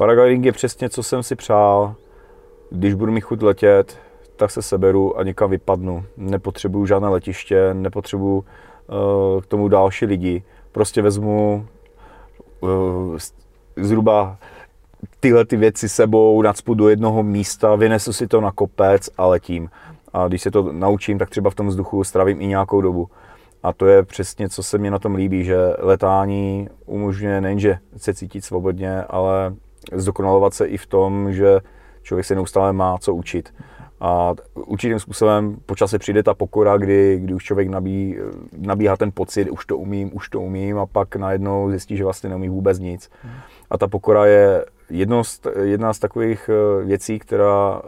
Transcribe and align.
Paragliding 0.00 0.44
je 0.44 0.52
přesně, 0.52 0.88
co 0.88 1.02
jsem 1.02 1.22
si 1.22 1.36
přál. 1.36 1.94
Když 2.70 2.94
budu 2.94 3.12
mi 3.12 3.20
chuť 3.20 3.42
letět, 3.42 3.98
tak 4.36 4.50
se 4.50 4.62
seberu 4.62 5.18
a 5.18 5.22
někam 5.22 5.50
vypadnu. 5.50 6.04
Nepotřebuju 6.16 6.86
žádné 6.86 7.08
letiště, 7.08 7.74
nepotřebuju 7.74 8.36
uh, 8.36 9.40
k 9.40 9.46
tomu 9.46 9.68
další 9.68 10.06
lidi. 10.06 10.42
Prostě 10.72 11.02
vezmu 11.02 11.66
uh, 12.60 13.18
zhruba 13.76 14.36
tyhle 15.20 15.44
ty 15.44 15.56
věci 15.56 15.88
sebou, 15.88 16.42
nacpu 16.42 16.74
do 16.74 16.88
jednoho 16.88 17.22
místa, 17.22 17.76
vynesu 17.76 18.12
si 18.12 18.26
to 18.26 18.40
na 18.40 18.52
kopec 18.52 19.10
a 19.18 19.26
letím. 19.26 19.70
A 20.12 20.28
když 20.28 20.42
se 20.42 20.50
to 20.50 20.72
naučím, 20.72 21.18
tak 21.18 21.30
třeba 21.30 21.50
v 21.50 21.54
tom 21.54 21.68
vzduchu 21.68 22.04
stravím 22.04 22.40
i 22.40 22.46
nějakou 22.46 22.80
dobu. 22.80 23.08
A 23.62 23.72
to 23.72 23.86
je 23.86 24.02
přesně, 24.02 24.48
co 24.48 24.62
se 24.62 24.78
mi 24.78 24.90
na 24.90 24.98
tom 24.98 25.14
líbí, 25.14 25.44
že 25.44 25.56
letání 25.78 26.68
umožňuje 26.86 27.40
nejenže 27.40 27.78
se 27.96 28.14
cítit 28.14 28.44
svobodně, 28.44 29.02
ale 29.02 29.54
zdokonalovat 29.92 30.54
se 30.54 30.66
i 30.66 30.76
v 30.76 30.86
tom, 30.86 31.32
že 31.32 31.60
člověk 32.02 32.26
se 32.26 32.34
neustále 32.34 32.72
má 32.72 32.98
co 32.98 33.14
učit. 33.14 33.54
A 34.00 34.34
určitým 34.54 34.98
způsobem 34.98 35.56
po 35.66 35.76
čase 35.76 35.98
přijde 35.98 36.22
ta 36.22 36.34
pokora, 36.34 36.76
kdy, 36.76 37.18
kdy 37.22 37.34
už 37.34 37.44
člověk 37.44 37.68
nabí, 37.68 38.16
nabíhá 38.58 38.96
ten 38.96 39.12
pocit, 39.12 39.50
už 39.50 39.66
to 39.66 39.78
umím, 39.78 40.10
už 40.12 40.28
to 40.28 40.40
umím 40.40 40.78
a 40.78 40.86
pak 40.86 41.16
najednou 41.16 41.70
zjistí, 41.70 41.96
že 41.96 42.04
vlastně 42.04 42.30
neumí 42.30 42.48
vůbec 42.48 42.78
nic. 42.78 43.10
A 43.70 43.78
ta 43.78 43.88
pokora 43.88 44.26
je 44.26 44.64
jedno 44.90 45.24
z, 45.24 45.40
jedna 45.62 45.92
z 45.92 45.98
takových 45.98 46.50
eh, 46.52 46.84
věcí, 46.84 47.18
která 47.18 47.82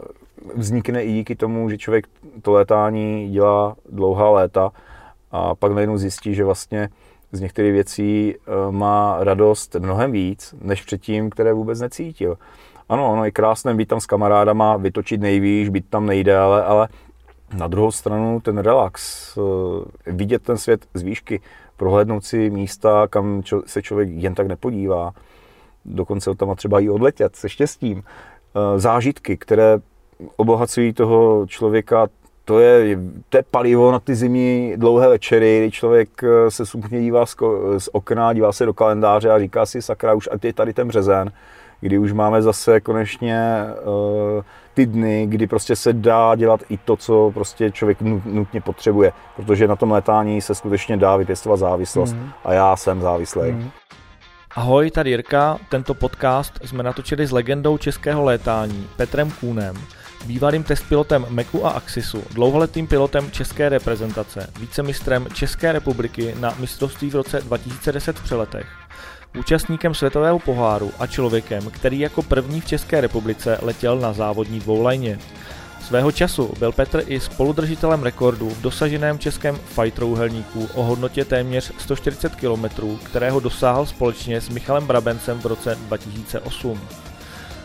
vznikne 0.55 1.03
i 1.03 1.13
díky 1.13 1.35
tomu, 1.35 1.69
že 1.69 1.77
člověk 1.77 2.07
to 2.41 2.51
létání 2.51 3.29
dělá 3.29 3.75
dlouhá 3.89 4.29
léta 4.29 4.71
a 5.31 5.55
pak 5.55 5.71
najednou 5.71 5.97
zjistí, 5.97 6.35
že 6.35 6.43
vlastně 6.43 6.89
z 7.33 7.39
některých 7.39 7.73
věcí 7.73 8.35
eh, 8.35 8.71
má 8.71 9.17
radost 9.19 9.75
mnohem 9.75 10.11
víc, 10.11 10.55
než 10.61 10.81
předtím, 10.81 11.29
které 11.29 11.53
vůbec 11.53 11.79
necítil. 11.79 12.37
Ano, 12.89 13.11
ono 13.11 13.25
je 13.25 13.31
krásné 13.31 13.73
být 13.73 13.89
tam 13.89 13.99
s 13.99 14.05
kamarádama, 14.05 14.77
vytočit 14.77 15.21
nejvýš, 15.21 15.69
být 15.69 15.89
tam 15.89 16.05
nejdéle, 16.05 16.63
ale 16.63 16.87
na 17.57 17.67
druhou 17.67 17.91
stranu 17.91 18.39
ten 18.39 18.57
relax, 18.57 19.31
eh, 19.37 20.11
vidět 20.11 20.43
ten 20.43 20.57
svět 20.57 20.85
z 20.93 21.01
výšky, 21.01 21.41
prohlédnout 21.77 22.25
si 22.25 22.49
místa, 22.49 23.07
kam 23.07 23.41
se 23.65 23.81
člověk 23.81 24.09
jen 24.11 24.35
tak 24.35 24.47
nepodívá, 24.47 25.11
dokonce 25.85 26.35
tam 26.35 26.55
třeba 26.55 26.79
i 26.79 26.89
odletět 26.89 27.35
se 27.35 27.49
štěstím, 27.49 28.03
eh, 28.03 28.79
zážitky, 28.79 29.37
které 29.37 29.79
obohacují 30.37 30.93
toho 30.93 31.45
člověka 31.47 32.07
to 32.45 32.59
je, 32.59 32.99
to 33.29 33.37
je 33.37 33.43
palivo 33.51 33.91
na 33.91 33.99
ty 33.99 34.15
zimní 34.15 34.73
dlouhé 34.77 35.09
večery, 35.09 35.59
kdy 35.59 35.71
člověk 35.71 36.09
eh, 36.23 36.51
se 36.51 36.65
smutně 36.65 37.01
dívá 37.01 37.25
z, 37.25 37.35
z 37.77 37.89
okna, 37.91 38.33
dívá 38.33 38.51
se 38.51 38.65
do 38.65 38.73
kalendáře 38.73 39.31
a 39.31 39.39
říká 39.39 39.65
si, 39.65 39.81
sakra, 39.81 40.13
už 40.13 40.29
je 40.43 40.53
tady 40.53 40.73
ten 40.73 40.87
březen, 40.87 41.31
kdy 41.81 41.97
už 41.97 42.13
máme 42.13 42.41
zase 42.41 42.81
konečně 42.81 43.65
uh, 43.85 44.43
ty 44.73 44.85
dny, 44.85 45.25
kdy 45.29 45.47
prostě 45.47 45.75
se 45.75 45.93
dá 45.93 46.35
dělat 46.35 46.63
i 46.69 46.77
to, 46.77 46.95
co 46.95 47.31
prostě 47.33 47.71
člověk 47.71 48.01
nutně 48.25 48.61
potřebuje, 48.61 49.11
protože 49.35 49.67
na 49.67 49.75
tom 49.75 49.91
letání 49.91 50.41
se 50.41 50.55
skutečně 50.55 50.97
dá 50.97 51.15
vypěstovat 51.15 51.57
závislost 51.59 52.13
mm. 52.13 52.29
a 52.45 52.53
já 52.53 52.75
jsem 52.75 53.01
závislý. 53.01 53.51
Mm. 53.51 53.69
Ahoj, 54.55 54.91
tady 54.91 55.09
Jirka. 55.09 55.57
Tento 55.69 55.93
podcast 55.93 56.53
jsme 56.65 56.83
natočili 56.83 57.27
s 57.27 57.31
legendou 57.31 57.77
českého 57.77 58.23
létání 58.23 58.87
Petrem 58.97 59.31
Kůnem, 59.31 59.75
bývalým 60.25 60.63
testpilotem 60.63 61.25
Meku 61.29 61.65
a 61.65 61.69
Axisu, 61.69 62.23
dlouholetým 62.31 62.87
pilotem 62.87 63.31
české 63.31 63.69
reprezentace, 63.69 64.49
vícemistrem 64.59 65.27
České 65.33 65.71
republiky 65.71 66.35
na 66.39 66.55
mistrovství 66.59 67.09
v 67.09 67.15
roce 67.15 67.41
2010 67.41 68.19
v 68.19 68.23
přeletech, 68.23 68.67
účastníkem 69.39 69.93
světového 69.93 70.39
poháru 70.39 70.91
a 70.99 71.07
člověkem, 71.07 71.71
který 71.71 71.99
jako 71.99 72.23
první 72.23 72.61
v 72.61 72.65
České 72.65 73.01
republice 73.01 73.57
letěl 73.61 73.99
na 73.99 74.13
závodní 74.13 74.59
dvoulajně. 74.59 75.19
Svého 75.87 76.11
času 76.11 76.53
byl 76.59 76.71
Petr 76.71 77.03
i 77.07 77.19
spoludržitelem 77.19 78.03
rekordu 78.03 78.49
v 78.49 78.61
dosaženém 78.61 79.19
českém 79.19 79.55
fight 79.55 79.95
trouhelníku 79.95 80.69
o 80.73 80.83
hodnotě 80.83 81.25
téměř 81.25 81.71
140 81.77 82.35
km, 82.35 82.97
kterého 83.03 83.39
dosáhl 83.39 83.85
společně 83.85 84.41
s 84.41 84.49
Michalem 84.49 84.87
Brabencem 84.87 85.39
v 85.39 85.45
roce 85.45 85.75
2008. 85.75 86.79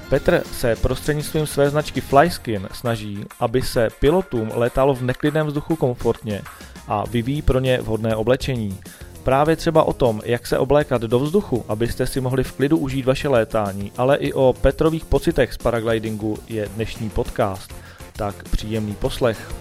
Petr 0.09 0.43
se 0.53 0.77
prostřednictvím 0.77 1.47
své 1.47 1.71
značky 1.71 2.01
Flyskin 2.01 2.69
snaží, 2.73 3.25
aby 3.41 3.63
se 3.63 3.89
pilotům 4.01 4.51
létalo 4.55 4.95
v 4.95 5.03
neklidném 5.03 5.47
vzduchu 5.47 5.77
komfortně 5.77 6.43
a 6.89 7.05
vyvíjí 7.11 7.43
pro 7.43 7.61
ně 7.61 7.79
vhodné 7.81 8.17
oblečení. 8.17 8.81
Právě 9.23 9.57
třeba 9.57 9.83
o 9.83 9.93
tom, 9.93 10.23
jak 10.25 10.47
se 10.47 10.59
oblékat 10.59 11.03
do 11.03 11.19
vzduchu, 11.19 11.65
abyste 11.69 12.07
si 12.07 12.21
mohli 12.21 12.45
v 12.45 12.53
klidu 12.53 12.79
užít 12.79 13.07
vaše 13.07 13.29
létání, 13.29 13.93
ale 13.97 14.17
i 14.17 14.33
o 14.33 14.53
Petrových 14.61 15.05
pocitech 15.05 15.53
z 15.53 15.57
paraglidingu 15.57 16.39
je 16.49 16.69
dnešní 16.75 17.11
podcast. 17.11 17.75
Tak 18.13 18.49
příjemný 18.49 18.95
poslech. 18.95 19.53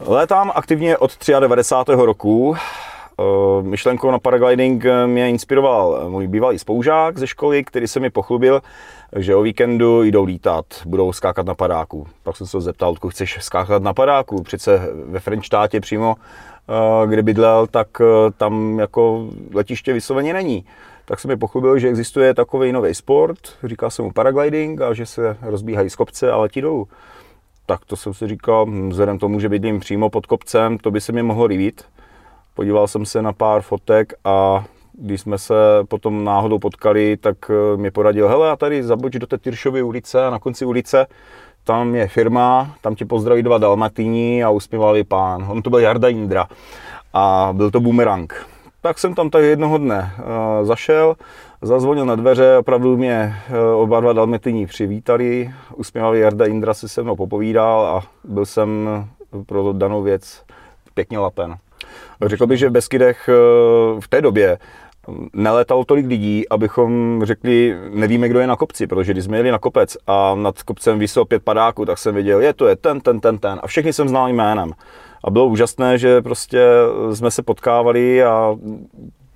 Létám 0.00 0.52
aktivně 0.54 0.96
od 0.96 1.12
93. 1.40 1.92
roku. 1.96 2.56
Eh, 3.20 3.62
myšlenkou 3.62 4.10
na 4.10 4.18
paragliding 4.18 4.84
mě 5.06 5.30
inspiroval 5.30 6.10
můj 6.10 6.26
bývalý 6.26 6.58
spoužák 6.58 7.18
ze 7.18 7.26
školy, 7.26 7.64
který 7.64 7.88
se 7.88 8.00
mi 8.00 8.10
pochlubil, 8.10 8.62
že 9.16 9.34
o 9.34 9.42
víkendu 9.42 10.02
jdou 10.02 10.24
lítat, 10.24 10.66
budou 10.86 11.12
skákat 11.12 11.46
na 11.46 11.54
padáku. 11.54 12.06
Pak 12.22 12.36
jsem 12.36 12.46
se 12.46 12.56
ho 12.56 12.60
zeptal, 12.60 12.90
odkud 12.90 13.08
chceš 13.08 13.38
skákat 13.40 13.82
na 13.82 13.94
padáku. 13.94 14.42
Přece 14.42 14.88
ve 15.04 15.20
Frenštátě 15.20 15.80
přímo, 15.80 16.14
eh, 16.68 17.06
kde 17.06 17.22
bydlel, 17.22 17.66
tak 17.66 17.88
eh, 18.00 18.30
tam 18.36 18.78
jako 18.78 19.28
letiště 19.54 19.92
vysloveně 19.92 20.32
není. 20.32 20.64
Tak 21.04 21.20
se 21.20 21.28
mi 21.28 21.36
pochlubil, 21.36 21.78
že 21.78 21.88
existuje 21.88 22.34
takový 22.34 22.72
nový 22.72 22.94
sport, 22.94 23.38
říká 23.64 23.90
se 23.90 24.02
mu 24.02 24.12
paragliding 24.12 24.80
a 24.80 24.94
že 24.94 25.06
se 25.06 25.36
rozbíhají 25.42 25.90
z 25.90 25.96
kopce 25.96 26.32
a 26.32 26.36
letí 26.36 26.60
dolů. 26.60 26.88
Tak 27.66 27.84
to 27.84 27.96
jsem 27.96 28.14
si 28.14 28.28
říkal, 28.28 28.66
hm, 28.66 28.88
vzhledem 28.88 29.18
tomu, 29.18 29.40
že 29.40 29.48
bydlím 29.48 29.80
přímo 29.80 30.10
pod 30.10 30.26
kopcem, 30.26 30.78
to 30.78 30.90
by 30.90 31.00
se 31.00 31.12
mi 31.12 31.22
mohlo 31.22 31.44
líbit 31.44 31.84
Podíval 32.58 32.88
jsem 32.88 33.06
se 33.06 33.22
na 33.22 33.32
pár 33.32 33.62
fotek 33.62 34.12
a 34.24 34.64
když 34.92 35.20
jsme 35.20 35.38
se 35.38 35.54
potom 35.88 36.24
náhodou 36.24 36.58
potkali, 36.58 37.16
tak 37.16 37.36
eh, 37.50 37.76
mi 37.76 37.90
poradil, 37.90 38.28
hele 38.28 38.50
a 38.50 38.56
tady 38.56 38.82
zaboč 38.82 39.12
do 39.12 39.26
té 39.26 39.38
Tyršovy 39.38 39.82
ulice 39.82 40.26
a 40.26 40.30
na 40.30 40.38
konci 40.38 40.64
ulice 40.64 41.06
tam 41.64 41.94
je 41.94 42.08
firma, 42.08 42.74
tam 42.80 42.94
ti 42.94 43.04
pozdraví 43.04 43.42
dva 43.42 43.58
dalmatýni 43.58 44.44
a 44.44 44.50
usmívavý 44.50 45.04
pán. 45.04 45.46
On 45.48 45.62
to 45.62 45.70
byl 45.70 45.78
Jarda 45.78 46.08
Indra 46.08 46.48
a 47.12 47.50
byl 47.52 47.70
to 47.70 47.80
boomerang. 47.80 48.46
Tak 48.80 48.98
jsem 48.98 49.14
tam 49.14 49.30
tak 49.30 49.42
jednoho 49.42 49.78
dne 49.78 50.12
uh, 50.18 50.66
zašel, 50.66 51.14
zazvonil 51.62 52.06
na 52.06 52.14
dveře, 52.14 52.58
opravdu 52.58 52.96
mě 52.96 53.34
uh, 53.50 53.82
oba 53.82 54.00
dva 54.00 54.12
dalmatýni 54.12 54.66
přivítali, 54.66 55.50
usmívavý 55.76 56.20
Jarda 56.20 56.46
Indra 56.46 56.74
si 56.74 56.88
se 56.88 57.02
mnou 57.02 57.16
popovídal 57.16 57.86
a 57.86 58.02
byl 58.24 58.46
jsem 58.46 58.88
pro 59.46 59.72
danou 59.72 60.02
věc 60.02 60.42
pěkně 60.94 61.18
lapen. 61.18 61.58
Řekl 62.26 62.46
bych, 62.46 62.58
že 62.58 62.68
v 62.68 62.72
Beskydech 62.72 63.28
eh, 63.28 64.00
v 64.00 64.08
té 64.08 64.20
době 64.20 64.58
nelétalo 65.32 65.84
tolik 65.84 66.06
lidí, 66.06 66.48
abychom 66.48 67.20
řekli, 67.24 67.76
nevíme, 67.90 68.28
kdo 68.28 68.40
je 68.40 68.46
na 68.46 68.56
kopci, 68.56 68.86
protože 68.86 69.12
když 69.12 69.24
jsme 69.24 69.36
jeli 69.36 69.50
na 69.50 69.58
kopec 69.58 69.96
a 70.06 70.34
nad 70.34 70.62
kopcem 70.62 70.98
vysel 70.98 71.24
pět 71.24 71.42
padáků, 71.42 71.84
tak 71.84 71.98
jsem 71.98 72.14
věděl, 72.14 72.40
je 72.40 72.52
to 72.52 72.68
je 72.68 72.76
ten, 72.76 73.00
ten, 73.00 73.20
ten, 73.20 73.38
ten 73.38 73.60
a 73.62 73.66
všechny 73.66 73.92
jsem 73.92 74.08
znal 74.08 74.28
jménem. 74.28 74.72
A 75.24 75.30
bylo 75.30 75.46
úžasné, 75.46 75.98
že 75.98 76.22
prostě 76.22 76.66
jsme 77.12 77.30
se 77.30 77.42
potkávali 77.42 78.24
a 78.24 78.56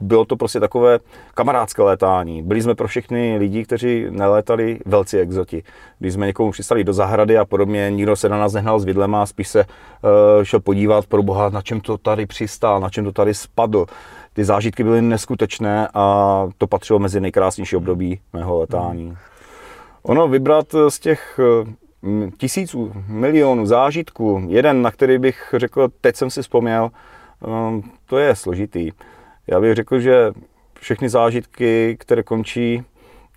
bylo 0.03 0.25
to 0.25 0.37
prostě 0.37 0.61
takové 0.61 0.99
kamarádské 1.35 1.83
létání. 1.83 2.43
Byli 2.43 2.63
jsme 2.63 2.75
pro 2.75 2.89
všechny 2.89 3.39
lidi, 3.39 3.65
kteří 3.65 4.07
nelétali 4.11 4.79
velcí 4.87 5.19
exoti. 5.19 5.63
Když 5.99 6.15
jsme 6.15 6.27
někomu 6.27 6.51
přistali 6.51 6.85
do 6.85 6.93
zahrady 6.93 7.39
a 7.39 7.45
podobně, 7.45 7.91
nikdo 7.91 8.17
se 8.17 8.29
na 8.29 8.39
nás 8.39 8.53
nehnal 8.53 8.81
s 8.81 8.85
vidlema, 8.85 9.27
spíš 9.27 9.49
se 9.49 9.65
uh, 9.65 10.45
šel 10.45 10.61
podívat 10.61 11.07
pro 11.07 11.23
boha, 11.23 11.49
na 11.49 11.63
čem 11.63 11.81
to 11.81 11.99
tady 11.99 12.27
přistál, 12.27 12.81
na 12.81 12.91
čem 12.91 13.05
to 13.05 13.13
tady 13.13 13.35
spadl. 13.35 13.87
Ty 14.33 14.45
zážitky 14.45 14.85
byly 14.85 15.03
neskutečné 15.03 15.89
a 15.95 16.47
to 16.59 16.67
patřilo 16.67 16.99
mezi 16.99 17.21
nejkrásnější 17.21 17.77
období 17.77 18.21
mého 18.33 18.59
letání. 18.59 19.17
Ono 20.03 20.29
vybrat 20.29 20.67
z 20.89 20.99
těch 20.99 21.41
eh, 21.43 22.31
tisíců, 22.39 22.93
milionů 23.09 23.67
zážitků, 23.67 24.43
jeden, 24.49 24.83
na 24.83 24.91
který 24.91 25.19
bych 25.19 25.55
řekl, 25.57 25.89
teď 26.01 26.17
jsem 26.17 26.31
si 26.31 26.43
vzpomněl, 26.43 26.91
eh, 26.91 27.83
to 28.07 28.19
je 28.19 28.37
složitý. 28.37 28.91
Já 29.53 29.61
bych 29.61 29.75
řekl, 29.75 30.01
že 30.01 30.33
všechny 30.81 31.09
zážitky, 31.09 31.97
které 32.01 32.23
končí 32.23 32.83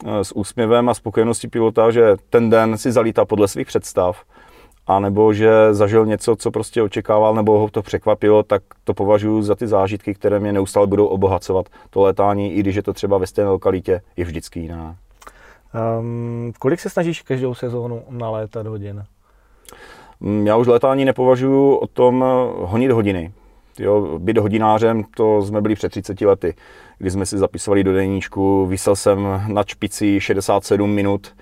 eh, 0.05 0.23
s 0.23 0.35
úsměvem 0.35 0.89
a 0.89 0.93
spokojeností 0.93 1.47
pilota, 1.47 1.91
že 1.91 2.15
ten 2.29 2.49
den 2.49 2.77
si 2.77 2.91
zalítá 2.91 3.25
podle 3.25 3.47
svých 3.47 3.67
představ, 3.67 4.23
a 4.87 4.99
nebo 4.99 5.33
že 5.33 5.73
zažil 5.73 6.05
něco, 6.05 6.35
co 6.35 6.51
prostě 6.51 6.81
očekával, 6.81 7.35
nebo 7.35 7.59
ho 7.59 7.69
to 7.69 7.81
překvapilo, 7.81 8.43
tak 8.43 8.63
to 8.83 8.93
považuji 8.93 9.41
za 9.41 9.55
ty 9.55 9.67
zážitky, 9.67 10.13
které 10.13 10.39
mě 10.39 10.53
neustále 10.53 10.87
budou 10.87 11.05
obohacovat. 11.05 11.69
To 11.89 12.01
létání, 12.01 12.53
i 12.53 12.59
když 12.59 12.75
je 12.75 12.83
to 12.83 12.93
třeba 12.93 13.17
ve 13.17 13.27
stejné 13.27 13.51
lokalitě, 13.51 14.01
je 14.17 14.25
vždycky 14.25 14.59
jiná. 14.59 14.95
Um, 15.99 16.53
kolik 16.59 16.79
se 16.79 16.89
snažíš 16.89 17.21
každou 17.21 17.53
sezónu 17.53 18.03
nalétat 18.09 18.67
hodin? 18.67 19.03
Mm, 20.19 20.47
já 20.47 20.57
už 20.57 20.67
létání 20.67 21.05
nepovažuji 21.05 21.75
o 21.75 21.87
tom 21.87 22.25
honit 22.55 22.91
hodiny 22.91 23.31
Jo, 23.79 24.19
být 24.19 24.37
hodinářem, 24.37 25.03
to 25.17 25.41
jsme 25.41 25.61
byli 25.61 25.75
před 25.75 25.89
30 25.89 26.21
lety, 26.21 26.55
kdy 26.97 27.11
jsme 27.11 27.25
si 27.25 27.37
zapisovali 27.37 27.83
do 27.83 27.93
deníčku, 27.93 28.65
vysel 28.65 28.95
jsem 28.95 29.41
na 29.47 29.63
špici 29.63 30.19
67 30.21 30.91
minut 30.91 31.35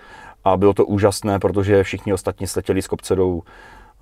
a 0.44 0.58
bylo 0.58 0.74
to 0.74 0.86
úžasné, 0.86 1.40
protože 1.40 1.84
všichni 1.84 2.14
ostatní 2.14 2.48
sletěli 2.48 2.82
z 2.82 2.88
kopce 2.88 3.16
dolů. 3.16 3.44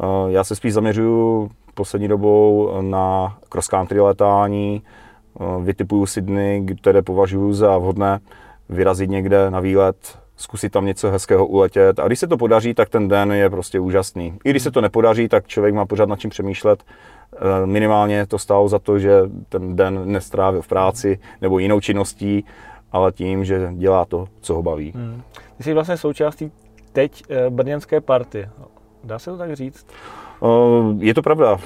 Eh, 0.03 0.31
já 0.31 0.43
se 0.43 0.55
spíš 0.55 0.73
zaměřuju 0.73 1.49
poslední 1.73 2.07
dobou 2.07 2.71
na 2.81 3.37
cross 3.49 3.67
country 3.67 3.99
letání, 3.99 4.83
eh, 5.39 5.63
vytipuju 5.63 6.05
Sydney, 6.05 6.65
které 6.81 7.01
považuji 7.01 7.53
za 7.53 7.77
vhodné 7.77 8.19
vyrazit 8.69 9.09
někde 9.09 9.51
na 9.51 9.59
výlet, 9.59 10.19
zkusit 10.35 10.69
tam 10.69 10.85
něco 10.85 11.11
hezkého 11.11 11.45
uletět. 11.45 11.99
A 11.99 12.07
když 12.07 12.19
se 12.19 12.27
to 12.27 12.37
podaří, 12.37 12.73
tak 12.73 12.89
ten 12.89 13.07
den 13.07 13.31
je 13.31 13.49
prostě 13.49 13.79
úžasný. 13.79 14.33
I 14.43 14.49
když 14.49 14.63
se 14.63 14.71
to 14.71 14.81
nepodaří, 14.81 15.27
tak 15.27 15.47
člověk 15.47 15.75
má 15.75 15.85
pořád 15.85 16.09
nad 16.09 16.19
čím 16.19 16.29
přemýšlet. 16.29 16.83
Eh, 17.35 17.65
minimálně 17.65 18.25
to 18.25 18.39
stálo 18.39 18.67
za 18.67 18.79
to, 18.79 18.99
že 18.99 19.21
ten 19.49 19.75
den 19.75 20.01
nestrávil 20.05 20.61
v 20.61 20.67
práci 20.67 21.19
nebo 21.41 21.59
jinou 21.59 21.79
činností, 21.79 22.45
ale 22.91 23.11
tím, 23.11 23.45
že 23.45 23.69
dělá 23.73 24.05
to, 24.05 24.27
co 24.41 24.53
ho 24.53 24.63
baví. 24.63 24.91
Hmm. 24.95 25.21
Ty 25.57 25.63
jsi 25.63 25.73
vlastně 25.73 25.97
součástí 25.97 26.51
teď 26.93 27.23
brněnské 27.49 28.01
party. 28.01 28.49
Dá 29.03 29.19
se 29.19 29.31
to 29.31 29.37
tak 29.37 29.53
říct? 29.53 29.85
Je 30.99 31.13
to 31.13 31.21
pravda. 31.21 31.57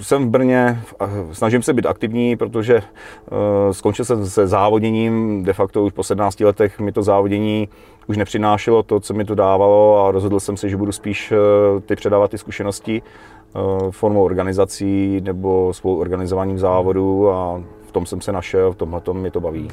Jsem 0.00 0.26
v 0.26 0.30
Brně, 0.30 0.80
snažím 1.32 1.62
se 1.62 1.72
být 1.72 1.86
aktivní, 1.86 2.36
protože 2.36 2.82
skončil 3.70 4.04
jsem 4.04 4.26
se 4.26 4.46
závoděním, 4.46 5.44
de 5.44 5.52
facto 5.52 5.84
už 5.84 5.92
po 5.92 6.02
17 6.02 6.40
letech 6.40 6.80
mi 6.80 6.92
to 6.92 7.02
závodění 7.02 7.68
už 8.06 8.16
nepřinášelo 8.16 8.82
to, 8.82 9.00
co 9.00 9.14
mi 9.14 9.24
to 9.24 9.34
dávalo 9.34 10.06
a 10.06 10.10
rozhodl 10.10 10.40
jsem 10.40 10.56
se, 10.56 10.68
že 10.68 10.76
budu 10.76 10.92
spíš 10.92 11.32
ty 11.86 11.96
předávat 11.96 12.30
ty 12.30 12.38
zkušenosti 12.38 13.02
formou 13.90 14.24
organizací 14.24 15.20
nebo 15.20 15.72
svou 15.74 15.96
organizováním 15.96 16.58
závodu 16.58 17.30
a 17.30 17.62
v 17.86 17.92
tom 17.92 18.06
jsem 18.06 18.20
se 18.20 18.32
našel, 18.32 18.72
v 18.72 18.76
tomhle 18.76 19.02
mi 19.12 19.30
to 19.30 19.40
baví. 19.40 19.68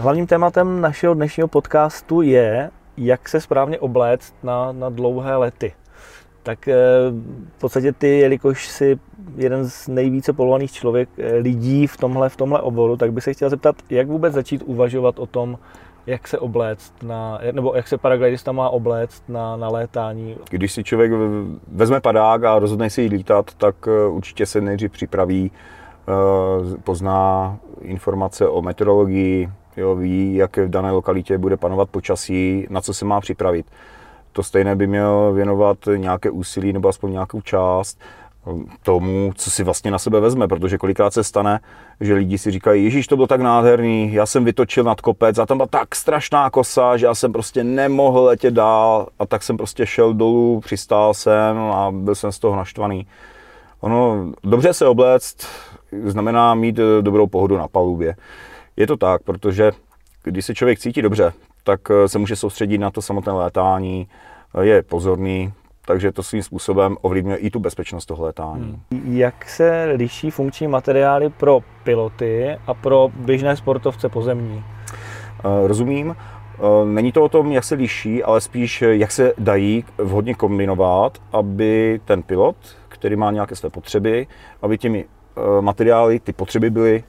Hlavním 0.00 0.26
tématem 0.26 0.80
našeho 0.80 1.14
dnešního 1.14 1.48
podcastu 1.48 2.22
je 2.22 2.70
jak 2.96 3.28
se 3.28 3.40
správně 3.40 3.78
obléct 3.78 4.34
na, 4.42 4.72
na 4.72 4.88
dlouhé 4.88 5.36
lety. 5.36 5.72
Tak 6.42 6.68
eh, 6.68 6.76
v 7.56 7.60
podstatě 7.60 7.92
ty, 7.92 8.18
jelikož 8.18 8.68
jsi 8.68 8.98
jeden 9.36 9.70
z 9.70 9.88
nejvíce 9.88 10.32
polovaných 10.32 10.72
člověk, 10.72 11.08
eh, 11.18 11.36
lidí 11.36 11.86
v 11.86 11.96
tomhle, 11.96 12.28
v 12.28 12.36
tomhle 12.36 12.60
oboru, 12.60 12.96
tak 12.96 13.12
bych 13.12 13.24
se 13.24 13.32
chtěl 13.32 13.50
zeptat, 13.50 13.76
jak 13.90 14.08
vůbec 14.08 14.34
začít 14.34 14.62
uvažovat 14.66 15.18
o 15.18 15.26
tom, 15.26 15.58
jak 16.06 16.28
se 16.28 16.38
obléct 16.38 17.02
na, 17.02 17.40
nebo 17.52 17.74
jak 17.74 17.88
se 17.88 17.98
paraglidista 17.98 18.52
má 18.52 18.68
obléct 18.68 19.22
na, 19.28 19.56
na 19.56 19.68
létání. 19.68 20.36
Když 20.50 20.72
si 20.72 20.84
člověk 20.84 21.12
vezme 21.72 22.00
padák 22.00 22.44
a 22.44 22.58
rozhodne 22.58 22.90
si 22.90 23.02
jít 23.02 23.12
lítat, 23.12 23.54
tak 23.54 23.74
eh, 23.88 24.06
určitě 24.06 24.46
se 24.46 24.60
nejdřív 24.60 24.92
připraví, 24.92 25.50
pozná 26.84 27.56
informace 27.80 28.48
o 28.48 28.62
meteorologii, 28.62 29.50
jo, 29.76 29.94
ví, 29.94 30.34
jak 30.34 30.56
v 30.56 30.68
dané 30.68 30.90
lokalitě 30.90 31.38
bude 31.38 31.56
panovat 31.56 31.90
počasí, 31.90 32.66
na 32.70 32.80
co 32.80 32.94
se 32.94 33.04
má 33.04 33.20
připravit. 33.20 33.66
To 34.32 34.42
stejné 34.42 34.76
by 34.76 34.86
měl 34.86 35.32
věnovat 35.34 35.78
nějaké 35.96 36.30
úsilí 36.30 36.72
nebo 36.72 36.88
aspoň 36.88 37.12
nějakou 37.12 37.40
část 37.40 38.00
tomu, 38.82 39.32
co 39.36 39.50
si 39.50 39.64
vlastně 39.64 39.90
na 39.90 39.98
sebe 39.98 40.20
vezme, 40.20 40.48
protože 40.48 40.78
kolikrát 40.78 41.12
se 41.12 41.24
stane, 41.24 41.60
že 42.00 42.14
lidi 42.14 42.38
si 42.38 42.50
říkají, 42.50 42.84
Ježíš, 42.84 43.06
to 43.06 43.16
bylo 43.16 43.26
tak 43.26 43.40
nádherný, 43.40 44.12
já 44.12 44.26
jsem 44.26 44.44
vytočil 44.44 44.84
nad 44.84 45.00
kopec 45.00 45.38
a 45.38 45.46
tam 45.46 45.58
byla 45.58 45.66
tak 45.66 45.94
strašná 45.94 46.50
kosa, 46.50 46.96
že 46.96 47.06
já 47.06 47.14
jsem 47.14 47.32
prostě 47.32 47.64
nemohl 47.64 48.24
letět 48.24 48.54
dál 48.54 49.08
a 49.18 49.26
tak 49.26 49.42
jsem 49.42 49.56
prostě 49.56 49.86
šel 49.86 50.14
dolů, 50.14 50.60
přistál 50.64 51.14
jsem 51.14 51.58
a 51.58 51.90
byl 51.90 52.14
jsem 52.14 52.32
z 52.32 52.38
toho 52.38 52.56
naštvaný. 52.56 53.06
Ono, 53.80 54.32
dobře 54.44 54.72
se 54.72 54.86
obléct 54.86 55.46
znamená 56.04 56.54
mít 56.54 56.80
dobrou 57.00 57.26
pohodu 57.26 57.56
na 57.56 57.68
palubě. 57.68 58.16
Je 58.76 58.86
to 58.86 58.96
tak, 58.96 59.22
protože 59.22 59.72
když 60.22 60.44
se 60.44 60.54
člověk 60.54 60.78
cítí 60.78 61.02
dobře, 61.02 61.32
tak 61.64 61.80
eh, 61.90 62.08
se 62.08 62.18
může 62.18 62.36
soustředit 62.36 62.78
na 62.78 62.90
to 62.90 63.02
samotné 63.02 63.32
létání, 63.32 64.08
eh, 64.54 64.64
je 64.64 64.82
pozorný, 64.82 65.52
takže 65.86 66.12
to 66.12 66.22
svým 66.22 66.42
způsobem 66.42 66.96
ovlivňuje 67.00 67.36
i 67.36 67.50
tu 67.50 67.60
bezpečnost 67.60 68.06
toho 68.06 68.24
létání. 68.24 68.82
Hmm. 68.92 69.16
Jak 69.16 69.48
se 69.48 69.92
liší 69.96 70.30
funkční 70.30 70.68
materiály 70.68 71.28
pro 71.28 71.60
piloty 71.84 72.56
a 72.66 72.74
pro 72.74 73.10
běžné 73.14 73.56
sportovce 73.56 74.08
pozemní? 74.08 74.64
Eh, 75.38 75.68
rozumím. 75.68 76.16
Není 76.84 77.12
to 77.12 77.22
o 77.22 77.28
tom, 77.28 77.52
jak 77.52 77.64
se 77.64 77.74
liší, 77.74 78.22
ale 78.22 78.40
spíš, 78.40 78.82
jak 78.82 79.12
se 79.12 79.32
dají 79.38 79.84
vhodně 79.98 80.34
kombinovat, 80.34 81.18
aby 81.32 82.00
ten 82.04 82.22
pilot, 82.22 82.56
který 82.88 83.16
má 83.16 83.30
nějaké 83.30 83.56
své 83.56 83.70
potřeby, 83.70 84.26
aby 84.62 84.78
těmi 84.78 85.04
materiály, 85.60 86.20
ty 86.20 86.32
potřeby 86.32 86.70
byly 86.70 87.04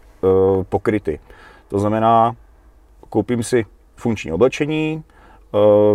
pokryty. 0.69 1.19
To 1.67 1.79
znamená, 1.79 2.35
koupím 3.09 3.43
si 3.43 3.65
funkční 3.95 4.31
oblečení, 4.31 5.03
eh, 5.07 5.14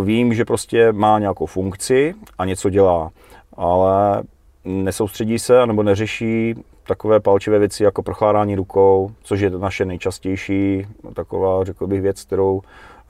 vím, 0.05 0.35
že 0.35 0.45
prostě 0.45 0.93
má 0.93 1.19
nějakou 1.19 1.47
funkci 1.47 2.15
a 2.39 2.45
něco 2.45 2.71
dělá, 2.71 3.11
ale 3.57 4.23
nesoustředí 4.65 5.39
se 5.39 5.67
nebo 5.67 5.83
neřeší 5.83 6.55
takové 6.87 7.21
palčivé 7.21 7.59
věci 7.59 7.85
jako 7.85 8.03
prochládání 8.03 8.55
rukou, 8.55 9.11
což 9.23 9.41
je 9.41 9.51
naše 9.51 9.85
nejčastější 9.85 10.87
taková, 11.15 11.65
řekl 11.65 11.87
bych, 11.87 12.01
věc, 12.03 12.25
kterou 12.25 12.61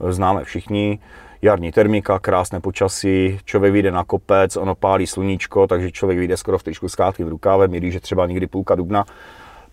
známe 0.09 0.43
všichni. 0.43 0.99
Jarní 1.43 1.71
termika, 1.71 2.19
krásné 2.19 2.59
počasí, 2.59 3.39
člověk 3.45 3.73
vyjde 3.73 3.91
na 3.91 4.03
kopec, 4.03 4.57
ono 4.57 4.75
pálí 4.75 5.07
sluníčko, 5.07 5.67
takže 5.67 5.91
člověk 5.91 6.19
vyjde 6.19 6.37
skoro 6.37 6.57
v 6.57 6.63
tričku 6.63 6.89
s 6.89 6.95
v 7.19 7.27
rukávem, 7.27 7.73
i 7.75 7.93
je 7.93 7.99
třeba 7.99 8.25
někdy 8.25 8.47
půlka 8.47 8.75
dubna 8.75 9.05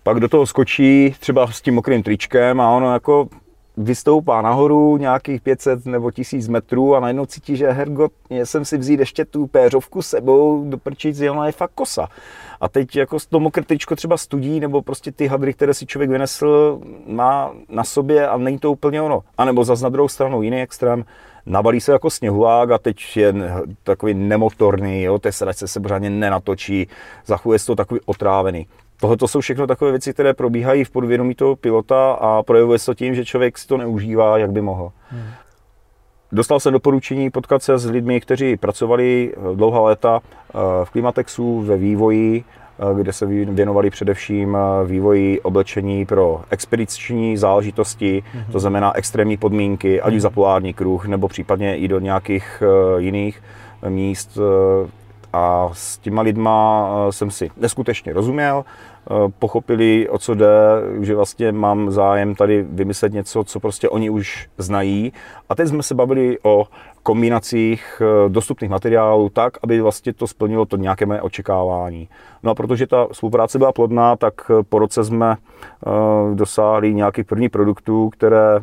pak 0.03 0.19
do 0.19 0.27
toho 0.27 0.45
skočí 0.45 1.15
třeba 1.19 1.47
s 1.47 1.61
tím 1.61 1.73
mokrým 1.75 2.03
tričkem 2.03 2.61
a 2.61 2.71
ono 2.71 2.93
jako 2.93 3.27
vystoupá 3.79 4.41
nahoru 4.41 4.97
nějakých 4.97 5.41
500 5.41 5.85
nebo 5.85 6.11
1000 6.11 6.47
metrů 6.47 6.95
a 6.95 6.99
najednou 6.99 7.25
cítí, 7.25 7.55
že 7.55 7.71
hergot, 7.71 8.11
jsem 8.29 8.65
si 8.65 8.77
vzít 8.77 8.99
ještě 8.99 9.25
tu 9.25 9.47
péřovku 9.47 10.01
sebou 10.01 10.65
do 10.69 10.77
prčíc, 10.77 11.21
ona 11.31 11.45
je 11.45 11.51
fakt 11.51 11.71
kosa. 11.75 12.07
A 12.61 12.69
teď 12.69 12.95
jako 12.95 13.17
to 13.29 13.39
mokré 13.39 13.63
tričko 13.63 13.95
třeba 13.95 14.17
studí, 14.17 14.59
nebo 14.59 14.81
prostě 14.81 15.11
ty 15.11 15.27
hadry, 15.27 15.53
které 15.53 15.73
si 15.73 15.85
člověk 15.85 16.09
vynesl, 16.09 16.79
má 17.07 17.51
na 17.69 17.83
sobě 17.83 18.27
a 18.27 18.37
není 18.37 18.59
to 18.59 18.71
úplně 18.71 19.01
ono. 19.01 19.21
A 19.37 19.45
nebo 19.45 19.63
zase 19.63 19.83
na 19.83 19.89
druhou 19.89 20.07
stranu 20.07 20.41
jiný 20.41 20.61
extrém, 20.61 21.05
nabalí 21.45 21.81
se 21.81 21.91
jako 21.91 22.09
sněhulák 22.09 22.71
a 22.71 22.77
teď 22.77 23.17
je 23.17 23.33
takový 23.83 24.13
nemotorný, 24.13 25.03
jo, 25.03 25.19
té 25.19 25.31
se 25.31 25.79
pořádně 25.79 26.09
nenatočí, 26.09 26.87
zachuje 27.25 27.59
se 27.59 27.65
to 27.65 27.75
takový 27.75 27.99
otrávený. 28.05 28.67
Tohle 29.01 29.17
to 29.17 29.27
jsou 29.27 29.41
všechno 29.41 29.67
takové 29.67 29.91
věci, 29.91 30.13
které 30.13 30.33
probíhají 30.33 30.83
v 30.83 30.91
podvědomí 30.91 31.35
toho 31.35 31.55
pilota 31.55 32.11
a 32.11 32.43
projevuje 32.43 32.79
se 32.79 32.85
to 32.85 32.93
tím, 32.93 33.15
že 33.15 33.25
člověk 33.25 33.57
si 33.57 33.67
to 33.67 33.77
neužívá, 33.77 34.37
jak 34.37 34.51
by 34.51 34.61
mohl. 34.61 34.91
Hmm. 35.09 35.29
Dostal 36.31 36.59
jsem 36.59 36.73
doporučení 36.73 37.29
potkat 37.29 37.63
se 37.63 37.77
s 37.77 37.85
lidmi, 37.85 38.21
kteří 38.21 38.57
pracovali 38.57 39.33
eh, 39.33 39.55
dlouhá 39.55 39.81
léta 39.81 40.19
eh, 40.23 40.57
v 40.83 40.89
Klimatexu 40.89 41.61
ve 41.61 41.77
vývoji, 41.77 42.43
eh, 42.43 43.01
kde 43.01 43.13
se 43.13 43.25
věnovali 43.25 43.89
především 43.89 44.57
vývoji 44.85 45.41
oblečení 45.41 46.05
pro 46.05 46.41
expediční 46.49 47.37
záležitosti, 47.37 48.23
mm-hmm. 48.23 48.51
to 48.51 48.59
znamená 48.59 48.97
extrémní 48.97 49.37
podmínky, 49.37 50.01
ať 50.01 50.13
už 50.13 50.21
za 50.21 50.29
polární 50.29 50.73
kruh, 50.73 51.05
nebo 51.05 51.27
případně 51.27 51.77
i 51.77 51.87
do 51.87 51.99
nějakých 51.99 52.63
jiných 52.97 53.43
míst, 53.89 54.37
a 55.33 55.69
s 55.73 55.97
těma 55.97 56.21
lidma 56.21 56.89
eh, 56.89 57.11
jsem 57.11 57.31
si 57.31 57.51
neskutečně 57.57 58.13
rozuměl, 58.13 58.65
eh, 58.65 59.13
pochopili, 59.39 60.09
o 60.09 60.17
co 60.17 60.35
jde, 60.35 60.47
že 61.01 61.15
vlastně 61.15 61.51
mám 61.51 61.91
zájem 61.91 62.35
tady 62.35 62.65
vymyslet 62.69 63.13
něco, 63.13 63.43
co 63.43 63.59
prostě 63.59 63.89
oni 63.89 64.09
už 64.09 64.49
znají. 64.57 65.13
A 65.49 65.55
teď 65.55 65.67
jsme 65.67 65.83
se 65.83 65.95
bavili 65.95 66.37
o 66.43 66.65
kombinacích 67.03 68.01
eh, 68.01 68.29
dostupných 68.29 68.71
materiálů 68.71 69.29
tak, 69.29 69.57
aby 69.63 69.81
vlastně 69.81 70.13
to 70.13 70.27
splnilo 70.27 70.65
to 70.65 70.77
nějaké 70.77 71.05
mé 71.05 71.21
očekávání. 71.21 72.09
No 72.43 72.51
a 72.51 72.55
protože 72.55 72.87
ta 72.87 73.07
spolupráce 73.11 73.57
byla 73.57 73.71
plodná, 73.71 74.15
tak 74.15 74.33
po 74.69 74.79
roce 74.79 75.03
jsme 75.03 75.35
dosáhli 76.33 76.93
nějakých 76.93 77.25
prvních 77.25 77.49
produktů, 77.49 78.09
které 78.09 78.61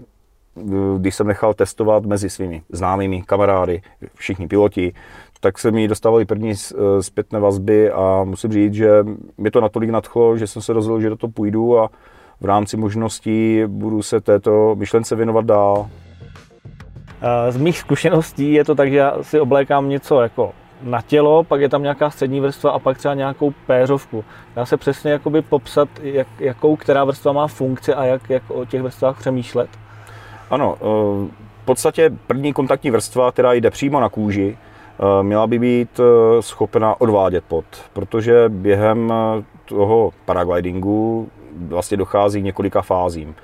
když 0.99 1.15
jsem 1.15 1.27
nechal 1.27 1.55
testovat 1.55 2.05
mezi 2.05 2.31
svými 2.31 2.63
známými 2.69 3.23
kamarády, 3.23 3.83
všichni 4.15 4.49
piloti, 4.49 4.93
tak 5.41 5.59
se 5.59 5.71
mi 5.71 5.89
dostávali 5.89 6.25
první 6.25 6.53
eh, 6.53 7.03
zpětné 7.03 7.41
vazby 7.41 7.91
a 7.91 8.25
musím 8.25 8.53
říct, 8.53 8.75
že 8.75 8.91
mě 9.39 9.51
to 9.51 9.61
natolik 9.61 9.91
nadchlo, 9.91 10.37
že 10.37 10.47
jsem 10.47 10.63
se 10.63 10.73
rozhodl, 10.73 11.01
že 11.01 11.09
do 11.09 11.17
toho 11.17 11.31
půjdu 11.31 11.79
a 11.79 11.91
v 12.41 12.45
rámci 12.45 12.77
možností 12.77 13.63
budu 13.67 14.03
se 14.03 14.21
této 14.21 14.75
myšlence 14.75 15.17
věnovat 15.17 15.45
dál. 15.45 15.89
Eh, 17.23 17.53
z 17.53 17.57
mých 17.57 17.79
zkušeností 17.79 18.53
je 18.53 18.65
to 18.65 18.75
tak, 18.75 18.91
že 18.91 18.97
já 18.97 19.23
si 19.23 19.41
oblékám 19.41 19.89
něco 19.89 20.21
jako 20.21 20.53
na 20.83 21.03
tělo, 21.03 21.45
pak 21.45 21.61
je 21.61 21.69
tam 21.69 21.83
nějaká 21.83 22.11
střední 22.11 22.41
vrstva 22.41 22.71
a 22.71 22.79
pak 22.79 22.99
třeba 22.99 23.15
nějakou 23.15 23.53
péřovku. 23.67 24.25
Dá 24.57 24.67
se 24.67 24.77
přesně 24.77 25.11
jakoby 25.11 25.43
popsat, 25.43 25.89
jak, 26.03 26.27
jakou 26.39 26.77
která 26.77 27.05
vrstva 27.05 27.33
má 27.33 27.47
funkci 27.47 27.95
a 27.95 28.05
jak, 28.05 28.31
jak 28.31 28.43
o 28.49 28.65
těch 28.65 28.83
vrstvách 28.83 29.19
přemýšlet? 29.19 29.71
Ano, 30.51 30.77
eh, 30.81 30.85
v 31.63 31.65
podstatě 31.65 32.13
první 32.27 32.53
kontaktní 32.53 32.91
vrstva, 32.91 33.33
která 33.33 33.53
jde 33.53 33.71
přímo 33.71 34.01
na 34.01 34.09
kůži, 34.09 34.59
měla 35.23 35.47
by 35.47 35.59
být 35.59 36.01
eh, 36.01 36.43
schopna 36.43 37.01
odvádět 37.01 37.45
pot, 37.49 37.65
protože 37.93 38.45
během 38.49 39.13
eh, 39.13 39.43
toho 39.65 40.11
paraglidingu 40.25 41.29
vlastně 41.69 41.97
dochází 41.97 42.41
k 42.41 42.45
několika 42.45 42.83
fázím. 42.83 43.35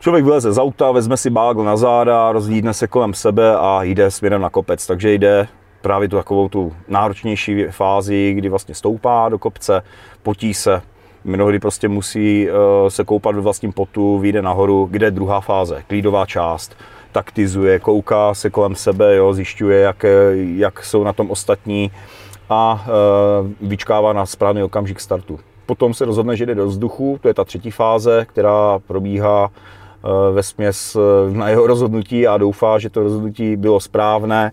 Člověk 0.00 0.24
vyleze 0.24 0.52
z 0.52 0.58
auta, 0.58 0.90
vezme 0.90 1.16
si 1.16 1.30
bágl 1.30 1.64
na 1.64 1.76
záda, 1.76 2.32
rozhlídne 2.32 2.74
se 2.74 2.86
kolem 2.86 3.14
sebe 3.14 3.56
a 3.56 3.82
jde 3.82 4.10
směrem 4.10 4.40
na 4.40 4.50
kopec. 4.50 4.86
Takže 4.86 5.12
jde 5.12 5.48
právě 5.82 6.08
tu 6.08 6.16
takovou 6.16 6.48
tu 6.48 6.72
náročnější 6.88 7.64
fázi, 7.64 8.34
kdy 8.36 8.48
vlastně 8.48 8.74
stoupá 8.74 9.28
do 9.28 9.38
kopce, 9.38 9.82
potí 10.22 10.54
se, 10.54 10.82
mnohdy 11.24 11.58
prostě 11.58 11.88
musí 11.88 12.48
se 12.88 13.04
koupat 13.04 13.34
ve 13.34 13.40
vlastním 13.40 13.72
potu, 13.72 14.18
vyjde 14.18 14.42
nahoru, 14.42 14.88
kde 14.90 15.06
je 15.06 15.10
druhá 15.10 15.40
fáze, 15.40 15.82
klídová 15.86 16.26
část, 16.26 16.76
taktizuje, 17.14 17.78
kouká 17.78 18.34
se 18.34 18.50
kolem 18.50 18.74
sebe, 18.74 19.16
jo, 19.16 19.32
zjišťuje, 19.34 19.80
jak, 19.80 20.04
jak 20.34 20.84
jsou 20.84 21.04
na 21.04 21.12
tom 21.12 21.30
ostatní 21.30 21.90
a 22.50 22.74
uh, 22.74 23.68
vyčkává 23.68 24.12
na 24.12 24.26
správný 24.26 24.62
okamžik 24.62 25.00
startu. 25.00 25.40
Potom 25.66 25.94
se 25.94 26.04
rozhodne, 26.04 26.36
že 26.36 26.46
jde 26.46 26.54
do 26.54 26.66
vzduchu, 26.66 27.18
to 27.22 27.28
je 27.28 27.34
ta 27.34 27.44
třetí 27.44 27.70
fáze, 27.70 28.26
která 28.28 28.78
probíhá 28.78 29.50
ve 30.32 30.42
směs 30.42 30.96
na 31.32 31.48
jeho 31.48 31.66
rozhodnutí 31.66 32.26
a 32.26 32.36
doufá, 32.38 32.78
že 32.78 32.90
to 32.90 33.02
rozhodnutí 33.02 33.56
bylo 33.56 33.80
správné 33.80 34.52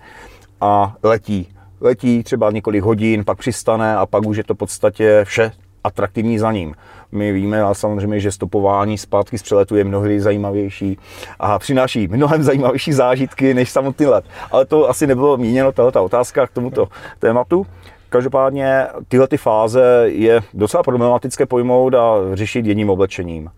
a 0.61 0.95
letí. 1.03 1.47
Letí 1.81 2.23
třeba 2.23 2.51
několik 2.51 2.83
hodin, 2.83 3.25
pak 3.25 3.37
přistane 3.37 3.97
a 3.97 4.05
pak 4.05 4.25
už 4.25 4.37
je 4.37 4.43
to 4.43 4.53
v 4.53 4.57
podstatě 4.57 5.21
vše 5.23 5.51
atraktivní 5.83 6.39
za 6.39 6.51
ním. 6.51 6.75
My 7.11 7.31
víme 7.31 7.61
ale 7.61 7.75
samozřejmě, 7.75 8.19
že 8.19 8.31
stopování 8.31 8.97
zpátky 8.97 9.37
z 9.37 9.43
přeletu 9.43 9.75
je 9.75 9.83
mnohdy 9.83 10.21
zajímavější 10.21 10.97
a 11.39 11.59
přináší 11.59 12.07
mnohem 12.07 12.43
zajímavější 12.43 12.93
zážitky 12.93 13.53
než 13.53 13.69
samotný 13.71 14.05
let. 14.05 14.25
Ale 14.51 14.65
to 14.65 14.89
asi 14.89 15.07
nebylo 15.07 15.37
míněno 15.37 15.71
tato 15.71 16.03
otázka 16.03 16.47
k 16.47 16.51
tomuto 16.51 16.87
tématu. 17.19 17.65
Každopádně 18.09 18.87
tyhle 19.07 19.27
ty 19.27 19.37
fáze 19.37 20.03
je 20.05 20.41
docela 20.53 20.83
problematické 20.83 21.45
pojmout 21.45 21.93
a 21.93 22.15
řešit 22.33 22.65
jedním 22.65 22.89
oblečením. 22.89 23.49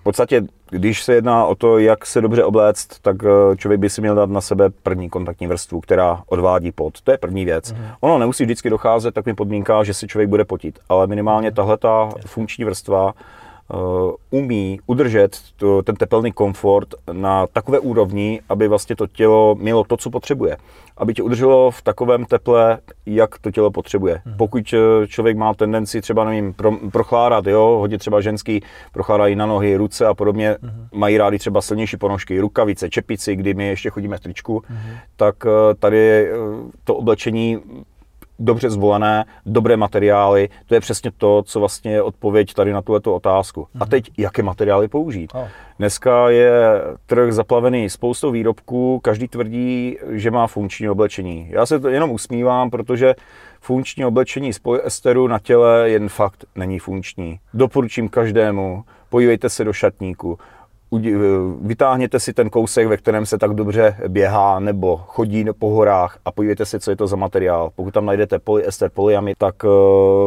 V 0.00 0.02
podstatě, 0.02 0.42
když 0.70 1.02
se 1.02 1.14
jedná 1.14 1.46
o 1.46 1.54
to, 1.54 1.78
jak 1.78 2.06
se 2.06 2.20
dobře 2.20 2.44
obléct, 2.44 2.88
tak 3.02 3.16
eh, 3.24 3.56
člověk 3.56 3.80
by 3.80 3.90
si 3.90 4.00
měl 4.00 4.14
dát 4.14 4.30
na 4.30 4.40
sebe 4.40 4.70
první 4.70 5.10
kontaktní 5.10 5.46
vrstvu, 5.46 5.80
která 5.80 6.22
odvádí 6.26 6.72
pot. 6.72 7.00
To 7.00 7.10
je 7.10 7.18
první 7.18 7.44
věc. 7.44 7.72
Mm. 7.72 7.78
Ono 8.00 8.18
nemusí 8.18 8.44
vždycky 8.44 8.70
docházet 8.70 9.14
takovým 9.14 9.36
podmínkám, 9.36 9.84
že 9.84 9.94
si 9.94 10.06
člověk 10.06 10.28
bude 10.28 10.44
potit, 10.44 10.78
ale 10.88 11.06
minimálně 11.06 11.52
tahle 11.52 11.76
ta 11.76 12.10
funkční 12.26 12.64
vrstva 12.64 13.12
umí 14.30 14.80
udržet 14.86 15.38
to, 15.56 15.82
ten 15.82 15.96
tepelný 15.96 16.32
komfort 16.32 16.94
na 17.12 17.46
takové 17.46 17.78
úrovni, 17.78 18.40
aby 18.48 18.68
vlastně 18.68 18.96
to 18.96 19.06
tělo 19.06 19.54
mělo 19.54 19.84
to, 19.84 19.96
co 19.96 20.10
potřebuje. 20.10 20.56
Aby 20.96 21.14
tě 21.14 21.22
udrželo 21.22 21.70
v 21.70 21.82
takovém 21.82 22.24
teple, 22.24 22.78
jak 23.06 23.38
to 23.38 23.50
tělo 23.50 23.70
potřebuje. 23.70 24.22
Hmm. 24.24 24.36
Pokud 24.36 24.74
eh, 24.74 25.06
člověk 25.06 25.36
má 25.36 25.54
tendenci 25.54 26.00
třeba, 26.00 26.24
nevím, 26.24 26.52
pro, 26.52 26.72
prochládat, 26.92 27.46
jo, 27.46 27.76
hodně 27.80 27.98
třeba 27.98 28.20
ženský 28.20 28.62
prochládají 28.92 29.36
na 29.36 29.46
nohy, 29.46 29.76
ruce 29.76 30.06
a 30.06 30.14
podobně, 30.14 30.56
hmm. 30.62 30.88
mají 30.92 31.18
rádi 31.18 31.38
třeba 31.38 31.60
silnější 31.60 31.96
ponožky, 31.96 32.40
rukavice, 32.40 32.90
čepici, 32.90 33.36
kdy 33.36 33.54
my 33.54 33.68
ještě 33.68 33.90
chodíme 33.90 34.16
v 34.16 34.20
tričku, 34.20 34.62
hmm. 34.66 34.78
tak 35.16 35.34
eh, 35.46 35.74
tady 35.74 36.30
to 36.84 36.94
oblečení 36.94 37.58
dobře 38.40 38.70
zvolené, 38.70 39.24
dobré 39.46 39.76
materiály, 39.76 40.48
to 40.66 40.74
je 40.74 40.80
přesně 40.80 41.10
to, 41.16 41.42
co 41.46 41.60
vlastně 41.60 41.92
je 41.92 42.02
odpověď 42.02 42.54
tady 42.54 42.72
na 42.72 42.82
tuto 42.82 43.14
otázku. 43.14 43.68
A 43.74 43.84
mhm. 43.84 43.90
teď, 43.90 44.10
jaké 44.18 44.42
materiály 44.42 44.88
použít? 44.88 45.32
Dneska 45.78 46.30
je 46.30 46.52
trh 47.06 47.32
zaplavený 47.32 47.90
spoustou 47.90 48.30
výrobků, 48.30 49.00
každý 49.02 49.28
tvrdí, 49.28 49.98
že 50.10 50.30
má 50.30 50.46
funkční 50.46 50.88
oblečení. 50.88 51.48
Já 51.50 51.66
se 51.66 51.80
to 51.80 51.88
jenom 51.88 52.10
usmívám, 52.10 52.70
protože 52.70 53.14
funkční 53.60 54.04
oblečení 54.04 54.52
z 54.52 54.58
polyesteru 54.58 55.28
na 55.28 55.38
těle 55.38 55.90
jen 55.90 56.08
fakt 56.08 56.44
není 56.54 56.78
funkční. 56.78 57.40
Doporučím 57.54 58.08
každému, 58.08 58.84
podívejte 59.08 59.48
se 59.48 59.64
do 59.64 59.72
šatníku, 59.72 60.38
vytáhněte 61.60 62.20
si 62.20 62.32
ten 62.32 62.50
kousek, 62.50 62.86
ve 62.86 62.96
kterém 62.96 63.26
se 63.26 63.38
tak 63.38 63.54
dobře 63.54 63.96
běhá 64.08 64.60
nebo 64.60 64.96
chodí 65.06 65.44
po 65.58 65.70
horách 65.70 66.18
a 66.24 66.32
podívejte 66.32 66.64
si, 66.66 66.80
co 66.80 66.90
je 66.90 66.96
to 66.96 67.06
za 67.06 67.16
materiál. 67.16 67.70
Pokud 67.76 67.94
tam 67.94 68.06
najdete 68.06 68.38
polyester, 68.38 68.90
polyamid, 68.94 69.38
tak 69.38 69.54
eh, 69.64 69.68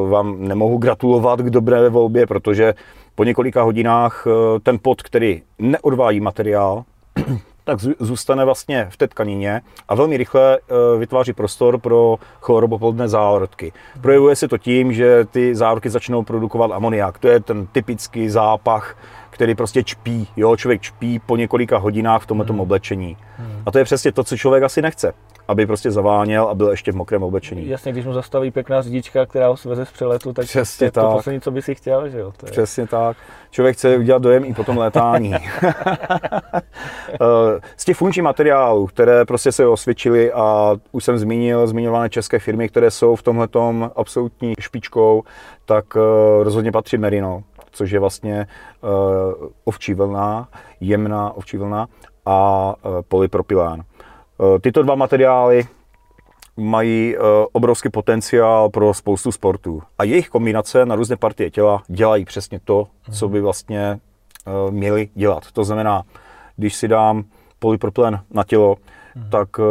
vám 0.10 0.48
nemohu 0.48 0.78
gratulovat 0.78 1.40
k 1.40 1.50
dobré 1.50 1.90
volbě, 1.90 2.28
protože 2.28 2.74
po 3.16 3.24
několika 3.24 3.64
hodinách 3.64 4.28
eh, 4.28 4.60
ten 4.60 4.80
pot, 4.82 5.02
který 5.02 5.42
neodvádí 5.60 6.20
materiál, 6.20 6.84
tak 7.64 7.80
zůstane 8.00 8.46
vlastně 8.46 8.88
v 8.90 8.98
té 8.98 9.08
tkanině 9.08 9.62
a 9.88 9.96
velmi 9.96 10.18
rychle 10.18 10.58
eh, 10.58 10.98
vytváří 10.98 11.34
prostor 11.34 11.80
pro 11.80 12.16
chloropoplodné 12.42 13.08
zárodky. 13.08 13.74
Projevuje 14.02 14.36
se 14.36 14.48
to 14.48 14.58
tím, 14.58 14.94
že 14.94 15.26
ty 15.26 15.56
zárodky 15.56 15.90
začnou 15.90 16.24
produkovat 16.24 16.72
amoniak. 16.72 17.20
To 17.20 17.28
je 17.28 17.40
ten 17.40 17.68
typický 17.68 18.30
zápach 18.30 18.96
který 19.34 19.56
prostě 19.56 19.84
čpí. 19.84 20.28
Jo, 20.36 20.56
člověk 20.56 20.82
čpí 20.82 21.20
po 21.20 21.38
několika 21.38 21.78
hodinách 21.78 22.22
v 22.24 22.26
tomto 22.26 22.54
hmm. 22.54 22.60
oblečení. 22.62 23.18
Hmm. 23.38 23.64
A 23.66 23.72
to 23.72 23.78
je 23.78 23.84
přesně 23.84 24.12
to, 24.12 24.24
co 24.24 24.38
člověk 24.38 24.64
asi 24.64 24.82
nechce. 24.82 25.14
Aby 25.48 25.66
prostě 25.66 25.92
zaváněl 25.92 26.44
a 26.44 26.56
byl 26.56 26.70
ještě 26.70 26.92
v 26.92 26.96
mokrém 26.96 27.24
oblečení. 27.24 27.68
Jasně, 27.68 27.92
když 27.92 28.06
mu 28.06 28.14
zastaví 28.14 28.52
pěkná 28.52 28.82
řidička, 28.82 29.26
která 29.26 29.48
ho 29.48 29.58
sveze 29.58 29.86
z 29.86 29.92
přeletu, 29.92 30.34
tak 30.34 30.46
Přesně 30.46 30.92
to 30.92 31.00
je 31.00 31.04
to 31.04 31.12
poslední, 31.12 31.42
co 31.42 31.52
by 31.52 31.62
si 31.62 31.76
chtěl, 31.76 32.10
že 32.10 32.20
jo? 32.20 32.34
To 32.38 32.46
je... 32.46 32.52
Přesně 32.52 32.88
tak. 32.88 33.18
Člověk 33.52 33.76
chce 33.76 33.98
udělat 33.98 34.22
dojem 34.22 34.46
i 34.46 34.54
po 34.54 34.64
tom 34.64 34.78
létání. 34.78 35.36
Eh, 37.14 37.60
z 37.78 37.86
těch 37.86 37.98
funkčních 37.98 38.24
materiálů, 38.24 38.88
které 38.88 39.26
prostě 39.26 39.52
se 39.52 39.68
osvědčily 39.68 40.32
a 40.32 40.76
už 40.92 41.04
jsem 41.04 41.18
zmínil 41.18 41.68
zmiňované 41.68 42.10
české 42.10 42.40
firmy, 42.40 42.70
které 42.70 42.92
jsou 42.92 43.16
v 43.16 43.24
tomhle 43.24 43.48
absolutní 43.96 44.54
špičkou, 44.60 45.24
tak 45.66 45.86
eh, 45.96 46.44
rozhodně 46.44 46.72
patří 46.72 46.98
Merino 46.98 47.44
což 47.74 47.92
je 47.92 48.00
vlastně 48.00 48.48
uh, 48.82 49.48
ovčí 49.64 49.94
vlna, 49.94 50.50
jemná 50.80 51.32
ovčí 51.32 51.58
vlna 51.58 51.88
a 52.26 52.68
uh, 52.76 53.02
polypropylén. 53.08 53.84
Uh, 54.38 54.60
tyto 54.60 54.84
dva 54.84 54.96
materiály 54.96 55.68
mají 56.58 57.18
uh, 57.18 57.24
obrovský 57.52 57.90
potenciál 57.90 58.70
pro 58.70 58.94
spoustu 58.94 59.32
sportů. 59.32 59.82
A 59.98 60.04
jejich 60.04 60.30
kombinace 60.30 60.86
na 60.86 60.96
různé 60.96 61.16
partie 61.16 61.52
těla 61.52 61.84
dělají 61.88 62.26
přesně 62.26 62.60
to, 62.64 62.88
co 63.12 63.30
by 63.30 63.42
vlastně 63.42 64.00
uh, 64.66 64.72
měli 64.72 65.10
dělat. 65.16 65.52
To 65.52 65.64
znamená, 65.64 66.04
když 66.56 66.76
si 66.76 66.88
dám 66.88 67.24
polypropylen 67.60 68.20
na 68.32 68.44
tělo, 68.44 68.76
hmm. 69.16 69.30
tak 69.30 69.60
uh, 69.60 69.66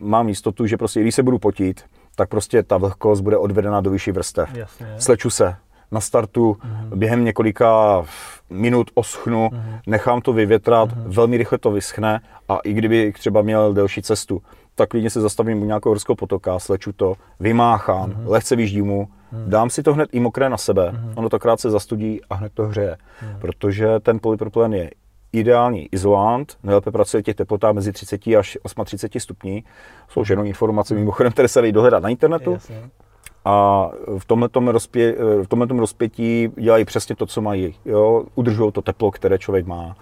mám 0.00 0.28
jistotu, 0.28 0.66
že 0.66 0.76
prostě, 0.76 1.00
když 1.00 1.14
se 1.14 1.22
budu 1.22 1.38
potit, 1.38 1.84
tak 2.16 2.28
prostě 2.28 2.62
ta 2.62 2.76
vlhkost 2.76 3.22
bude 3.22 3.36
odvedena 3.36 3.80
do 3.80 3.90
vyšší 3.90 4.12
vrstev. 4.12 4.54
Jasně. 4.54 4.86
Sleču 4.98 5.30
se, 5.30 5.56
na 5.90 6.00
startu, 6.00 6.52
mm-hmm. 6.52 6.96
během 6.96 7.24
několika 7.24 8.02
minut 8.50 8.90
oschnu, 8.94 9.48
mm-hmm. 9.48 9.80
nechám 9.86 10.20
to 10.20 10.32
vyvětrat, 10.32 10.90
mm-hmm. 10.90 11.14
velmi 11.14 11.36
rychle 11.36 11.58
to 11.58 11.70
vyschne 11.70 12.20
a 12.48 12.58
i 12.58 12.72
kdyby 12.72 13.12
třeba 13.12 13.42
měl 13.42 13.74
delší 13.74 14.02
cestu, 14.02 14.42
tak 14.74 14.88
klidně 14.88 15.10
se 15.10 15.20
zastavím 15.20 15.62
u 15.62 15.64
nějakého 15.64 15.90
horského 15.90 16.16
potoka, 16.16 16.58
sleču 16.58 16.92
to, 16.92 17.14
vymáchám, 17.40 18.10
mm-hmm. 18.10 18.30
lehce 18.30 18.56
vyždím 18.56 18.86
mu, 18.86 19.04
mm-hmm. 19.04 19.48
dám 19.48 19.70
si 19.70 19.82
to 19.82 19.94
hned 19.94 20.08
i 20.12 20.20
mokré 20.20 20.48
na 20.48 20.56
sebe, 20.56 20.90
mm-hmm. 20.90 21.12
ono 21.14 21.28
to 21.28 21.38
krátce 21.38 21.70
zastudí 21.70 22.20
a 22.30 22.34
hned 22.34 22.52
to 22.54 22.66
hřeje, 22.66 22.96
mm-hmm. 22.96 23.38
protože 23.38 24.00
ten 24.00 24.18
polypropylen 24.22 24.74
je 24.74 24.90
ideální 25.32 25.88
izolant, 25.92 26.56
nejlépe 26.62 26.90
pracuje 26.90 27.22
těch 27.22 27.36
teplotách 27.36 27.74
mezi 27.74 27.92
30 27.92 28.26
až 28.38 28.58
38 28.84 29.20
stupní. 29.20 29.64
Jsou 30.08 30.24
jenom 30.30 30.46
informace 30.46 30.94
mimochodem, 30.94 31.32
které 31.32 31.48
se 31.48 31.60
dají 31.60 31.72
dohledat 31.72 32.02
na 32.02 32.08
internetu. 32.08 32.52
Jasně 32.52 32.90
a 33.46 33.90
v 34.18 34.24
tomhle 34.24 34.72
rozpě, 34.72 35.16
v 35.42 35.46
tomhletom 35.48 35.78
rozpětí 35.78 36.48
dělají 36.56 36.84
přesně 36.84 37.16
to, 37.16 37.26
co 37.26 37.40
mají. 37.40 37.74
Jo? 37.84 38.24
Udržují 38.34 38.72
to 38.72 38.82
teplo, 38.82 39.10
které 39.10 39.38
člověk 39.38 39.66
má. 39.66 39.96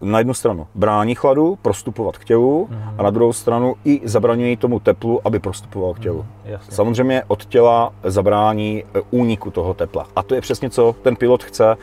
Na 0.00 0.18
jednu 0.18 0.34
stranu 0.34 0.66
brání 0.74 1.14
chladu, 1.14 1.58
prostupovat 1.62 2.18
k 2.18 2.24
tělu, 2.24 2.68
mm-hmm. 2.70 2.94
a 2.98 3.02
na 3.02 3.10
druhou 3.10 3.32
stranu 3.32 3.74
i 3.84 4.00
zabraňují 4.04 4.56
tomu 4.56 4.80
teplu, 4.80 5.20
aby 5.24 5.38
prostupoval 5.38 5.94
k 5.94 5.98
tělu. 5.98 6.18
Mm, 6.18 6.56
Samozřejmě 6.68 7.22
od 7.28 7.44
těla 7.44 7.92
zabrání 8.04 8.84
e, 8.84 9.00
úniku 9.10 9.50
toho 9.50 9.74
tepla. 9.74 10.06
A 10.16 10.22
to 10.22 10.34
je 10.34 10.40
přesně, 10.40 10.70
co 10.70 10.96
ten 11.02 11.16
pilot 11.16 11.44
chce. 11.44 11.76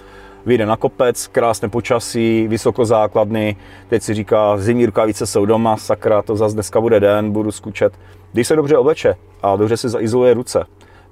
Vyjde 0.45 0.65
na 0.65 0.77
kopec, 0.77 1.27
krásné 1.27 1.69
počasí, 1.69 2.47
vysokozákladny, 2.47 3.55
teď 3.87 4.03
si 4.03 4.13
říká, 4.13 4.57
zimní 4.57 4.85
rukavice 4.85 5.25
jsou 5.25 5.45
doma, 5.45 5.77
sakra, 5.77 6.21
to 6.21 6.35
zase 6.35 6.53
dneska 6.53 6.81
bude 6.81 6.99
den, 6.99 7.31
budu 7.31 7.51
skučet 7.51 7.93
když 8.33 8.47
se 8.47 8.55
dobře 8.55 8.77
obleče 8.77 9.15
a 9.41 9.55
dobře 9.55 9.77
si 9.77 9.89
zaizoluje 9.89 10.33
ruce, 10.33 10.65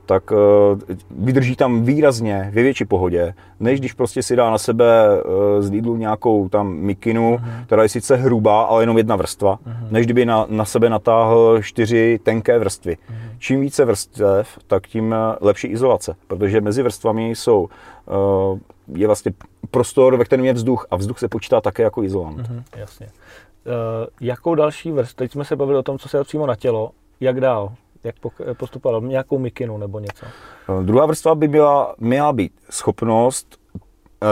tak 0.05 0.31
uh, 0.31 0.37
vydrží 1.11 1.55
tam 1.55 1.83
výrazně 1.83 2.51
ve 2.53 2.61
větší 2.61 2.85
pohodě, 2.85 3.33
než 3.59 3.79
když 3.79 3.93
prostě 3.93 4.23
si 4.23 4.35
dá 4.35 4.51
na 4.51 4.57
sebe 4.57 5.07
uh, 5.23 5.31
z 5.61 5.69
Lidlu 5.69 5.97
nějakou 5.97 6.49
tam 6.49 6.73
mikinu, 6.73 7.35
uh-huh. 7.35 7.65
která 7.65 7.83
je 7.83 7.89
sice 7.89 8.15
hrubá, 8.15 8.61
ale 8.61 8.83
jenom 8.83 8.97
jedna 8.97 9.15
vrstva, 9.15 9.55
uh-huh. 9.55 9.91
než 9.91 10.05
kdyby 10.05 10.25
na, 10.25 10.45
na 10.49 10.65
sebe 10.65 10.89
natáhl 10.89 11.61
čtyři 11.61 12.19
tenké 12.23 12.59
vrstvy. 12.59 12.93
Uh-huh. 12.93 13.35
Čím 13.37 13.61
více 13.61 13.85
vrstev, 13.85 14.59
tak 14.67 14.87
tím 14.87 15.15
lepší 15.41 15.67
izolace, 15.67 16.15
protože 16.27 16.61
mezi 16.61 16.83
vrstvami 16.83 17.29
jsou 17.29 17.69
je 18.95 19.07
vlastně 19.07 19.31
prostor, 19.71 20.17
ve 20.17 20.25
kterém 20.25 20.45
je 20.45 20.53
vzduch 20.53 20.87
a 20.91 20.95
vzduch 20.95 21.19
se 21.19 21.27
počítá 21.27 21.61
také 21.61 21.83
jako 21.83 22.03
izolant. 22.03 22.39
Uh-huh, 22.39 22.63
jasně. 22.75 23.07
Uh, 23.65 24.07
jakou 24.21 24.55
další 24.55 24.91
vrstvu, 24.91 25.15
teď 25.15 25.31
jsme 25.31 25.45
se 25.45 25.55
bavili 25.55 25.77
o 25.77 25.83
tom, 25.83 25.97
co 25.97 26.09
se 26.09 26.17
dá 26.17 26.23
přímo 26.23 26.45
na 26.45 26.55
tělo, 26.55 26.91
jak 27.21 27.41
dál? 27.41 27.73
jak 28.03 28.15
postupoval? 28.57 29.01
Nějakou 29.01 29.39
mikinu 29.39 29.77
nebo 29.77 29.99
něco? 29.99 30.25
Druhá 30.81 31.05
vrstva 31.05 31.35
by 31.35 31.47
byla, 31.47 31.95
měla 31.99 32.33
být 32.33 32.51
schopnost 32.69 33.57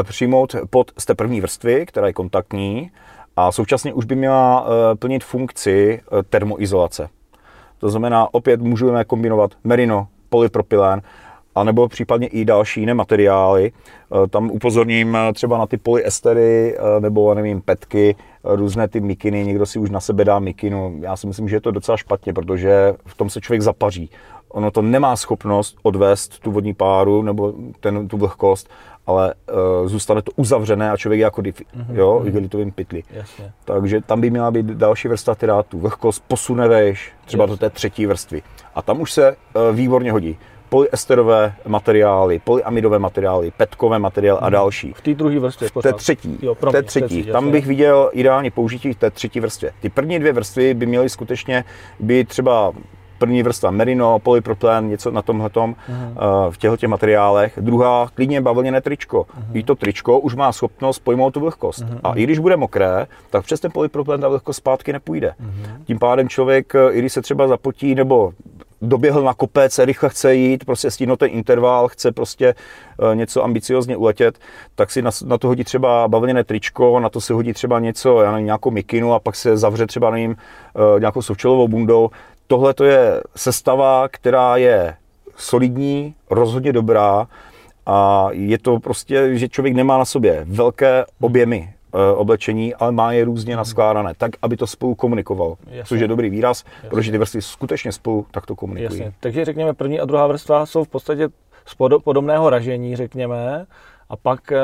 přijmout 0.04 0.56
pod 0.70 0.92
z 0.98 1.06
té 1.06 1.16
první 1.16 1.42
vrstvy, 1.42 1.86
která 1.86 2.08
je 2.08 2.14
kontaktní, 2.14 2.92
a 3.36 3.52
současně 3.52 3.94
už 3.94 4.06
by 4.06 4.16
měla 4.16 4.68
plnit 5.00 5.24
funkci 5.24 6.02
termoizolace. 6.30 7.10
To 7.78 7.90
znamená, 7.90 8.34
opět 8.34 8.62
můžeme 8.62 9.06
kombinovat 9.06 9.52
merino, 9.64 10.08
polypropylen, 10.30 11.02
anebo 11.56 11.88
případně 11.88 12.28
i 12.28 12.46
další 12.46 12.80
jiné 12.80 12.94
materiály. 12.94 13.72
Eh, 13.72 14.28
tam 14.28 14.52
upozorním 14.52 15.16
eh, 15.16 15.34
třeba 15.34 15.58
na 15.58 15.68
ty 15.68 15.78
polyestery 15.78 16.78
eh, 16.78 17.00
nebo 17.00 17.34
nevím, 17.34 17.62
petky, 17.62 18.16
různé 18.44 18.88
ty 18.88 19.00
mikiny, 19.00 19.46
někdo 19.46 19.66
si 19.66 19.80
už 19.80 19.90
na 19.90 20.00
sebe 20.00 20.26
dá 20.26 20.40
mikinu. 20.40 21.00
Já 21.02 21.18
si 21.18 21.28
myslím, 21.28 21.50
že 21.50 21.56
je 21.56 21.62
to 21.62 21.72
docela 21.72 21.98
špatně, 21.98 22.34
protože 22.34 22.94
v 23.06 23.18
tom 23.18 23.30
se 23.30 23.42
člověk 23.42 23.62
zapaří. 23.62 24.10
Ono 24.50 24.72
to 24.72 24.82
nemá 24.82 25.16
schopnost 25.16 25.78
odvést 25.84 26.40
tu 26.40 26.52
vodní 26.52 26.74
páru 26.74 27.22
nebo 27.22 27.54
ten, 27.80 28.08
tu 28.08 28.18
vlhkost, 28.18 28.70
ale 29.08 29.34
uh, 29.82 29.88
zůstane 29.88 30.22
to 30.22 30.32
uzavřené 30.36 30.92
a 30.92 30.98
člověk 30.98 31.20
je 31.20 31.24
jako 31.24 31.42
difi, 31.42 31.66
mm-hmm. 31.66 31.96
jo, 31.96 32.20
mhm. 32.20 32.28
igelitovým 32.28 32.72
pytli. 32.72 33.04
Jasně. 33.12 33.52
Takže 33.66 34.02
tam 34.02 34.22
by 34.22 34.30
měla 34.30 34.52
být 34.52 34.66
další 34.66 35.08
vrstva, 35.08 35.36
která 35.36 35.64
tu 35.64 35.80
vlhkost 35.80 36.24
posune 36.28 36.68
vejš, 36.68 37.12
třeba 37.26 37.44
Jasně. 37.44 37.54
do 37.54 37.58
té 37.58 37.70
třetí 37.70 38.06
vrstvy. 38.06 38.42
A 38.76 38.82
tam 38.82 39.02
už 39.02 39.12
se 39.12 39.32
uh, 39.32 39.76
výborně 39.76 40.12
hodí 40.12 40.38
polyesterové 40.70 41.54
materiály, 41.68 42.40
polyamidové 42.40 43.00
materiály, 43.00 43.52
petkové 43.58 44.00
materiály 44.00 44.40
a 44.40 44.46
hmm. 44.46 44.54
další. 44.54 44.94
V 44.94 45.02
té 45.02 45.14
druhé 45.14 45.40
vrstvě. 45.40 45.70
V 45.70 45.82
té 45.82 45.94
třetí. 45.94 46.40
Jo, 46.42 46.56
pro 46.56 46.72
té 46.72 46.84
třetí. 46.84 47.06
třetí 47.06 47.32
Tam 47.32 47.52
bych 47.52 47.68
viděl 47.68 48.10
ideální 48.14 48.52
použití 48.52 48.94
v 48.94 48.98
té 48.98 49.12
třetí 49.12 49.40
vrstvě. 49.40 49.72
Ty 49.82 49.90
první 49.90 50.20
dvě 50.20 50.34
vrstvy 50.34 50.74
by 50.74 50.86
měly 50.86 51.10
skutečně 51.10 51.64
být 52.00 52.28
třeba 52.28 52.74
první 53.20 53.44
vrstva 53.44 53.72
merino, 53.72 54.20
polypropylen, 54.20 54.90
něco 54.90 55.12
na 55.12 55.22
tomhle 55.22 55.50
uh-huh. 55.50 55.76
v 56.50 56.58
těchto 56.58 56.78
těch 56.78 56.90
materiálech. 56.90 57.60
Druhá, 57.62 58.10
klidně 58.14 58.42
bavlněné 58.42 58.82
tričko. 58.82 59.22
Uh-huh. 59.22 59.44
I 59.54 59.64
to 59.64 59.76
tričko 59.76 60.20
už 60.20 60.36
má 60.36 60.52
schopnost 60.52 61.00
pojmout 61.00 61.34
tu 61.34 61.40
vlhkost. 61.40 61.84
Uh-huh. 61.84 62.00
A 62.04 62.14
i 62.14 62.24
když 62.24 62.40
bude 62.40 62.58
mokré, 62.58 63.08
tak 63.30 63.44
přes 63.44 63.60
ten 63.60 63.72
polypropylen 63.72 64.22
ta 64.22 64.28
vlhkost 64.28 64.58
zpátky 64.58 64.94
nepůjde. 64.94 65.34
Uh-huh. 65.42 65.84
Tím 65.86 66.00
pádem 66.00 66.30
člověk, 66.30 66.76
eh, 66.76 66.92
i 66.92 67.00
když 67.00 67.14
se 67.14 67.22
třeba 67.22 67.48
zapotí 67.48 67.96
nebo 67.96 68.34
doběhl 68.82 69.24
na 69.24 69.34
kopec, 69.34 69.80
rychle 69.80 70.10
chce 70.10 70.36
jít, 70.36 70.66
prostě 70.66 70.92
stíhnout 70.92 71.20
ten 71.20 71.30
interval, 71.32 71.88
chce 71.88 72.12
prostě 72.12 72.56
eh, 73.12 73.16
něco 73.16 73.44
ambiciozně 73.44 73.98
uletět, 73.98 74.40
tak 74.76 74.92
si 74.92 75.02
na, 75.02 75.12
na 75.26 75.38
to 75.38 75.48
hodí 75.48 75.64
třeba 75.64 76.08
bavlněné 76.08 76.44
tričko, 76.44 77.00
na 77.00 77.10
to 77.10 77.22
se 77.22 77.34
hodí 77.34 77.54
třeba 77.54 77.80
něco, 77.80 78.22
já 78.22 78.32
nevím, 78.32 78.46
nějakou 78.46 78.72
mikinu 78.72 79.14
a 79.14 79.20
pak 79.20 79.36
se 79.36 79.58
zavře 79.58 79.88
třeba 79.88 80.12
nevím, 80.12 80.36
nějakou 81.00 81.22
sovčelovou 81.22 81.68
bundou. 81.68 82.10
Tohle 82.48 82.74
to 82.74 82.84
je 82.84 83.22
sestava, 83.36 84.08
která 84.08 84.58
je 84.58 84.96
solidní, 85.36 86.16
rozhodně 86.30 86.74
dobrá 86.74 87.28
a 87.86 88.28
je 88.32 88.58
to 88.58 88.80
prostě, 88.80 89.38
že 89.38 89.50
člověk 89.50 89.76
nemá 89.76 89.98
na 89.98 90.06
sobě 90.06 90.46
velké 90.46 91.06
objemy 91.22 91.74
oblečení, 92.16 92.76
ale 92.76 92.92
má 92.92 93.12
je 93.12 93.26
různě 93.26 93.56
naskládané, 93.56 94.14
tak, 94.18 94.32
aby 94.42 94.58
to 94.58 94.68
spolu 94.68 94.96
komunikovalo. 94.96 95.58
Jasně. 95.68 95.84
Což 95.84 96.02
je 96.02 96.08
dobrý 96.08 96.30
výraz, 96.30 96.64
Jasně. 96.76 96.90
protože 96.90 97.12
ty 97.12 97.18
vrstvy 97.18 97.42
skutečně 97.42 97.92
spolu 97.92 98.26
takto 98.32 98.56
komunikují. 98.56 99.00
Jasně. 99.00 99.14
Takže 99.20 99.46
řekněme, 99.46 99.74
první 99.74 100.00
a 100.00 100.06
druhá 100.06 100.28
vrstva 100.28 100.66
jsou 100.66 100.84
v 100.84 100.88
podstatě 100.88 101.30
z 101.66 101.76
podobného 102.04 102.50
ražení, 102.50 102.96
řekněme, 102.96 103.66
a 104.10 104.16
pak 104.18 104.52
e, 104.52 104.58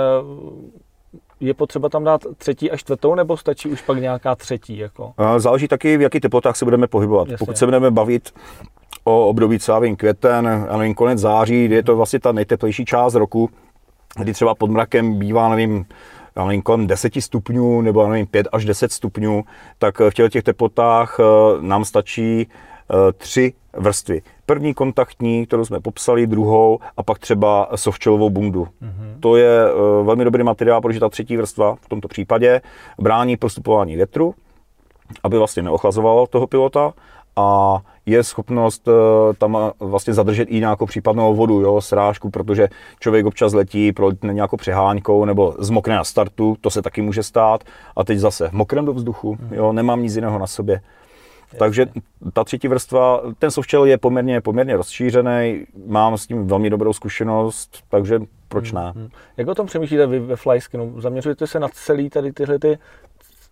je 1.40 1.54
potřeba 1.54 1.90
tam 1.90 2.04
dát 2.04 2.22
třetí 2.38 2.72
a 2.72 2.78
čtvrtou, 2.78 3.16
nebo 3.16 3.38
stačí 3.38 3.70
už 3.70 3.82
pak 3.82 3.98
nějaká 3.98 4.36
třetí? 4.36 4.78
Jako? 4.78 5.14
Záleží 5.38 5.68
taky, 5.68 5.98
v 5.98 6.02
jakých 6.02 6.22
teplotách 6.22 6.56
se 6.56 6.66
budeme 6.66 6.88
pohybovat. 6.88 7.28
Jasně. 7.28 7.38
Pokud 7.38 7.58
se 7.58 7.66
budeme 7.66 7.92
bavit 7.92 8.32
o 9.04 9.28
období 9.28 9.58
třeba 9.58 9.80
vím, 9.80 9.96
květen, 9.96 10.66
já 10.68 10.78
nevím, 10.78 10.94
konec 10.94 11.20
září, 11.20 11.66
kdy 11.66 11.76
je 11.76 11.84
to 11.84 11.96
vlastně 11.96 12.20
ta 12.20 12.32
nejteplejší 12.32 12.86
část 12.86 13.16
roku, 13.16 13.50
kdy 14.20 14.34
třeba 14.34 14.56
pod 14.56 14.70
mrakem 14.70 15.20
bývá, 15.20 15.50
nevím, 15.50 15.86
já 16.38 16.46
nevím, 16.46 16.62
kolem 16.62 16.88
10 16.88 17.14
stupňů 17.20 17.82
nebo 17.82 18.02
já 18.04 18.10
nevím, 18.10 18.28
5 18.28 18.48
až 18.52 18.66
10 18.66 18.92
stupňů, 18.92 19.44
tak 19.80 20.00
v 20.00 20.14
těch, 20.14 20.32
těch 20.32 20.44
teplotách 20.44 21.18
eh, 21.20 21.24
nám 21.62 21.86
stačí 21.86 22.48
eh, 22.48 23.14
tři 23.14 23.54
vrstvy. 23.74 24.22
První 24.46 24.74
kontaktní, 24.74 25.46
kterou 25.46 25.66
jsme 25.66 25.80
popsali, 25.80 26.28
druhou 26.28 26.80
a 26.98 27.04
pak 27.04 27.20
třeba 27.20 27.70
softšelovou 27.76 28.30
bundu. 28.30 28.64
Mm-hmm. 28.64 29.20
To 29.20 29.36
je 29.36 29.60
velmi 30.04 30.24
dobrý 30.24 30.44
materiál, 30.44 30.82
protože 30.82 31.00
ta 31.00 31.10
třetí 31.10 31.38
vrstva 31.38 31.76
v 31.82 31.90
tomto 31.90 32.08
případě 32.08 32.62
brání 33.00 33.38
prostupování 33.38 33.96
větru, 33.96 34.36
aby 35.24 35.38
vlastně 35.38 35.64
neochlazovalo 35.64 36.28
toho 36.28 36.48
pilota 36.48 36.94
a 37.36 37.80
je 38.06 38.24
schopnost 38.24 38.88
uh, 38.88 38.94
tam 39.38 39.72
vlastně 39.80 40.14
zadržet 40.14 40.44
i 40.44 40.60
nějakou 40.60 40.86
případnou 40.86 41.36
vodu, 41.36 41.62
jo, 41.62 41.82
srážku, 41.82 42.30
protože 42.30 42.68
člověk 43.00 43.26
občas 43.26 43.54
letí, 43.54 43.92
prolítne 43.92 44.34
nějakou 44.34 44.58
přeháňkou 44.58 45.26
nebo 45.26 45.56
zmokne 45.60 45.96
na 45.96 46.04
startu, 46.04 46.58
to 46.62 46.70
se 46.70 46.82
taky 46.82 47.02
může 47.02 47.24
stát 47.24 47.64
a 47.96 48.04
teď 48.04 48.18
zase 48.20 48.50
mokrem 48.52 48.86
do 48.86 48.94
vzduchu, 48.94 49.38
mm. 49.42 49.54
jo, 49.54 49.74
nemám 49.74 50.04
nic 50.04 50.16
jiného 50.16 50.40
na 50.40 50.48
sobě. 50.48 50.82
Takže 51.58 51.86
ta 52.34 52.44
třetí 52.44 52.68
vrstva, 52.68 53.22
ten 53.40 53.52
softshell 53.52 53.86
je 53.86 53.98
poměrně, 53.98 54.42
poměrně 54.42 54.78
rozšířený, 54.78 55.66
mám 55.88 56.18
s 56.18 56.28
tím 56.28 56.48
velmi 56.48 56.70
dobrou 56.70 56.94
zkušenost, 56.94 57.84
takže 57.90 58.20
proč 58.48 58.72
ne? 58.72 58.82
Hmm, 58.82 59.02
hmm. 59.02 59.10
Jak 59.38 59.48
o 59.48 59.56
tom 59.56 59.68
přemýšlíte 59.68 60.08
vy 60.08 60.20
ve 60.20 60.36
Flyskinu? 60.36 61.02
Zaměřujete 61.02 61.48
se 61.48 61.60
na 61.60 61.68
celý 61.74 62.10
tady 62.10 62.34
tyhle 62.34 62.60
ty 62.60 62.78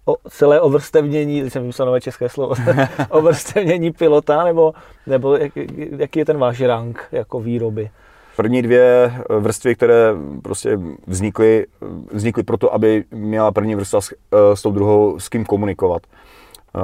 o 0.05 0.15
celé 0.29 0.61
ovrstevnění, 0.61 1.41
teď 1.41 1.53
jsem 1.53 1.61
vymyslel 1.61 1.85
nové 1.85 2.01
české 2.01 2.29
slovo, 2.29 2.55
ovrstevnění 3.09 3.91
pilota, 3.91 4.43
nebo, 4.43 4.73
nebo 5.07 5.35
jak, 5.35 5.51
jaký 5.97 6.19
je 6.19 6.25
ten 6.25 6.37
váš 6.37 6.61
rank 6.61 7.07
jako 7.11 7.39
výroby? 7.39 7.89
První 8.35 8.61
dvě 8.61 9.13
vrstvy, 9.39 9.75
které 9.75 10.13
prostě 10.41 10.79
vznikly, 11.07 11.65
vznikly 12.11 12.43
proto, 12.43 12.73
aby 12.73 13.03
měla 13.11 13.51
první 13.51 13.75
vrstva 13.75 14.01
s, 14.01 14.13
s 14.53 14.61
tou 14.61 14.71
druhou 14.71 15.19
s 15.19 15.29
kým 15.29 15.45
komunikovat. 15.45 16.01
Eh, 16.75 16.79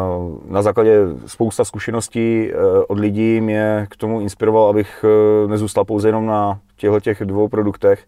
na 0.45 0.61
základě 0.61 0.99
spousta 1.25 1.65
zkušeností 1.65 2.51
eh, 2.51 2.55
od 2.87 2.99
lidí 2.99 3.41
mě 3.41 3.87
k 3.89 3.95
tomu 3.95 4.21
inspiroval, 4.21 4.69
abych 4.69 5.05
eh, 5.05 5.47
nezůstal 5.47 5.85
pouze 5.85 6.07
jenom 6.07 6.25
na 6.25 6.59
těchto 6.75 6.99
těch 6.99 7.25
dvou 7.25 7.47
produktech, 7.47 8.07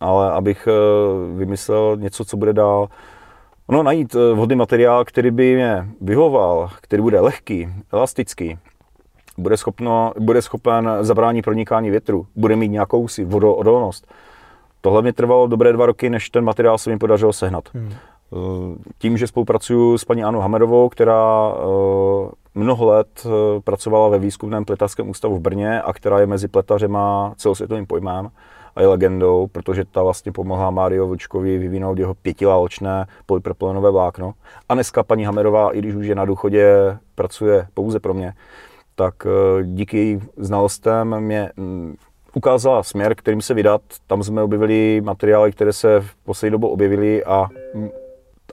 ale 0.00 0.32
abych 0.32 0.68
vymyslel 1.36 1.96
něco, 1.96 2.24
co 2.24 2.36
bude 2.36 2.52
dál. 2.52 2.88
No, 3.70 3.82
najít 3.82 4.14
vhodný 4.14 4.56
materiál, 4.56 5.04
který 5.04 5.30
by 5.30 5.54
mě 5.54 5.88
vyhoval, 6.00 6.70
který 6.80 7.02
bude 7.02 7.20
lehký, 7.20 7.68
elastický, 7.92 8.58
bude, 9.38 9.56
schopno, 9.56 10.12
bude 10.18 10.42
schopen 10.42 10.90
zabránit 11.00 11.42
pronikání 11.42 11.90
větru, 11.90 12.26
bude 12.36 12.56
mít 12.56 12.68
nějakou 12.68 13.08
si 13.08 13.24
vodoodolnost. 13.24 14.06
Tohle 14.80 15.02
mě 15.02 15.12
trvalo 15.12 15.46
dobré 15.46 15.72
dva 15.72 15.86
roky, 15.86 16.10
než 16.10 16.30
ten 16.30 16.44
materiál 16.44 16.78
se 16.78 16.90
mi 16.90 16.98
podařilo 16.98 17.32
sehnat. 17.32 17.64
Hmm. 17.74 17.92
Tím, 18.98 19.18
že 19.18 19.26
spolupracuju 19.26 19.98
s 19.98 20.04
paní 20.04 20.24
Anou 20.24 20.40
Hamerovou, 20.40 20.88
která 20.88 21.52
eh, 21.52 22.30
mnoho 22.54 22.86
let 22.86 23.26
eh, 23.26 23.60
pracovala 23.60 24.08
ve 24.08 24.18
výzkumném 24.18 24.64
pletařském 24.64 25.08
ústavu 25.08 25.36
v 25.36 25.40
Brně 25.40 25.82
a 25.82 25.92
která 25.92 26.20
je 26.20 26.26
mezi 26.26 26.48
pletařema 26.48 27.32
celosvětovým 27.36 27.86
pojmem 27.86 28.30
a 28.78 28.80
je 28.80 28.86
legendou, 28.86 29.46
protože 29.46 29.84
ta 29.84 30.02
vlastně 30.02 30.32
pomohla 30.32 30.70
Mário 30.70 31.06
Vlčkovi 31.06 31.58
vyvinout 31.58 31.98
jeho 31.98 32.14
pětilálečné 32.14 33.06
polypropylenové 33.26 33.90
vlákno. 33.90 34.34
A 34.68 34.74
dneska 34.74 35.02
paní 35.02 35.24
Hamerová, 35.24 35.70
i 35.72 35.78
když 35.78 35.94
už 35.94 36.06
je 36.06 36.14
na 36.14 36.24
důchodě, 36.24 36.98
pracuje 37.14 37.66
pouze 37.74 38.00
pro 38.00 38.14
mě, 38.14 38.32
tak 38.94 39.14
eh, 39.26 39.64
díky 39.64 40.20
znalostem 40.36 41.20
mě 41.20 41.50
mm, 41.56 41.96
ukázala 42.34 42.82
směr, 42.82 43.14
kterým 43.14 43.42
se 43.42 43.54
vydat. 43.54 43.80
Tam 44.06 44.22
jsme 44.22 44.42
objevili 44.42 45.00
materiály, 45.04 45.52
které 45.52 45.72
se 45.72 46.00
v 46.00 46.16
poslední 46.24 46.52
době 46.52 46.68
objevily 46.68 47.24
a 47.24 47.48
mm, 47.74 47.88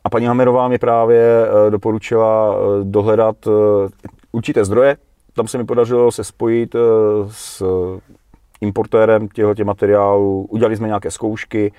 a 0.04 0.10
paní 0.10 0.26
Hamerová 0.26 0.68
mě 0.68 0.78
právě 0.78 1.22
eh, 1.22 1.72
doporučila 1.72 2.56
eh, 2.56 2.84
dohledat 2.84 3.36
určité 4.32 4.66
zdroje. 4.66 4.98
Tam 5.34 5.48
se 5.48 5.58
mi 5.58 5.66
podařilo 5.66 6.12
se 6.12 6.24
spojit 6.24 6.76
s 7.30 7.64
importérem 8.62 9.28
těchto 9.28 9.64
materiálů. 9.64 10.48
Udělali 10.50 10.78
jsme 10.78 10.88
nějaké 10.88 11.12
zkoušky, 11.12 11.72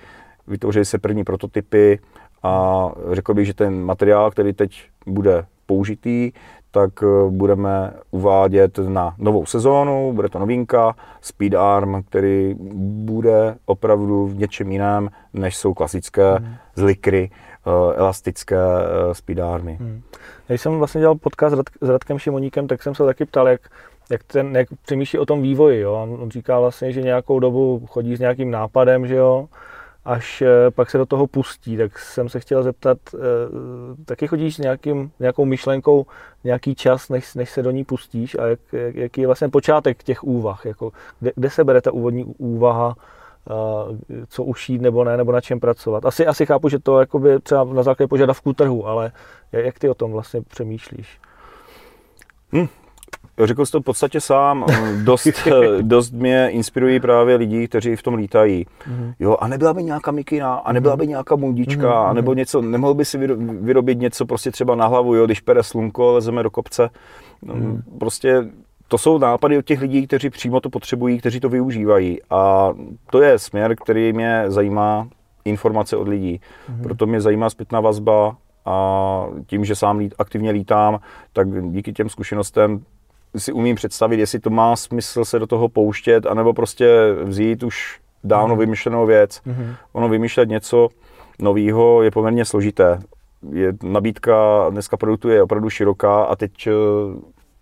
vytvořili 0.46 0.84
se 0.84 0.98
první 0.98 1.24
prototypy 1.24 1.98
a 2.42 2.88
řekl 3.12 3.34
bych, 3.34 3.46
že 3.46 3.54
ten 3.54 3.84
materiál, 3.84 4.30
který 4.30 4.52
teď 4.52 4.82
bude 5.06 5.46
použitý, 5.66 6.32
tak 6.70 6.90
budeme 7.30 7.92
uvádět 8.10 8.78
na 8.78 9.14
novou 9.18 9.46
sezónu, 9.46 10.12
bude 10.12 10.28
to 10.28 10.38
novinka, 10.38 10.94
Speed 11.20 11.54
Arm, 11.54 12.02
který 12.02 12.54
bude 13.04 13.56
opravdu 13.66 14.26
v 14.26 14.36
něčem 14.36 14.72
jiném, 14.72 15.08
než 15.32 15.56
jsou 15.56 15.74
klasické 15.74 16.34
hmm. 16.34 16.54
z 16.74 16.82
likry. 16.82 17.30
Eh, 17.66 17.96
elastické 17.96 18.56
eh, 18.56 19.14
speedármy. 19.14 19.76
Hmm. 19.80 20.02
Když 20.46 20.60
jsem 20.60 20.78
vlastně 20.78 21.00
dělal 21.00 21.14
podcast 21.14 21.56
s 21.80 21.88
Radkem 21.88 22.18
Šimoníkem, 22.18 22.66
tak 22.66 22.82
jsem 22.82 22.94
se 22.94 23.04
taky 23.04 23.24
ptal, 23.24 23.48
jak, 23.48 23.60
jak, 24.10 24.22
ten, 24.24 24.56
jak 24.56 24.68
přemýšlí 24.82 25.18
o 25.18 25.26
tom 25.26 25.42
vývoji. 25.42 25.80
Jo? 25.80 25.94
On, 25.94 26.30
říká 26.30 26.60
vlastně, 26.60 26.92
že 26.92 27.02
nějakou 27.02 27.40
dobu 27.40 27.86
chodí 27.86 28.16
s 28.16 28.20
nějakým 28.20 28.50
nápadem, 28.50 29.06
že 29.06 29.14
jo, 29.14 29.48
až 30.04 30.42
eh, 30.42 30.70
pak 30.70 30.90
se 30.90 30.98
do 30.98 31.06
toho 31.06 31.26
pustí. 31.26 31.76
Tak 31.76 31.98
jsem 31.98 32.28
se 32.28 32.40
chtěl 32.40 32.62
zeptat, 32.62 32.98
eh, 33.14 33.18
taky 34.04 34.26
chodíš 34.26 34.54
s 34.54 34.58
nějakým, 34.58 35.10
nějakou 35.20 35.44
myšlenkou 35.44 36.06
nějaký 36.44 36.74
čas, 36.74 37.08
než, 37.08 37.34
než 37.34 37.50
se 37.50 37.62
do 37.62 37.70
ní 37.70 37.84
pustíš 37.84 38.34
a 38.38 38.46
jak, 38.46 38.60
jak, 38.72 38.94
jaký 38.94 39.20
je 39.20 39.26
vlastně 39.26 39.48
počátek 39.48 40.02
těch 40.02 40.24
úvah? 40.24 40.66
Jako, 40.66 40.92
kde, 41.20 41.32
kde 41.34 41.50
se 41.50 41.64
bere 41.64 41.80
ta 41.80 41.92
úvodní 41.92 42.24
úvaha, 42.24 42.96
co 44.28 44.44
ušít 44.44 44.80
nebo 44.80 45.04
ne, 45.04 45.16
nebo 45.16 45.32
na 45.32 45.40
čem 45.40 45.60
pracovat. 45.60 46.04
Asi, 46.04 46.26
asi 46.26 46.46
chápu, 46.46 46.68
že 46.68 46.78
to 46.78 47.00
je 47.00 47.40
třeba 47.40 47.64
na 47.64 47.82
základě 47.82 48.08
požadavků 48.08 48.52
trhu, 48.52 48.86
ale 48.86 49.12
jak 49.52 49.78
ty 49.78 49.88
o 49.88 49.94
tom 49.94 50.12
vlastně 50.12 50.42
přemýšlíš? 50.42 51.20
Hmm, 52.52 52.68
Řekl 53.44 53.66
jsi 53.66 53.72
to 53.72 53.80
v 53.80 53.84
podstatě 53.84 54.20
sám. 54.20 54.66
Dost, 55.04 55.28
dost 55.82 56.12
mě 56.12 56.48
inspirují 56.48 57.00
právě 57.00 57.36
lidi, 57.36 57.68
kteří 57.68 57.96
v 57.96 58.02
tom 58.02 58.14
lítají. 58.14 58.66
Mm-hmm. 58.66 59.14
Jo, 59.18 59.36
a 59.40 59.48
nebyla 59.48 59.74
by 59.74 59.84
nějaká 59.84 60.10
mikina, 60.10 60.54
a 60.54 60.72
nebyla 60.72 60.96
by 60.96 61.06
nějaká 61.06 61.36
mundička, 61.36 61.82
mm-hmm. 61.82 62.14
nebo 62.14 62.34
něco, 62.34 62.62
nemohl 62.62 62.94
by 62.94 63.04
si 63.04 63.18
vyrobit 63.60 63.98
něco 63.98 64.26
prostě 64.26 64.50
třeba 64.50 64.74
na 64.74 64.86
hlavu, 64.86 65.14
jo, 65.14 65.26
když 65.26 65.40
pere 65.40 65.62
slunko, 65.62 66.12
lezeme 66.12 66.42
do 66.42 66.50
kopce. 66.50 66.90
Mm-hmm. 67.46 67.82
Prostě 67.98 68.44
to 68.88 68.98
jsou 68.98 69.18
nápady 69.18 69.58
od 69.58 69.64
těch 69.64 69.80
lidí, 69.80 70.06
kteří 70.06 70.30
přímo 70.30 70.60
to 70.60 70.70
potřebují, 70.70 71.18
kteří 71.18 71.40
to 71.40 71.48
využívají. 71.48 72.18
A 72.30 72.72
to 73.10 73.22
je 73.22 73.38
směr, 73.38 73.76
který 73.76 74.12
mě 74.12 74.44
zajímá, 74.48 75.08
informace 75.44 75.96
od 75.96 76.08
lidí. 76.08 76.40
Mm-hmm. 76.40 76.82
Proto 76.82 77.06
mě 77.06 77.20
zajímá 77.20 77.50
zpětná 77.50 77.80
vazba 77.80 78.36
a 78.64 79.26
tím, 79.46 79.64
že 79.64 79.74
sám 79.74 80.08
aktivně 80.18 80.50
lítám, 80.50 81.00
tak 81.32 81.70
díky 81.70 81.92
těm 81.92 82.08
zkušenostem 82.08 82.80
si 83.36 83.52
umím 83.52 83.76
představit, 83.76 84.20
jestli 84.20 84.38
to 84.38 84.50
má 84.50 84.76
smysl 84.76 85.24
se 85.24 85.38
do 85.38 85.46
toho 85.46 85.68
pouštět, 85.68 86.26
anebo 86.26 86.52
prostě 86.52 87.14
vzít 87.22 87.62
už 87.62 88.00
dávno 88.24 88.54
mm. 88.54 88.60
vymyšlenou 88.60 89.06
věc. 89.06 89.40
Mm-hmm. 89.46 89.74
Ono 89.92 90.08
vymýšlet 90.08 90.48
něco 90.48 90.88
nového 91.40 92.02
je 92.02 92.10
poměrně 92.10 92.44
složité. 92.44 92.98
Je, 93.52 93.72
nabídka 93.82 94.66
dneska 94.70 94.96
produktu 94.96 95.28
je 95.28 95.42
opravdu 95.42 95.70
široká 95.70 96.24
a 96.24 96.36
teď 96.36 96.66
eh, 96.66 96.72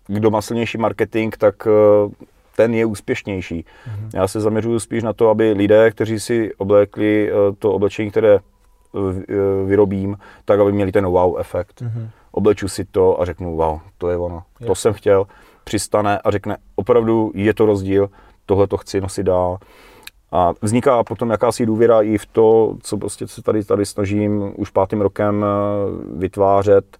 kdo 0.07 0.31
má 0.31 0.41
silnější 0.41 0.77
marketing, 0.77 1.35
tak 1.37 1.67
eh, 1.67 2.25
ten 2.55 2.73
je 2.73 2.85
úspěšnější. 2.85 3.65
Mm-hmm. 3.65 4.09
Já 4.13 4.27
se 4.27 4.39
zaměřuju 4.39 4.79
spíš 4.79 5.03
na 5.03 5.13
to, 5.13 5.29
aby 5.29 5.51
lidé, 5.51 5.91
kteří 5.91 6.19
si 6.19 6.53
oblékli 6.55 7.31
eh, 7.31 7.33
to 7.59 7.73
oblečení, 7.73 8.11
které 8.11 8.39
vyrobím, 9.65 10.17
tak 10.45 10.59
aby 10.59 10.71
měli 10.71 10.91
ten 10.91 11.05
wow 11.05 11.39
efekt. 11.39 11.81
Mm-hmm. 11.81 12.09
Obleču 12.35 12.67
si 12.67 12.85
to 12.85 13.21
a 13.21 13.25
řeknu, 13.25 13.55
wow, 13.55 13.79
to 13.97 14.09
je 14.09 14.17
ono, 14.17 14.43
je. 14.59 14.67
to 14.67 14.75
jsem 14.75 14.93
chtěl 14.93 15.27
přistane 15.63 16.19
a 16.19 16.31
řekne, 16.31 16.57
opravdu 16.75 17.31
je 17.35 17.53
to 17.53 17.65
rozdíl, 17.65 18.09
tohle 18.45 18.67
to 18.67 18.77
chci 18.77 19.01
nosit 19.01 19.23
dál. 19.23 19.57
A 20.31 20.53
vzniká 20.61 21.03
potom 21.03 21.29
jakási 21.29 21.65
důvěra 21.65 22.01
i 22.01 22.17
v 22.17 22.25
to, 22.25 22.75
co 22.81 22.97
prostě 22.97 23.27
se 23.27 23.41
tady, 23.41 23.63
tady 23.63 23.85
snažím 23.85 24.53
už 24.55 24.69
pátým 24.69 25.01
rokem 25.01 25.45
eh, 25.45 26.17
vytvářet. 26.17 26.97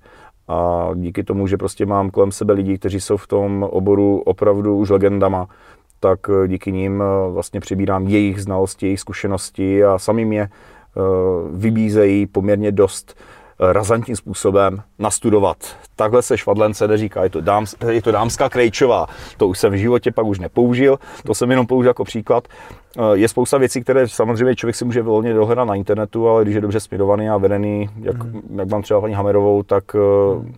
A 0.48 0.89
díky 0.95 1.24
tomu, 1.24 1.48
že 1.48 1.58
prostě 1.58 1.86
mám 1.86 2.10
kolem 2.10 2.32
sebe 2.32 2.54
lidi, 2.54 2.78
kteří 2.78 3.02
jsou 3.02 3.17
v 3.17 3.28
tom 3.28 3.63
oboru 3.63 4.21
opravdu 4.26 4.78
už 4.78 4.89
legendama, 4.89 5.48
tak 6.00 6.19
eh, 6.30 6.48
díky 6.48 6.71
nim 6.71 7.04
eh, 7.04 7.32
vlastně 7.32 7.60
přibírám 7.60 8.08
jejich 8.08 8.41
znalosti, 8.41 8.86
jejich 8.86 9.00
zkušenosti 9.00 9.84
a 9.84 10.00
sami 10.00 10.26
mě 10.26 10.50
vybízejí 11.52 12.28
poměrně 12.28 12.71
dost 12.71 13.15
razantním 13.60 14.15
způsobem 14.15 14.82
nastudovat. 15.00 15.58
Takhle 15.96 16.22
se 16.22 16.38
švadlence 16.38 16.88
neříká, 16.88 17.24
je 17.24 17.30
to, 17.30 17.41
dám, 17.41 17.65
je 17.89 18.02
to 18.02 18.12
dámská 18.12 18.50
krejčová. 18.50 19.08
To 19.38 19.48
už 19.48 19.60
jsem 19.60 19.74
v 19.74 19.76
životě 19.76 20.12
pak 20.12 20.26
už 20.26 20.39
nepoužil, 20.39 21.00
to 21.26 21.34
jsem 21.34 21.52
jenom 21.52 21.68
použil 21.68 21.89
jako 21.89 22.04
příklad. 22.04 22.48
Eh, 22.98 23.02
je 23.13 23.28
spousta 23.28 23.58
věcí, 23.58 23.82
které 23.82 24.08
samozřejmě 24.08 24.56
člověk 24.56 24.76
si 24.76 24.86
může 24.86 25.02
volně 25.02 25.34
dohledat 25.34 25.68
na 25.68 25.76
internetu, 25.76 26.30
ale 26.30 26.44
když 26.44 26.56
je 26.56 26.62
dobře 26.62 26.80
směrovaný 26.80 27.30
a 27.30 27.38
vedený, 27.38 27.89
jak, 28.02 28.24
mm. 28.24 28.60
jak 28.60 28.70
mám 28.70 28.82
třeba 28.82 29.02
paní 29.02 29.13
Hamerovou, 29.13 29.63
tak 29.63 29.94
mm. 29.94 30.54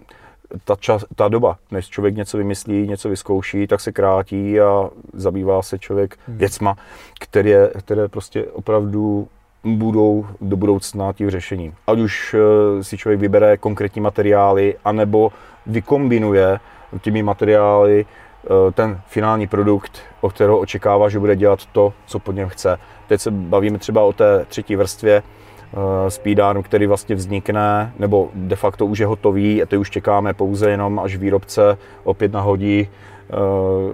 ta, 0.63 0.75
čas, 0.79 1.05
ta 1.15 1.27
doba, 1.27 1.57
než 1.71 1.89
člověk 1.89 2.15
něco 2.15 2.37
vymyslí, 2.37 2.87
něco 2.87 3.09
vyzkouší, 3.09 3.67
tak 3.67 3.81
se 3.81 3.91
krátí 3.91 4.59
a 4.59 4.89
zabývá 5.13 5.61
se 5.61 5.79
člověk 5.79 6.17
mm. 6.27 6.37
věcma, 6.37 6.75
které, 7.19 7.69
které 7.77 8.07
prostě 8.07 8.45
opravdu 8.45 9.27
budou 9.63 10.25
do 10.41 10.57
budoucna 10.57 11.13
tím 11.13 11.29
řešením. 11.29 11.73
Ať 11.87 11.99
už 11.99 12.35
eh, 12.37 12.83
si 12.83 12.97
člověk 12.97 13.19
vybere 13.19 13.57
konkrétní 13.57 14.01
materiály, 14.01 14.75
anebo 14.85 15.31
vykombinuje 15.65 16.59
těmi 17.01 17.23
materiály 17.23 18.05
eh, 18.05 18.71
ten 18.71 19.01
finální 19.07 19.47
produkt, 19.47 20.01
o 20.21 20.29
kterého 20.29 20.59
očekává, 20.59 21.09
že 21.09 21.19
bude 21.19 21.35
dělat 21.35 21.65
to, 21.65 21.93
co 22.05 22.19
po 22.19 22.31
něm 22.31 22.49
chce. 22.49 22.77
Teď 23.07 23.21
se 23.21 23.31
bavíme 23.31 23.77
třeba 23.77 24.01
o 24.01 24.13
té 24.13 24.45
třetí 24.45 24.75
vrstvě 24.75 25.23
eh, 25.23 26.11
speedárnu, 26.11 26.63
který 26.63 26.87
vlastně 26.87 27.15
vznikne, 27.15 27.93
nebo 27.99 28.29
de 28.33 28.55
facto 28.55 28.85
už 28.85 28.99
je 28.99 29.05
hotový 29.05 29.63
a 29.63 29.65
teď 29.65 29.79
už 29.79 29.89
čekáme 29.89 30.33
pouze 30.33 30.69
jenom, 30.69 30.99
až 30.99 31.15
výrobce 31.15 31.77
opět 32.03 32.31
nahodí 32.31 32.89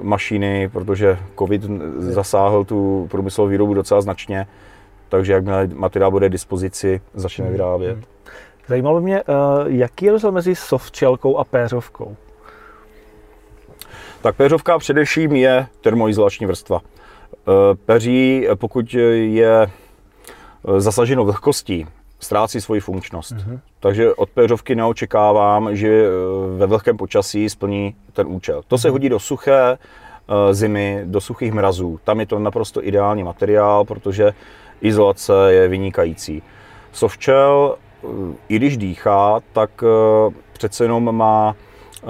mašiny, 0.01 0.69
protože 0.69 1.19
covid 1.39 1.61
zasáhl 1.97 2.65
tu 2.65 3.07
průmyslovou 3.11 3.49
výrobu 3.49 3.73
docela 3.73 4.01
značně 4.01 4.47
takže 5.13 5.33
jakmile 5.33 5.67
materiál 5.73 6.11
bude 6.11 6.29
k 6.29 6.31
dispozici, 6.31 7.01
začneme 7.13 7.47
hmm. 7.47 7.57
vyrábět. 7.57 7.93
Hmm. 7.93 8.03
Zajímalo 8.67 9.01
mě, 9.01 9.19
eh, 9.19 9.23
jaký 9.65 10.05
je 10.05 10.11
rozdíl 10.11 10.31
mezi 10.31 10.55
softčelkou 10.55 11.37
a 11.37 11.43
péřovkou? 11.43 12.15
Tak 14.21 14.35
péřovka 14.35 14.77
především 14.77 15.35
je 15.35 15.67
termoizolační 15.81 16.45
vrstva. 16.45 16.81
Eh, 16.81 17.75
peří, 17.85 18.47
pokud 18.55 18.93
je 18.93 19.61
eh, 19.61 20.81
zasaženo 20.81 21.25
vlhkostí, 21.25 21.87
ztrácí 22.19 22.61
svoji 22.61 22.81
funkčnost. 22.81 23.33
Mm-hmm. 23.33 23.59
Takže 23.79 24.13
od 24.13 24.29
péřovky 24.29 24.75
neočekávám, 24.75 25.75
že 25.75 26.07
ve 26.57 26.65
vlhkém 26.65 26.97
počasí 26.97 27.49
splní 27.49 27.95
ten 28.13 28.27
účel. 28.27 28.61
To 28.67 28.77
se 28.77 28.87
mhm. 28.87 28.93
hodí 28.93 29.09
do 29.09 29.19
suché 29.19 29.77
zimy, 30.51 31.01
do 31.05 31.21
suchých 31.21 31.53
mrazů. 31.53 31.99
Tam 32.03 32.19
je 32.19 32.25
to 32.25 32.39
naprosto 32.39 32.87
ideální 32.87 33.23
materiál, 33.23 33.85
protože 33.85 34.33
izolace 34.83 35.33
je 35.49 35.67
vynikající. 35.67 36.43
Softshell, 36.91 37.75
eh, 38.03 38.07
i 38.49 38.55
když 38.55 38.77
dýchá, 38.77 39.39
tak 39.53 39.83
eh, 39.83 40.33
přece 40.53 40.83
jenom 40.83 41.15
má 41.15 41.55
eh, 42.03 42.05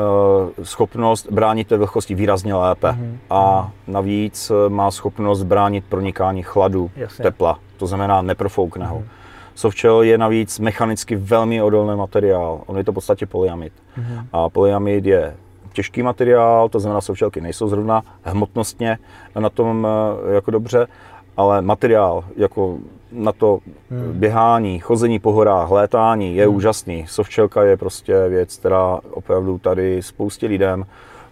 schopnost 0.64 1.28
bránit 1.32 1.68
té 1.68 1.78
vlhkosti 1.78 2.16
výrazně 2.16 2.54
lépe. 2.54 2.88
Mm-hmm. 2.88 3.18
A 3.30 3.72
navíc 3.88 4.52
má 4.68 4.92
schopnost 4.92 5.44
bránit 5.44 5.86
pronikání 5.90 6.44
chladu, 6.44 6.92
Jasně. 6.96 7.24
tepla. 7.24 7.60
To 7.78 7.88
znamená, 7.88 8.22
neprofoukne 8.22 8.86
ho. 8.86 8.98
Mm-hmm. 8.98 9.08
Softshell 9.56 10.02
je 10.04 10.18
navíc 10.18 10.60
mechanicky 10.60 11.16
velmi 11.16 11.62
odolný 11.62 11.98
materiál. 11.98 12.62
On 12.66 12.78
je 12.78 12.84
to 12.84 12.92
v 12.92 12.96
podstatě 12.96 13.26
polyamid. 13.26 13.74
Mm-hmm. 13.98 14.26
A 14.34 14.50
polyamid 14.50 15.06
je 15.06 15.36
těžký 15.74 16.04
materiál, 16.04 16.70
to 16.70 16.80
znamená, 16.80 17.02
softshellky 17.02 17.42
nejsou 17.42 17.68
zrovna 17.68 18.04
hmotnostně 18.24 18.98
na 19.40 19.50
tom 19.50 19.88
jako 20.34 20.52
dobře 20.52 20.88
ale 21.38 21.62
materiál 21.62 22.24
jako 22.36 22.78
na 23.12 23.32
to 23.32 23.60
hmm. 23.92 24.14
běhání, 24.14 24.80
chození 24.80 25.20
po 25.20 25.32
horách, 25.32 25.72
létání 25.72 26.36
je 26.36 26.46
hmm. 26.46 26.56
úžasný. 26.56 27.06
Softšelka 27.08 27.64
je 27.64 27.78
prostě 27.78 28.28
věc, 28.30 28.58
která 28.58 29.00
opravdu 29.12 29.58
tady 29.58 30.02
spoustě 30.02 30.48
lidem 30.48 30.86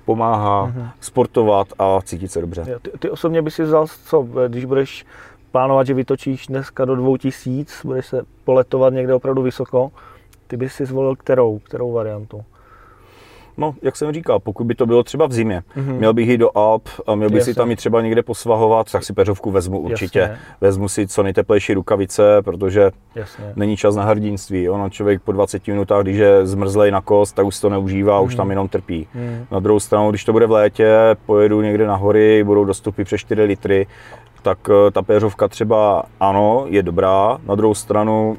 pomáhá 0.06 0.64
hmm. 0.64 0.88
sportovat 1.00 1.68
a 1.80 2.00
cítit 2.02 2.32
se 2.32 2.42
dobře. 2.42 2.80
Ty, 2.82 2.92
ty 3.00 3.10
osobně 3.10 3.42
by 3.42 3.52
si 3.52 3.64
vzal 3.64 3.88
co, 4.06 4.28
když 4.48 4.66
budeš 4.66 5.06
plánovat, 5.52 5.88
že 5.88 5.94
vytočíš 5.94 6.48
dneska 6.48 6.86
do 6.86 6.96
2000, 6.96 7.74
budeš 7.84 8.06
se 8.06 8.22
poletovat 8.44 8.94
někde 8.94 9.14
opravdu 9.14 9.42
vysoko, 9.42 9.92
ty 10.48 10.58
bys 10.58 10.74
si 10.74 10.86
zvolil 10.86 11.16
kterou, 11.16 11.60
kterou 11.60 11.92
variantu? 11.92 12.44
No, 13.58 13.76
jak 13.82 13.96
jsem 13.96 14.14
říkal, 14.14 14.40
pokud 14.40 14.64
by 14.64 14.76
to 14.76 14.86
bylo 14.86 15.04
třeba 15.04 15.28
v 15.28 15.34
zimě, 15.34 15.64
mm-hmm. 15.78 15.98
měl 15.98 16.14
bych 16.14 16.30
jít 16.30 16.38
do 16.38 16.58
Alp 16.58 16.90
a 17.08 17.16
měl 17.16 17.30
bych 17.30 17.38
Jasně. 17.38 17.54
si 17.54 17.58
tam 17.58 17.72
i 17.72 17.76
třeba 17.76 18.02
někde 18.02 18.24
posvahovat, 18.24 18.92
tak 18.92 19.04
si 19.04 19.14
peřovku 19.14 19.52
vezmu 19.52 19.80
určitě. 19.80 20.20
Jasně. 20.20 20.38
Vezmu 20.62 20.90
si 20.90 21.08
co 21.08 21.24
nejteplejší 21.24 21.74
rukavice, 21.74 22.42
protože 22.42 22.92
Jasně. 23.16 23.54
není 23.56 23.78
čas 23.78 23.96
na 23.96 24.04
hrdinství. 24.04 24.70
Ono 24.70 24.90
člověk 24.90 25.22
po 25.22 25.32
20 25.32 25.68
minutách, 25.68 26.04
když 26.04 26.18
je 26.18 26.46
zmrzlej 26.46 26.92
na 26.92 27.02
kost, 27.02 27.36
tak 27.36 27.46
už 27.46 27.60
to 27.60 27.70
neužívá, 27.70 28.20
mm-hmm. 28.20 28.26
už 28.26 28.36
tam 28.36 28.46
mhm. 28.46 28.52
jenom 28.52 28.68
trpí. 28.68 29.08
Mm-hmm. 29.16 29.46
Na 29.52 29.60
druhou 29.60 29.80
stranu, 29.80 30.10
když 30.10 30.26
to 30.26 30.32
bude 30.32 30.46
v 30.46 30.52
létě, 30.52 30.98
pojedu 31.26 31.62
někde 31.62 31.88
na 31.88 31.96
hory, 31.96 32.44
budou 32.44 32.66
dostupy 32.66 33.04
přes 33.04 33.22
4 33.22 33.44
litry, 33.44 33.88
tak 34.42 34.70
eh, 34.70 34.92
ta 34.92 35.02
péřovka 35.02 35.48
třeba 35.48 36.04
ano, 36.20 36.66
je 36.70 36.84
dobrá. 36.84 37.38
Na 37.46 37.56
druhou 37.56 37.74
stranu 37.74 38.38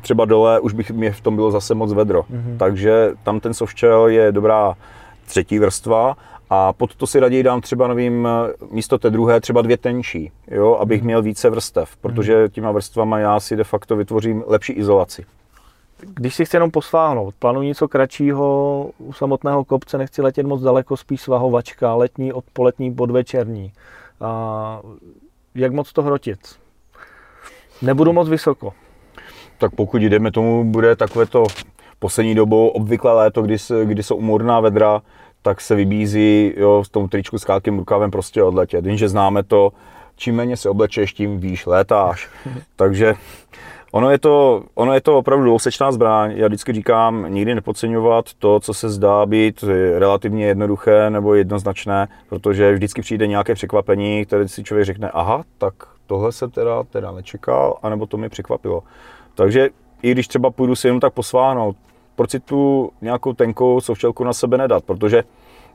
třeba 0.00 0.24
dole 0.24 0.60
už 0.60 0.72
bych 0.72 0.90
mě 0.90 1.12
v 1.12 1.20
tom 1.20 1.36
bylo 1.36 1.50
zase 1.50 1.74
moc 1.74 1.92
vedro. 1.92 2.22
Mm-hmm. 2.22 2.56
Takže 2.58 3.10
tam 3.22 3.40
ten 3.40 3.54
softshell 3.54 4.06
je 4.08 4.32
dobrá 4.32 4.74
třetí 5.26 5.58
vrstva 5.58 6.16
a 6.50 6.72
pod 6.72 6.94
to 6.94 7.06
si 7.06 7.20
raději 7.20 7.42
dám 7.42 7.60
třeba 7.60 7.86
novým 7.86 8.28
místo 8.70 8.98
té 8.98 9.10
druhé 9.10 9.40
třeba 9.40 9.62
dvě 9.62 9.76
tenčí, 9.76 10.32
jo, 10.50 10.76
abych 10.80 11.02
mm-hmm. 11.02 11.04
měl 11.04 11.22
více 11.22 11.50
vrstev, 11.50 11.96
protože 11.96 12.40
mhm. 12.40 12.48
těma 12.48 12.72
vrstvama 12.72 13.18
já 13.18 13.40
si 13.40 13.56
de 13.56 13.64
facto 13.64 13.96
vytvořím 13.96 14.44
lepší 14.46 14.72
izolaci. 14.72 15.24
Když 16.00 16.34
si 16.34 16.44
chci 16.44 16.56
jenom 16.56 16.70
posváhnout, 16.70 17.34
plánuji 17.38 17.68
něco 17.68 17.88
kratšího 17.88 18.90
u 18.98 19.12
samotného 19.12 19.64
kopce, 19.64 19.98
nechci 19.98 20.22
letět 20.22 20.46
moc 20.46 20.62
daleko, 20.62 20.96
spíš 20.96 21.20
svahovačka, 21.20 21.94
letní, 21.94 22.32
odpoletní, 22.32 22.94
podvečerní. 22.94 23.72
A 24.20 24.80
jak 25.54 25.72
moc 25.72 25.92
to 25.92 26.02
hrotit? 26.02 26.38
Nebudu 27.82 28.12
moc 28.12 28.28
vysoko. 28.28 28.72
Tak 29.60 29.74
pokud 29.74 30.02
jdeme 30.02 30.32
tomu, 30.32 30.64
bude 30.64 30.96
takové 30.96 31.26
to 31.26 31.46
poslední 31.98 32.34
dobou 32.34 32.68
obvykle 32.68 33.12
léto, 33.12 33.42
kdy, 33.42 33.56
kdy 33.84 34.02
jsou 34.02 34.16
umorná 34.16 34.60
vedra, 34.60 35.02
tak 35.42 35.60
se 35.60 35.74
vybízí 35.74 36.52
jo, 36.56 36.82
v 36.82 36.88
tom 36.88 37.08
tričku 37.08 37.38
s 37.38 37.44
krátkým 37.44 37.78
rukávem 37.78 38.10
prostě 38.10 38.42
odletět. 38.42 38.86
Jenže 38.86 39.08
známe 39.08 39.42
to, 39.42 39.72
čím 40.16 40.36
méně 40.36 40.56
se 40.56 40.70
oblečeš, 40.70 41.12
tím 41.12 41.40
výš 41.40 41.66
létáš. 41.66 42.28
Takže 42.76 43.14
ono 43.92 44.10
je, 44.10 44.18
to, 44.18 44.62
ono 44.74 44.94
je 44.94 45.00
to 45.00 45.18
opravdu 45.18 45.44
dvousečná 45.44 45.92
zbraň. 45.92 46.32
Já 46.36 46.46
vždycky 46.46 46.72
říkám, 46.72 47.26
nikdy 47.28 47.54
nepodceňovat 47.54 48.34
to, 48.38 48.60
co 48.60 48.74
se 48.74 48.88
zdá 48.88 49.26
být 49.26 49.64
relativně 49.98 50.46
jednoduché 50.46 51.10
nebo 51.10 51.34
jednoznačné, 51.34 52.08
protože 52.28 52.72
vždycky 52.72 53.02
přijde 53.02 53.26
nějaké 53.26 53.54
překvapení, 53.54 54.24
které 54.24 54.48
si 54.48 54.64
člověk 54.64 54.86
řekne, 54.86 55.10
aha, 55.10 55.42
tak 55.58 55.74
tohle 56.06 56.32
se 56.32 56.48
teda, 56.48 56.82
teda 56.82 57.12
nečekal, 57.12 57.78
anebo 57.82 58.06
to 58.06 58.16
mi 58.16 58.28
překvapilo. 58.28 58.82
Takže 59.34 59.68
i 60.02 60.12
když 60.12 60.28
třeba 60.28 60.50
půjdu 60.50 60.76
si 60.76 60.88
jenom 60.88 61.00
tak 61.00 61.12
posváhnout, 61.12 61.76
proč 62.16 62.30
si 62.30 62.40
tu 62.40 62.90
nějakou 63.02 63.32
tenkou 63.32 63.80
souvčelku 63.80 64.24
na 64.24 64.32
sebe 64.32 64.58
nedat, 64.58 64.84
protože 64.84 65.24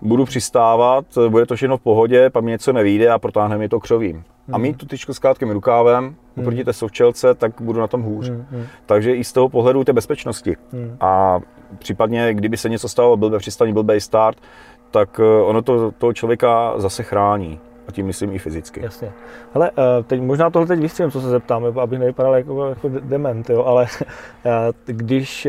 budu 0.01 0.25
přistávat, 0.25 1.05
bude 1.29 1.45
to 1.45 1.55
všechno 1.55 1.77
v 1.77 1.81
pohodě, 1.81 2.29
pak 2.29 2.43
mi 2.43 2.51
něco 2.51 2.73
nevíde 2.73 3.09
a 3.09 3.19
protáhne 3.19 3.57
mi 3.57 3.69
to 3.69 3.79
křovím. 3.79 4.23
A 4.51 4.57
mít 4.57 4.77
tu 4.77 4.85
tyčku 4.85 5.13
s 5.13 5.19
krátkým 5.19 5.51
rukávem 5.51 6.03
hmm. 6.03 6.15
oproti 6.37 6.63
té 6.63 6.73
souvčelce, 6.73 7.33
tak 7.33 7.61
budu 7.61 7.79
na 7.79 7.87
tom 7.87 8.01
hůř. 8.01 8.29
Hmm. 8.29 8.65
Takže 8.85 9.15
i 9.15 9.23
z 9.23 9.33
toho 9.33 9.49
pohledu 9.49 9.83
té 9.83 9.93
bezpečnosti. 9.93 10.55
Hmm. 10.71 10.97
A 10.99 11.39
případně, 11.79 12.33
kdyby 12.33 12.57
se 12.57 12.69
něco 12.69 12.89
stalo, 12.89 13.17
byl 13.17 13.29
ve 13.29 13.39
přistaní, 13.39 13.73
blbý 13.73 14.01
start, 14.01 14.37
tak 14.91 15.19
eh, 15.19 15.41
ono 15.41 15.61
to 15.61 15.91
toho 15.91 16.13
člověka 16.13 16.73
zase 16.77 17.03
chrání. 17.03 17.59
A 17.87 17.91
tím 17.91 18.05
myslím 18.05 18.31
i 18.31 18.39
fyzicky. 18.39 18.81
Jasně. 18.83 19.11
Hele, 19.53 19.71
eh, 19.77 20.03
teď 20.03 20.21
možná 20.21 20.49
tohle 20.49 20.67
teď 20.67 20.79
vystřím, 20.79 21.11
co 21.11 21.21
se 21.21 21.29
zeptám, 21.29 21.79
abych 21.79 21.99
nevypadal 21.99 22.35
jako, 22.35 22.65
jako 22.65 22.89
dement, 22.89 23.49
jo, 23.49 23.63
ale 23.63 23.85
eh, 24.45 24.73
když 24.85 25.47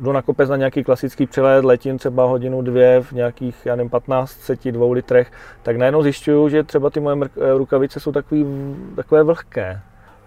jdu 0.00 0.12
na 0.12 0.22
kopec 0.22 0.48
na 0.48 0.56
nějaký 0.56 0.84
klasický 0.84 1.26
přelet, 1.26 1.64
letím 1.64 1.98
třeba 1.98 2.24
hodinu, 2.24 2.62
dvě 2.62 3.02
v 3.02 3.12
nějakých, 3.12 3.66
já 3.66 3.76
nevím, 3.76 3.90
15, 3.90 4.50
2 4.70 4.92
litrech, 4.92 5.32
tak 5.62 5.76
najednou 5.76 6.02
zjišťuju, 6.02 6.48
že 6.48 6.62
třeba 6.62 6.90
ty 6.90 7.00
moje 7.00 7.16
rukavice 7.56 8.00
jsou 8.00 8.12
takový, 8.12 8.46
takové 8.96 9.22
vlhké. 9.22 9.80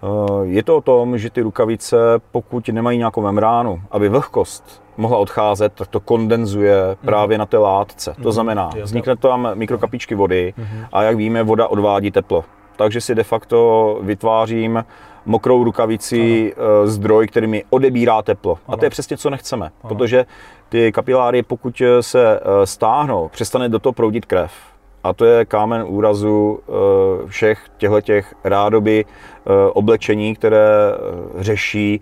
Eh, 0.03 0.45
je 0.45 0.63
to 0.63 0.77
o 0.77 0.81
tom, 0.81 1.17
že 1.17 1.29
ty 1.29 1.41
rukavice, 1.41 1.97
pokud 2.31 2.69
nemají 2.69 2.97
nějakou 2.97 3.21
membránu, 3.21 3.81
aby 3.91 4.09
vlhkost 4.09 4.86
mohla 4.97 5.17
odcházet, 5.17 5.73
tak 5.73 5.87
to 5.87 5.99
kondenzuje 5.99 6.75
mm. 6.89 6.95
právě 7.05 7.37
na 7.37 7.45
té 7.45 7.57
látce. 7.57 8.13
To 8.13 8.21
mhm. 8.21 8.31
znamená, 8.31 8.69
vznikne 8.83 9.15
tam 9.15 9.49
mikrokapičky 9.53 10.15
vody 10.15 10.53
mm. 10.57 10.85
a 10.93 11.03
jak 11.03 11.15
víme, 11.17 11.43
voda 11.43 11.67
odvádí 11.67 12.11
teplo. 12.11 12.43
Takže 12.75 13.01
si 13.01 13.15
de 13.15 13.23
facto 13.23 13.99
vytvářím 14.01 14.83
mokrou 15.25 15.63
rukavici 15.63 16.53
ano. 16.57 16.87
zdroj, 16.87 17.27
který 17.27 17.47
mi 17.47 17.63
odebírá 17.69 18.21
teplo. 18.21 18.57
Ano. 18.67 18.73
A 18.73 18.77
to 18.77 18.85
je 18.85 18.89
přesně, 18.89 19.17
co 19.17 19.29
nechceme, 19.29 19.65
ano. 19.65 19.89
protože 19.89 20.25
ty 20.69 20.91
kapiláry, 20.91 21.43
pokud 21.43 21.81
se 22.01 22.39
eh, 22.39 22.65
stáhnou, 22.65 23.27
přestane 23.27 23.69
do 23.69 23.79
toho 23.79 23.93
proudit 23.93 24.25
krev. 24.25 24.51
A 25.03 25.13
to 25.13 25.25
je 25.25 25.45
kámen 25.45 25.85
úrazu 25.87 26.59
eh, 26.59 26.71
všech 27.27 27.59
těchto 27.77 28.01
těch 28.01 28.35
rádoby 28.43 29.05
eh, 29.05 29.51
oblečení, 29.73 30.35
které 30.35 30.67
řeší 31.37 32.01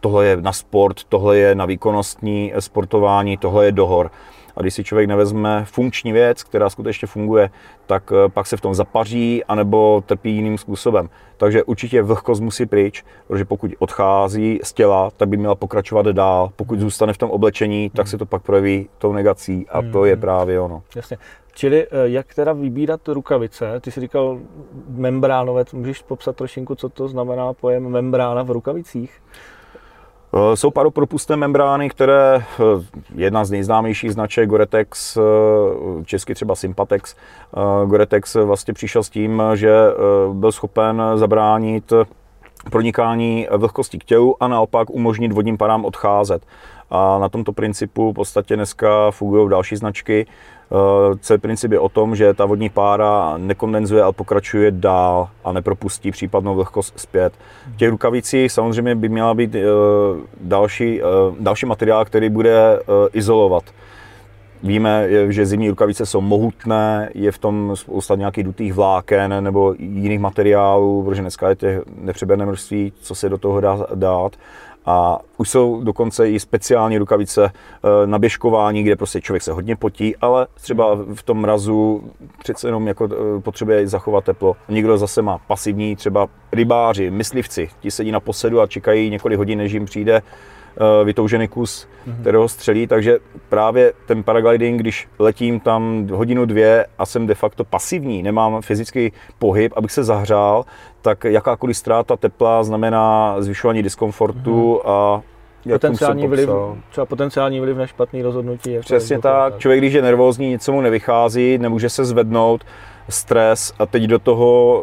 tohle 0.00 0.26
je 0.26 0.36
na 0.36 0.52
sport, 0.52 1.04
tohle 1.08 1.38
je 1.38 1.54
na 1.54 1.66
výkonnostní 1.66 2.52
sportování, 2.58 3.36
tohle 3.36 3.64
je 3.64 3.72
dohor. 3.72 4.10
A 4.56 4.60
když 4.60 4.74
si 4.74 4.84
člověk 4.84 5.08
nevezme 5.08 5.64
funkční 5.64 6.12
věc, 6.12 6.42
která 6.42 6.70
skutečně 6.70 7.08
funguje, 7.08 7.50
tak 7.86 8.12
eh, 8.12 8.28
pak 8.28 8.46
se 8.46 8.56
v 8.56 8.60
tom 8.60 8.74
zapaří 8.74 9.44
anebo 9.44 10.02
trpí 10.06 10.34
jiným 10.34 10.58
způsobem. 10.58 11.08
Takže 11.36 11.64
určitě 11.64 12.02
vlhkost 12.02 12.42
musí 12.42 12.66
pryč, 12.66 13.04
protože 13.26 13.44
pokud 13.44 13.70
odchází 13.78 14.60
z 14.62 14.72
těla, 14.72 15.10
tak 15.16 15.28
by 15.28 15.36
měla 15.36 15.54
pokračovat 15.54 16.06
dál. 16.06 16.50
Pokud 16.56 16.80
zůstane 16.80 17.12
v 17.12 17.18
tom 17.18 17.30
oblečení, 17.30 17.90
tak 17.90 18.06
hmm. 18.06 18.10
se 18.10 18.18
to 18.18 18.26
pak 18.26 18.42
projeví 18.42 18.88
tou 18.98 19.12
negací 19.12 19.66
a 19.68 19.82
to 19.92 20.04
je 20.04 20.12
hmm. 20.12 20.20
právě 20.20 20.60
ono. 20.60 20.82
Jasně. 20.96 21.18
Čili 21.54 21.86
eh, 21.86 21.88
jak 22.04 22.34
teda 22.34 22.52
vybírat 22.52 23.08
rukavice? 23.08 23.80
Ty 23.80 23.90
jsi 23.90 24.00
říkal 24.00 24.38
membránovec, 24.88 25.72
můžeš 25.72 26.02
popsat 26.02 26.36
trošinku, 26.36 26.74
co 26.74 26.88
to 26.88 27.08
znamená 27.08 27.52
pojem 27.52 27.88
membrána 27.88 28.42
v 28.42 28.50
rukavicích? 28.50 29.22
Eh, 30.34 30.56
jsou 30.56 30.70
paropropustné 30.70 31.36
membrány, 31.36 31.90
které 31.90 32.36
eh, 32.36 32.42
jedna 33.14 33.44
z 33.44 33.50
nejznámějších 33.50 34.12
značek 34.12 34.48
Goretex, 34.48 35.16
eh, 35.16 35.20
česky 36.04 36.34
třeba 36.34 36.54
Sympatex, 36.54 37.16
Goretex 37.86 38.34
vlastně 38.34 38.74
přišel 38.74 39.02
s 39.02 39.10
tím, 39.10 39.42
že 39.54 39.72
byl 40.32 40.52
schopen 40.52 41.02
zabránit 41.14 41.92
pronikání 42.70 43.48
vlhkosti 43.56 43.98
k 43.98 44.04
tělu 44.04 44.42
a 44.42 44.48
naopak 44.48 44.90
umožnit 44.90 45.32
vodním 45.32 45.56
parám 45.56 45.84
odcházet. 45.84 46.42
A 46.90 47.18
na 47.18 47.28
tomto 47.28 47.52
principu 47.52 48.12
v 48.12 48.14
podstatě 48.14 48.56
dneska 48.56 49.10
fungují 49.10 49.50
další 49.50 49.76
značky. 49.76 50.26
Eh, 50.72 51.18
celý 51.20 51.40
princip 51.40 51.72
je 51.72 51.78
o 51.78 51.88
tom, 51.88 52.16
že 52.16 52.34
ta 52.34 52.44
vodní 52.44 52.68
pára 52.68 53.34
nekondenzuje, 53.36 54.02
ale 54.02 54.12
pokračuje 54.12 54.70
dál 54.70 55.28
a 55.44 55.52
nepropustí 55.52 56.10
případnou 56.10 56.54
vlhkost 56.54 57.00
zpět. 57.00 57.32
V 57.74 57.76
těch 57.76 57.90
rukavicích 57.90 58.52
samozřejmě 58.52 58.94
by 58.94 59.08
měla 59.08 59.34
být 59.34 59.54
eh, 59.54 59.60
další, 60.40 61.00
eh, 61.02 61.04
další 61.40 61.66
materiál, 61.66 62.04
který 62.04 62.28
bude 62.28 62.80
izolovat. 63.12 63.64
Víme, 64.62 65.08
že 65.32 65.46
zimní 65.46 65.68
rukavice 65.68 66.06
jsou 66.06 66.20
mohutné, 66.20 67.10
je 67.14 67.32
v 67.32 67.38
tom 67.38 67.76
spousta 67.76 68.14
nějakých 68.14 68.44
dutých 68.44 68.72
vláken 68.72 69.44
nebo 69.44 69.74
jiných 69.78 70.20
materiálů, 70.20 71.02
protože 71.02 71.20
dneska 71.20 71.48
je 71.48 71.56
těch 71.56 71.82
nepřeberné 72.00 72.46
množství, 72.46 72.92
co 73.00 73.14
se 73.14 73.28
do 73.28 73.38
toho 73.38 73.60
dá 73.60 73.86
dát. 73.94 74.36
A 74.86 75.18
už 75.36 75.50
jsou 75.50 75.80
dokonce 75.84 76.30
i 76.30 76.40
speciální 76.40 76.98
rukavice 76.98 77.44
eh, 77.44 78.06
na 78.06 78.18
běžkování, 78.18 78.82
kde 78.82 78.96
prostě 78.96 79.20
člověk 79.20 79.42
se 79.42 79.52
hodně 79.52 79.76
potí, 79.76 80.16
ale 80.16 80.46
třeba 80.54 80.98
v 81.14 81.22
tom 81.22 81.38
mrazu 81.40 82.02
přece 82.38 82.68
jenom 82.68 82.86
jako 82.86 83.08
eh, 83.12 83.40
potřebuje 83.40 83.88
zachovat 83.88 84.24
teplo. 84.24 84.56
Někdo 84.68 84.98
zase 84.98 85.22
má 85.22 85.38
pasivní, 85.38 85.96
třeba 85.96 86.26
rybáři, 86.52 87.10
myslivci, 87.10 87.68
ti 87.80 87.90
sedí 87.90 88.12
na 88.12 88.20
posedu 88.20 88.60
a 88.60 88.66
čekají 88.66 89.10
několik 89.10 89.38
hodin, 89.38 89.58
než 89.58 89.72
jim 89.72 89.84
přijde 89.84 90.22
vytoužený 91.04 91.48
kus, 91.48 91.88
mm-hmm. 92.06 92.20
kterého 92.20 92.48
střelí, 92.48 92.86
takže 92.86 93.18
právě 93.48 93.92
ten 94.06 94.22
paragliding, 94.22 94.80
když 94.80 95.08
letím 95.18 95.60
tam 95.60 96.08
hodinu, 96.12 96.44
dvě 96.44 96.86
a 96.98 97.06
jsem 97.06 97.26
de 97.26 97.34
facto 97.34 97.64
pasivní, 97.64 98.22
nemám 98.22 98.62
fyzický 98.62 99.12
pohyb, 99.38 99.72
abych 99.76 99.92
se 99.92 100.04
zahřál, 100.04 100.64
tak 101.02 101.24
jakákoliv 101.24 101.76
ztráta 101.76 102.16
tepla 102.16 102.64
znamená 102.64 103.36
zvyšování 103.38 103.82
diskomfortu 103.82 104.80
mm-hmm. 104.84 104.90
a 104.90 105.22
potenciální 105.72 106.26
vliv, 106.26 106.48
třeba 106.90 107.06
potenciální 107.06 107.60
vliv 107.60 107.76
na 107.76 107.86
špatný 107.86 108.22
rozhodnutí. 108.22 108.72
Jako 108.72 108.84
Přesně 108.84 109.18
tak. 109.18 109.58
Člověk, 109.58 109.80
když 109.80 109.92
je 109.92 110.02
nervózní, 110.02 110.50
něco 110.50 110.72
mu 110.72 110.80
nevychází, 110.80 111.58
nemůže 111.58 111.88
se 111.88 112.04
zvednout, 112.04 112.64
stres 113.08 113.72
a 113.78 113.86
teď 113.86 114.02
do 114.02 114.18
toho 114.18 114.82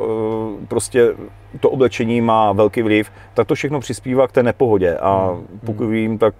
eh, 0.63 0.65
prostě 0.67 1.13
to 1.59 1.69
oblečení 1.69 2.21
má 2.21 2.51
velký 2.51 2.81
vliv, 2.81 3.11
tak 3.33 3.47
to 3.47 3.55
všechno 3.55 3.79
přispívá 3.79 4.27
k 4.27 4.31
té 4.31 4.43
nepohodě 4.43 4.97
a 4.97 5.27
hmm. 5.27 5.59
pokud 5.65 5.87
vím, 5.87 6.17
tak 6.17 6.35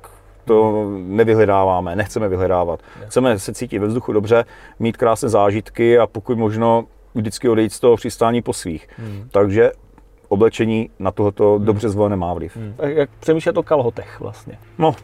to 0.46 0.88
nevyhledáváme, 0.98 1.96
nechceme 1.96 2.30
vyhledávat. 2.30 2.80
Chceme 3.06 3.40
se 3.40 3.54
cítit 3.54 3.80
ve 3.80 3.88
vzduchu 3.88 4.14
dobře, 4.14 4.46
mít 4.80 4.98
krásné 4.98 5.30
zážitky 5.30 6.00
a 6.00 6.08
pokud 6.08 6.38
možno 6.38 6.86
vždycky 7.16 7.50
odejít 7.50 7.74
z 7.74 7.80
toho 7.80 7.96
přistání 7.96 8.42
po 8.42 8.54
svých. 8.54 8.88
Hmm. 8.98 9.30
Takže 9.32 9.72
oblečení 10.28 10.90
na 11.00 11.12
tohoto 11.12 11.56
hmm. 11.56 11.66
dobře 11.66 11.90
zvolené 11.90 12.16
má 12.16 12.34
vliv. 12.34 12.58
Hmm. 12.58 12.76
Jak 12.80 13.10
přemýšlet 13.20 13.58
o 13.58 13.64
kalhotech 13.64 14.20
vlastně? 14.20 14.58
No, 14.78 14.96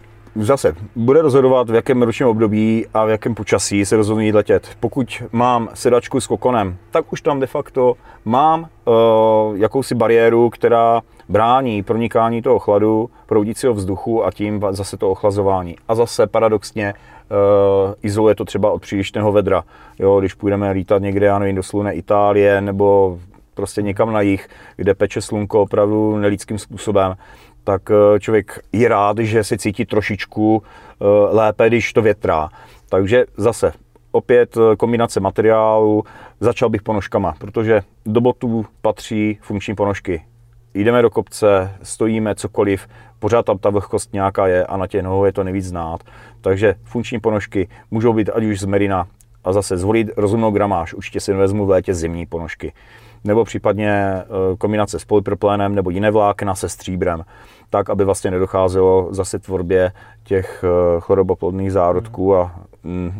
zase 0.43 0.75
bude 0.95 1.21
rozhodovat, 1.21 1.69
v 1.69 1.75
jakém 1.75 2.01
ročním 2.01 2.29
období 2.29 2.85
a 2.93 3.05
v 3.05 3.09
jakém 3.09 3.35
počasí 3.35 3.85
se 3.85 3.95
rozhodnu 3.95 4.23
jít 4.23 4.35
letět. 4.35 4.69
Pokud 4.79 5.23
mám 5.31 5.69
sedačku 5.73 6.21
s 6.21 6.27
kokonem, 6.27 6.77
tak 6.91 7.13
už 7.13 7.21
tam 7.21 7.39
de 7.39 7.47
facto 7.47 7.93
mám 8.25 8.61
uh, 8.61 9.57
jakousi 9.57 9.95
bariéru, 9.95 10.49
která 10.49 11.01
brání 11.29 11.83
pronikání 11.83 12.41
toho 12.41 12.59
chladu, 12.59 13.09
proudícího 13.25 13.73
vzduchu 13.73 14.25
a 14.25 14.31
tím 14.31 14.61
zase 14.69 14.97
to 14.97 15.11
ochlazování. 15.11 15.75
A 15.87 15.95
zase 15.95 16.27
paradoxně 16.27 16.93
uh, 16.93 17.93
izoluje 18.01 18.35
to 18.35 18.45
třeba 18.45 18.71
od 18.71 18.81
přílišného 18.81 19.31
vedra. 19.31 19.63
Jo, 19.99 20.19
když 20.19 20.33
půjdeme 20.33 20.71
lítat 20.71 21.01
někde, 21.01 21.25
já 21.25 21.39
nevím, 21.39 21.55
do 21.55 21.63
sluné 21.63 21.93
Itálie 21.93 22.61
nebo 22.61 23.17
prostě 23.53 23.81
někam 23.81 24.13
na 24.13 24.21
jich, 24.21 24.49
kde 24.75 24.93
peče 24.93 25.21
slunko 25.21 25.61
opravdu 25.61 26.17
nelidským 26.17 26.57
způsobem, 26.57 27.15
tak 27.63 27.91
eh, 27.91 28.19
člověk 28.19 28.59
je 28.71 28.89
rád, 28.89 29.17
že 29.17 29.43
se 29.43 29.57
cítí 29.57 29.85
trošičku 29.85 30.63
eh, 30.63 31.05
lépe, 31.31 31.67
když 31.67 31.93
to 31.93 32.01
větrá. 32.01 32.49
Takže 32.89 33.25
zase 33.37 33.73
opět 34.11 34.57
eh, 34.57 34.75
kombinace 34.75 35.19
materiálu, 35.19 36.03
začal 36.39 36.69
bych 36.69 36.81
ponožkama, 36.81 37.35
protože 37.39 37.81
do 38.05 38.21
botů 38.21 38.65
patří 38.81 39.37
funkční 39.41 39.75
ponožky. 39.75 40.25
Jdeme 40.73 41.01
do 41.01 41.09
kopce, 41.09 41.71
stojíme, 41.83 42.35
cokoliv, 42.35 42.87
pořád 43.19 43.45
tam 43.45 43.57
ta 43.57 43.69
vlhkost 43.69 44.13
nějaká 44.13 44.47
je 44.47 44.65
a 44.65 44.77
na 44.77 44.87
těch 44.87 45.03
nohou 45.03 45.25
je 45.25 45.33
to 45.33 45.43
nejvíc 45.43 45.65
znát. 45.65 46.03
Takže 46.41 46.75
funkční 46.83 47.19
ponožky 47.19 47.69
můžou 47.91 48.13
být 48.13 48.29
ať 48.29 48.43
už 48.43 48.59
z 48.59 48.65
merina 48.65 49.07
a 49.43 49.53
zase 49.53 49.77
zvolit 49.77 50.09
rozumnou 50.17 50.51
gramáž. 50.51 50.93
Určitě 50.93 51.19
si 51.19 51.33
vezmu 51.33 51.65
v 51.65 51.69
létě 51.69 51.93
zimní 51.93 52.25
ponožky. 52.25 52.73
Nebo 53.23 53.45
případně 53.45 53.91
eh, 53.91 54.25
kombinace 54.57 54.99
s 54.99 55.05
polypropylénem 55.05 55.75
nebo 55.75 55.89
jiné 55.89 56.11
vlákna 56.11 56.55
se 56.55 56.69
stříbrem, 56.69 57.23
tak, 57.69 57.89
aby 57.89 58.05
vlastně 58.05 58.31
nedocházelo 58.31 59.07
zase 59.11 59.39
tvorbě 59.39 59.91
těch 60.23 60.63
eh, 60.63 60.99
choroboplodných 60.99 61.71
zárodků 61.71 62.35
a 62.35 62.55
mm, 62.83 63.11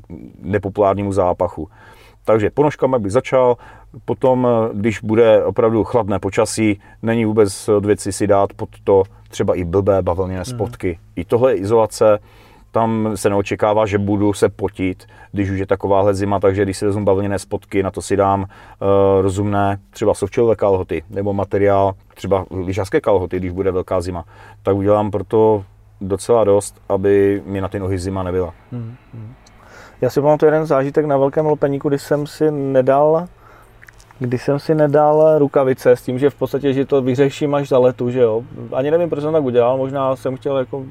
nepopulárnímu 0.41 1.13
zápachu. 1.13 1.69
Takže 2.25 2.49
ponožkama 2.49 2.99
bych 2.99 3.11
začal, 3.11 3.57
potom, 4.05 4.47
eh, 4.47 4.69
když 4.73 4.99
bude 4.99 5.43
opravdu 5.43 5.83
chladné 5.83 6.19
počasí, 6.19 6.79
není 7.01 7.25
vůbec 7.25 7.69
od 7.69 7.85
věci 7.85 8.11
si 8.11 8.27
dát 8.27 8.53
pod 8.53 8.69
to 8.83 9.03
třeba 9.29 9.55
i 9.55 9.63
blbé 9.63 10.01
bavlněné 10.01 10.45
spotky. 10.45 10.99
Mm. 11.01 11.11
I 11.15 11.25
tohle 11.25 11.51
je 11.51 11.57
izolace, 11.57 12.19
tam 12.71 13.11
se 13.15 13.29
neočekává, 13.29 13.85
že 13.85 13.97
budu 13.97 14.33
se 14.33 14.49
potit, 14.49 15.05
když 15.31 15.49
už 15.49 15.59
je 15.59 15.65
takováhle 15.65 16.13
zima, 16.13 16.39
takže 16.39 16.63
když 16.63 16.77
si 16.77 16.85
vezmu 16.85 17.05
bavlněné 17.05 17.39
spotky, 17.39 17.83
na 17.83 17.91
to 17.91 18.01
si 18.01 18.17
dám 18.17 18.41
uh, 18.41 18.47
rozumné 19.21 19.77
třeba 19.89 20.13
softshellové 20.13 20.55
kalhoty 20.55 21.03
nebo 21.09 21.33
materiál, 21.33 21.93
třeba 22.15 22.45
lyžařské 22.51 23.01
kalhoty, 23.01 23.37
když 23.37 23.51
bude 23.51 23.71
velká 23.71 24.01
zima, 24.01 24.25
tak 24.63 24.75
udělám 24.75 25.11
proto 25.11 25.63
docela 26.01 26.43
dost, 26.43 26.81
aby 26.89 27.43
mi 27.45 27.61
na 27.61 27.67
ty 27.67 27.79
nohy 27.79 27.99
zima 27.99 28.23
nebyla. 28.23 28.53
Hmm, 28.71 28.95
hmm. 29.13 29.33
Já 30.01 30.09
si 30.09 30.21
pamatuju 30.21 30.51
jeden 30.51 30.65
zážitek 30.65 31.05
na 31.05 31.17
velkém 31.17 31.45
lopeníku, 31.45 31.89
kdy 31.89 31.99
jsem 31.99 32.27
si 32.27 32.51
nedal 32.51 33.27
kdy 34.19 34.37
jsem 34.37 34.59
si 34.59 34.75
nedal 34.75 35.39
rukavice 35.39 35.91
s 35.91 36.01
tím, 36.01 36.19
že 36.19 36.29
v 36.29 36.35
podstatě, 36.35 36.73
že 36.73 36.85
to 36.85 37.01
vyřeším 37.01 37.55
až 37.55 37.69
za 37.69 37.79
letu, 37.79 38.09
že 38.09 38.19
jo. 38.19 38.43
Ani 38.73 38.91
nevím, 38.91 39.09
proč 39.09 39.23
jsem 39.23 39.33
tak 39.33 39.43
udělal, 39.43 39.77
možná 39.77 40.15
jsem 40.15 40.37
chtěl 40.37 40.57
jako 40.57 40.85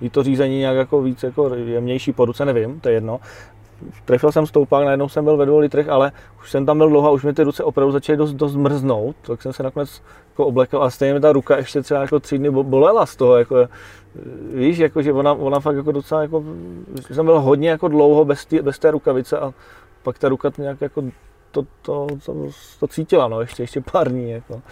mít 0.00 0.12
to 0.12 0.22
řízení 0.22 0.58
nějak 0.58 0.76
jako 0.76 1.02
víc 1.02 1.22
jako 1.22 1.54
jemnější 1.54 2.12
po 2.12 2.24
ruce, 2.24 2.44
nevím, 2.44 2.80
to 2.80 2.88
je 2.88 2.94
jedno. 2.94 3.20
Trefil 4.04 4.32
jsem 4.32 4.46
stoupák, 4.46 4.84
najednou 4.84 5.08
jsem 5.08 5.24
byl 5.24 5.36
ve 5.36 5.46
dvou 5.46 5.58
litrech, 5.58 5.88
ale 5.88 6.12
už 6.40 6.50
jsem 6.50 6.66
tam 6.66 6.78
byl 6.78 6.88
dlouho 6.88 7.08
a 7.08 7.10
už 7.10 7.24
mi 7.24 7.32
ty 7.32 7.42
ruce 7.42 7.64
opravdu 7.64 7.92
začaly 7.92 8.16
dost, 8.16 8.32
dost 8.32 8.56
mrznout, 8.56 9.16
tak 9.22 9.42
jsem 9.42 9.52
se 9.52 9.62
nakonec 9.62 10.02
jako 10.30 10.46
oblekl 10.46 10.82
a 10.82 10.90
stejně 10.90 11.14
mi 11.14 11.20
ta 11.20 11.32
ruka 11.32 11.56
ještě 11.56 11.82
třeba 11.82 12.00
jako 12.00 12.20
tři 12.20 12.38
dny 12.38 12.50
bolela 12.50 13.06
z 13.06 13.16
toho, 13.16 13.36
jako, 13.36 13.68
víš, 14.54 14.78
jako, 14.78 15.02
že 15.02 15.12
ona, 15.12 15.32
ona 15.32 15.60
fakt 15.60 15.76
jako 15.76 15.92
docela, 15.92 16.22
jako, 16.22 16.44
jsem 17.10 17.26
byl 17.26 17.40
hodně 17.40 17.70
jako 17.70 17.88
dlouho 17.88 18.24
bez, 18.24 18.46
tý, 18.46 18.58
bez 18.58 18.78
té 18.78 18.90
rukavice 18.90 19.38
a 19.38 19.54
pak 20.02 20.18
ta 20.18 20.28
ruka 20.28 20.52
nějak 20.58 20.80
jako 20.80 21.02
to, 21.56 21.66
to, 21.82 22.16
to, 22.26 22.34
to 22.80 22.86
cítila, 22.86 23.28
no, 23.28 23.40
ještě, 23.40 23.62
ještě 23.62 23.80
pár 23.80 24.08
dní. 24.08 24.30
Jako. 24.30 24.62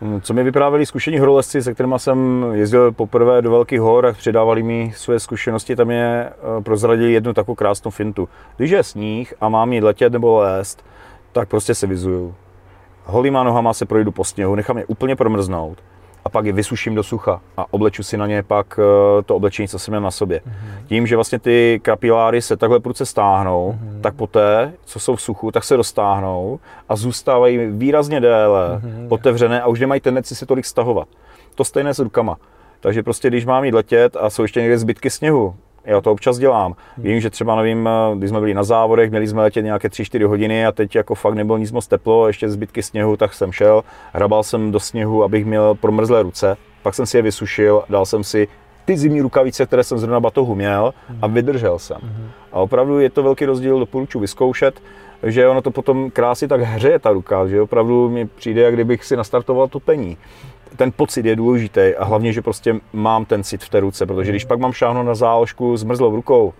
Hmm, 0.00 0.20
co 0.20 0.34
mi 0.34 0.42
vyprávěli 0.42 0.86
zkušení 0.86 1.18
horolezci, 1.18 1.62
se 1.62 1.74
kterými 1.74 1.94
jsem 1.96 2.46
jezdil 2.52 2.92
poprvé 2.92 3.42
do 3.42 3.50
velkých 3.50 3.80
hor 3.80 4.06
a 4.06 4.12
předávali 4.12 4.62
mi 4.62 4.92
své 4.96 5.20
zkušenosti, 5.20 5.76
tam 5.76 5.90
je 5.90 6.30
eh, 6.30 6.62
prozradili 6.62 7.12
jednu 7.12 7.32
takovou 7.32 7.54
krásnou 7.54 7.90
fintu. 7.90 8.28
Když 8.56 8.70
je 8.70 8.82
sníh 8.82 9.34
a 9.40 9.48
mám 9.48 9.72
jít 9.72 9.80
letět 9.80 10.12
nebo 10.12 10.38
lézt, 10.38 10.84
tak 11.32 11.48
prostě 11.48 11.74
se 11.74 11.86
vizuju. 11.86 12.34
Holýma 13.04 13.44
nohama 13.44 13.72
se 13.72 13.86
projdu 13.86 14.12
po 14.12 14.24
sněhu, 14.24 14.54
nechám 14.54 14.78
je 14.78 14.86
úplně 14.86 15.16
promrznout 15.16 15.78
a 16.24 16.28
pak 16.28 16.44
je 16.46 16.52
vysuším 16.52 16.94
do 16.94 17.02
sucha 17.02 17.40
a 17.56 17.66
obleču 17.70 18.02
si 18.02 18.16
na 18.16 18.26
ně 18.26 18.42
pak 18.42 18.78
eh, 18.78 19.22
to 19.22 19.36
oblečení, 19.36 19.68
co 19.68 19.78
jsem 19.78 19.92
měl 19.92 20.00
na 20.00 20.10
sobě. 20.10 20.40
Mm-hmm. 20.46 20.86
Tím, 20.86 21.06
že 21.06 21.16
vlastně 21.16 21.38
ty 21.38 21.80
kapiláry 21.82 22.42
se 22.42 22.56
takhle 22.56 22.80
prudce 22.80 23.06
stáhnou, 23.06 23.78
mm-hmm. 23.78 24.00
tak 24.00 24.14
poté, 24.14 24.72
co 24.84 25.00
jsou 25.00 25.16
v 25.16 25.22
suchu, 25.22 25.50
tak 25.50 25.64
se 25.64 25.76
roztáhnou 25.76 26.60
a 26.88 26.96
zůstávají 26.96 27.58
výrazně 27.58 28.20
déle 28.20 28.76
mm-hmm. 28.78 29.06
otevřené 29.08 29.62
a 29.62 29.66
už 29.66 29.80
nemají 29.80 30.00
tendenci 30.00 30.34
se 30.34 30.46
tolik 30.46 30.64
stahovat. 30.64 31.08
To 31.54 31.64
stejné 31.64 31.94
s 31.94 31.98
rukama. 31.98 32.36
Takže 32.80 33.02
prostě, 33.02 33.28
když 33.28 33.44
mám 33.44 33.64
jít 33.64 33.74
letět 33.74 34.16
a 34.16 34.30
jsou 34.30 34.42
ještě 34.42 34.60
někde 34.60 34.78
zbytky 34.78 35.10
sněhu, 35.10 35.54
já 35.84 36.00
to 36.00 36.12
občas 36.12 36.38
dělám. 36.38 36.74
Hmm. 36.96 37.04
Vím, 37.06 37.20
že 37.20 37.30
třeba, 37.30 37.56
nevím, 37.56 37.88
když 38.14 38.30
jsme 38.30 38.40
byli 38.40 38.54
na 38.54 38.64
závodech, 38.64 39.10
měli 39.10 39.28
jsme 39.28 39.42
letět 39.42 39.64
nějaké 39.64 39.88
3-4 39.88 40.26
hodiny 40.26 40.66
a 40.66 40.72
teď 40.72 40.94
jako 40.94 41.14
fakt 41.14 41.34
nebylo 41.34 41.58
nic 41.58 41.72
moc 41.72 41.86
teplo, 41.86 42.26
ještě 42.26 42.48
zbytky 42.48 42.82
sněhu, 42.82 43.16
tak 43.16 43.34
jsem 43.34 43.52
šel, 43.52 43.82
hrabal 44.12 44.42
jsem 44.42 44.72
do 44.72 44.80
sněhu, 44.80 45.24
abych 45.24 45.44
měl 45.44 45.74
promrzlé 45.74 46.22
ruce, 46.22 46.56
pak 46.82 46.94
jsem 46.94 47.06
si 47.06 47.18
je 47.18 47.22
vysušil, 47.22 47.82
dal 47.88 48.06
jsem 48.06 48.24
si 48.24 48.48
ty 48.84 48.96
zimní 48.96 49.20
rukavice, 49.20 49.66
které 49.66 49.84
jsem 49.84 49.98
zrovna 49.98 50.20
batohu 50.20 50.54
měl 50.54 50.94
a 51.22 51.26
hmm. 51.26 51.34
vydržel 51.34 51.78
jsem. 51.78 51.98
Hmm. 52.02 52.28
A 52.52 52.56
opravdu 52.56 53.00
je 53.00 53.10
to 53.10 53.22
velký 53.22 53.44
rozdíl, 53.44 53.78
doporučuji 53.78 54.20
vyzkoušet, 54.20 54.82
že 55.22 55.48
ono 55.48 55.62
to 55.62 55.70
potom 55.70 56.10
krásně 56.10 56.48
tak 56.48 56.60
hřeje 56.60 56.98
ta 56.98 57.10
ruka, 57.10 57.46
že 57.46 57.60
opravdu 57.60 58.10
mi 58.10 58.26
přijde, 58.26 58.62
jak 58.62 58.74
kdybych 58.74 59.04
si 59.04 59.16
nastartoval 59.16 59.68
topení 59.68 60.16
ten 60.76 60.92
pocit 60.92 61.26
je 61.26 61.36
důležitý 61.36 61.94
a 61.98 62.04
hlavně, 62.04 62.32
že 62.32 62.42
prostě 62.42 62.76
mám 62.92 63.24
ten 63.24 63.42
cit 63.42 63.64
v 63.64 63.68
té 63.68 63.80
ruce, 63.80 64.06
protože 64.06 64.30
když 64.30 64.44
pak 64.44 64.58
mám 64.58 64.72
šáhnout 64.72 65.06
na 65.06 65.14
záložku 65.14 65.76
s 65.76 65.84
mrzlou 65.84 66.16
rukou, 66.16 66.52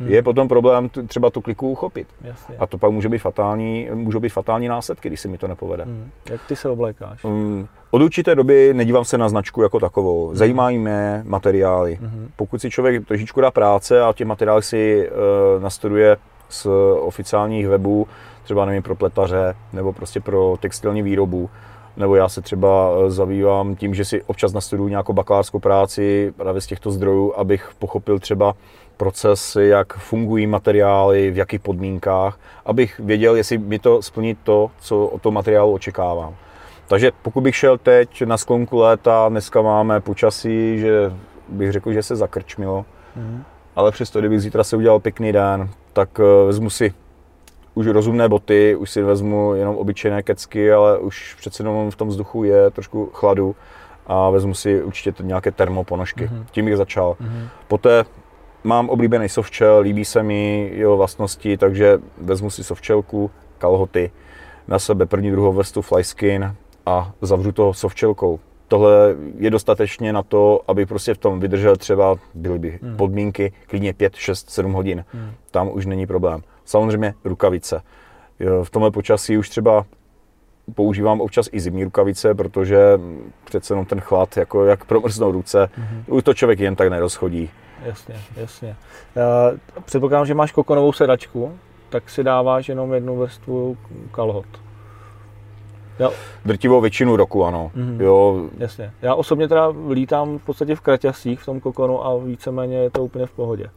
hmm. 0.00 0.08
je 0.08 0.22
potom 0.22 0.48
problém 0.48 0.88
třeba 1.06 1.30
tu 1.30 1.40
kliku 1.40 1.70
uchopit. 1.70 2.08
Jasně. 2.20 2.56
A 2.58 2.66
to 2.66 2.78
pak 2.78 2.90
může 2.90 3.08
být 3.08 3.18
fatální, 3.18 3.88
můžou 3.94 4.20
být 4.20 4.28
fatální 4.28 4.68
následky, 4.68 5.08
když 5.08 5.20
si 5.20 5.28
mi 5.28 5.38
to 5.38 5.48
nepovede. 5.48 5.84
Hmm. 5.84 6.10
Jak 6.30 6.40
ty 6.48 6.56
se 6.56 6.68
oblékáš? 6.68 7.24
Um, 7.24 7.68
od 7.90 8.02
určité 8.02 8.34
doby 8.34 8.74
nedívám 8.74 9.04
se 9.04 9.18
na 9.18 9.28
značku 9.28 9.62
jako 9.62 9.80
takovou. 9.80 10.26
Hmm. 10.26 10.36
Zajímají 10.36 10.78
mě 10.78 11.22
materiály. 11.24 11.98
Hmm. 12.00 12.28
Pokud 12.36 12.60
si 12.60 12.70
člověk 12.70 13.06
trošičku 13.06 13.40
dá 13.40 13.50
práce 13.50 14.02
a 14.02 14.12
těch 14.12 14.26
materiály 14.26 14.62
si 14.62 15.10
uh, 15.10 15.62
nastuduje 15.62 16.16
z 16.48 16.66
oficiálních 17.00 17.68
webů, 17.68 18.06
třeba 18.44 18.64
nevím, 18.64 18.82
pro 18.82 18.94
pletaře 18.94 19.54
nebo 19.72 19.92
prostě 19.92 20.20
pro 20.20 20.56
textilní 20.60 21.02
výrobu, 21.02 21.50
nebo 21.98 22.16
já 22.16 22.28
se 22.28 22.40
třeba 22.40 22.90
eh, 22.90 23.10
zabývám 23.10 23.76
tím, 23.76 23.94
že 23.94 24.04
si 24.04 24.22
občas 24.22 24.52
nastuduju 24.52 24.88
nějakou 24.88 25.12
bakalářskou 25.12 25.58
práci 25.58 26.32
právě 26.36 26.60
z 26.60 26.66
těchto 26.66 26.90
zdrojů, 26.90 27.34
abych 27.36 27.70
pochopil 27.78 28.18
třeba 28.18 28.54
proces, 28.96 29.56
jak 29.56 29.94
fungují 29.94 30.46
materiály, 30.46 31.30
v 31.30 31.36
jakých 31.36 31.60
podmínkách, 31.60 32.38
abych 32.66 33.00
věděl, 33.00 33.36
jestli 33.36 33.58
mi 33.58 33.78
to 33.78 34.02
splní 34.02 34.34
to, 34.34 34.70
co 34.80 35.06
od 35.06 35.22
toho 35.22 35.32
materiálu 35.32 35.72
očekávám. 35.72 36.34
Takže 36.88 37.12
pokud 37.22 37.40
bych 37.40 37.56
šel 37.56 37.78
teď 37.78 38.22
na 38.22 38.36
sklonku 38.36 38.78
léta, 38.78 39.28
dneska 39.28 39.62
máme 39.62 40.00
počasí, 40.00 40.78
že 40.78 41.12
bych 41.48 41.72
řekl, 41.72 41.92
že 41.92 42.02
se 42.02 42.16
zakrčmilo, 42.16 42.84
mm. 43.16 43.42
ale 43.76 43.90
přesto, 43.90 44.18
kdybych 44.18 44.40
zítra 44.40 44.64
se 44.64 44.76
udělal 44.76 45.00
pěkný 45.00 45.32
den, 45.32 45.68
tak 45.92 46.20
eh, 46.20 46.46
vezmu 46.46 46.70
si 46.70 46.94
už 47.74 47.86
rozumné 47.86 48.28
boty, 48.28 48.76
už 48.76 48.90
si 48.90 49.02
vezmu 49.02 49.54
jenom 49.54 49.76
obyčejné 49.76 50.22
kecky, 50.22 50.72
ale 50.72 50.98
už 50.98 51.34
přece 51.34 51.62
jenom 51.62 51.90
v 51.90 51.96
tom 51.96 52.08
vzduchu 52.08 52.44
je 52.44 52.70
trošku 52.70 53.10
chladu 53.12 53.56
a 54.06 54.30
vezmu 54.30 54.54
si 54.54 54.82
určitě 54.82 55.22
nějaké 55.22 55.50
termoponožky. 55.50 56.24
Mm-hmm. 56.24 56.44
Tím 56.50 56.64
bych 56.64 56.76
začal. 56.76 57.16
Mm-hmm. 57.20 57.48
Poté 57.68 58.04
mám 58.64 58.88
oblíbený 58.88 59.28
softshell, 59.28 59.78
líbí 59.78 60.04
se 60.04 60.22
mi 60.22 60.70
jeho 60.74 60.96
vlastnosti, 60.96 61.56
takže 61.56 61.98
vezmu 62.18 62.50
si 62.50 62.64
softshellku, 62.64 63.30
kalhoty, 63.58 64.10
na 64.68 64.78
sebe 64.78 65.06
první, 65.06 65.30
druhou 65.30 65.52
vrstu 65.52 65.82
flyskin 65.82 66.54
a 66.86 67.12
zavřu 67.20 67.52
to 67.52 67.74
softshellkou. 67.74 68.40
Tohle 68.68 69.16
je 69.38 69.50
dostatečně 69.50 70.12
na 70.12 70.22
to, 70.22 70.60
aby 70.68 70.86
prostě 70.86 71.14
v 71.14 71.18
tom 71.18 71.40
vydržel 71.40 71.76
třeba, 71.76 72.16
byly 72.34 72.58
by 72.58 72.78
mm. 72.82 72.96
podmínky, 72.96 73.52
klidně 73.66 73.92
5, 73.92 74.14
6, 74.14 74.50
7 74.50 74.72
hodin. 74.72 75.04
Mm. 75.14 75.30
Tam 75.50 75.70
už 75.72 75.86
není 75.86 76.06
problém. 76.06 76.42
Samozřejmě 76.68 77.14
rukavice. 77.24 77.82
V 78.62 78.70
tomhle 78.70 78.90
počasí 78.90 79.38
už 79.38 79.48
třeba 79.48 79.84
používám 80.74 81.20
občas 81.20 81.48
i 81.52 81.60
zimní 81.60 81.84
rukavice, 81.84 82.34
protože 82.34 83.00
přece 83.44 83.72
jenom 83.72 83.86
ten 83.86 84.00
chlad, 84.00 84.36
jako 84.36 84.64
jak 84.64 84.84
promrznou 84.84 85.32
ruce, 85.32 85.64
mm-hmm. 85.64 86.14
už 86.14 86.24
to 86.24 86.34
člověk 86.34 86.60
jen 86.60 86.76
tak 86.76 86.88
nerozchodí. 86.88 87.50
Jasně, 87.84 88.14
jasně. 88.36 88.76
předpokládám, 89.84 90.26
že 90.26 90.34
máš 90.34 90.52
kokonovou 90.52 90.92
sedačku, 90.92 91.58
tak 91.88 92.10
si 92.10 92.24
dáváš 92.24 92.68
jenom 92.68 92.92
jednu 92.92 93.16
vrstvu 93.16 93.76
kalhot. 94.10 94.46
Jo. 96.00 96.12
Drtivou 96.44 96.80
většinu 96.80 97.16
roku, 97.16 97.44
ano. 97.44 97.70
Mm-hmm. 97.76 98.00
Jo. 98.00 98.48
Jasně. 98.58 98.92
Já 99.02 99.14
osobně 99.14 99.48
teda 99.48 99.72
lítám 99.90 100.38
v 100.38 100.42
podstatě 100.42 100.74
v 100.76 100.80
kraťasích 100.80 101.40
v 101.40 101.46
tom 101.46 101.60
kokonu 101.60 102.06
a 102.06 102.18
víceméně 102.18 102.76
je 102.76 102.90
to 102.90 103.04
úplně 103.04 103.26
v 103.26 103.32
pohodě. 103.32 103.70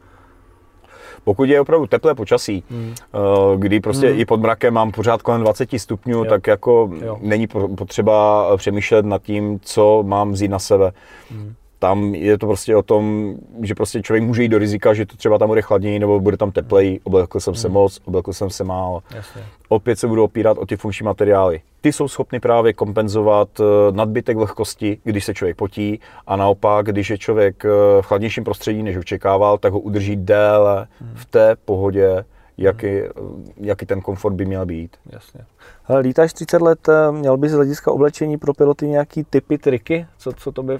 Pokud 1.23 1.43
je 1.43 1.61
opravdu 1.61 1.87
teplé 1.87 2.15
počasí, 2.15 2.63
hmm. 2.69 2.93
Eh, 3.13 3.17
kdy 3.57 3.79
prostě 3.79 4.09
hmm. 4.09 4.19
i 4.19 4.25
pod 4.25 4.39
mrakem 4.39 4.73
mám 4.73 4.91
pořád 4.91 5.21
kolem 5.21 5.41
20 5.41 5.69
stupňů, 5.77 6.17
jo. 6.17 6.25
tak 6.25 6.47
jako 6.47 6.91
jo. 7.01 7.17
není 7.21 7.47
potřeba 7.77 8.47
přemýšlet 8.57 9.05
nad 9.05 9.21
tím, 9.21 9.59
co 9.63 10.03
mám 10.07 10.31
vzít 10.31 10.47
na 10.47 10.59
sebe. 10.59 10.91
Hmm 11.31 11.53
tam 11.81 12.15
je 12.15 12.37
to 12.37 12.47
prostě 12.47 12.75
o 12.75 12.83
tom, 12.83 13.35
že 13.61 13.75
prostě 13.75 14.01
člověk 14.01 14.23
může 14.23 14.43
jít 14.43 14.49
do 14.49 14.57
rizika, 14.57 14.93
že 14.93 15.05
to 15.05 15.17
třeba 15.17 15.37
tam 15.37 15.47
bude 15.47 15.61
chladněji 15.61 15.99
nebo 15.99 16.19
bude 16.19 16.37
tam 16.37 16.51
teplej, 16.51 16.99
oblekl 17.03 17.39
jsem 17.39 17.55
se 17.55 17.67
hmm. 17.67 17.73
moc, 17.73 17.99
oblekl 18.05 18.33
jsem 18.33 18.49
se 18.49 18.63
málo. 18.63 19.03
Jasně. 19.15 19.41
Opět 19.69 19.99
se 19.99 20.07
budu 20.07 20.23
opírat 20.23 20.57
o 20.57 20.65
ty 20.65 20.77
funkční 20.77 21.03
materiály. 21.05 21.61
Ty 21.81 21.93
jsou 21.93 22.07
schopny 22.07 22.39
právě 22.39 22.73
kompenzovat 22.73 23.49
eh, 23.59 23.63
nadbytek 23.91 24.37
vlhkosti, 24.37 24.97
když 25.03 25.25
se 25.25 25.33
člověk 25.33 25.57
potí 25.57 25.99
a 26.27 26.35
naopak, 26.35 26.85
když 26.85 27.09
je 27.09 27.17
člověk 27.17 27.65
eh, 27.65 27.69
v 28.01 28.05
chladnějším 28.05 28.43
prostředí, 28.43 28.83
než 28.83 28.97
očekával, 28.97 29.57
tak 29.57 29.73
ho 29.73 29.79
udrží 29.79 30.15
déle 30.15 30.87
hmm. 30.99 31.11
v 31.15 31.25
té 31.25 31.55
pohodě, 31.65 32.25
jaký, 32.57 32.87
hmm. 32.87 33.53
jaký 33.57 33.85
ten 33.85 34.01
komfort 34.01 34.35
by 34.35 34.45
měl 34.45 34.65
být. 34.65 34.97
Jasně. 35.09 35.41
Hele, 35.83 36.01
lítáš 36.01 36.33
30 36.33 36.61
let, 36.61 36.89
eh, 36.89 37.11
měl 37.11 37.37
bys 37.37 37.51
z 37.51 37.55
hlediska 37.55 37.91
oblečení 37.91 38.37
pro 38.37 38.53
piloty 38.53 38.87
nějaký 38.87 39.23
typy, 39.23 39.57
triky? 39.57 40.05
Co, 40.17 40.33
co 40.33 40.51
to 40.51 40.63
by 40.63 40.79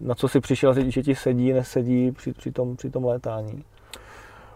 na 0.00 0.14
co 0.14 0.28
si 0.28 0.40
přišel, 0.40 0.74
že 0.90 1.02
ti 1.02 1.14
sedí, 1.14 1.52
nesedí 1.52 2.12
při, 2.12 2.32
při, 2.32 2.52
tom, 2.52 2.76
při 2.76 2.90
tom 2.90 3.04
létání? 3.04 3.64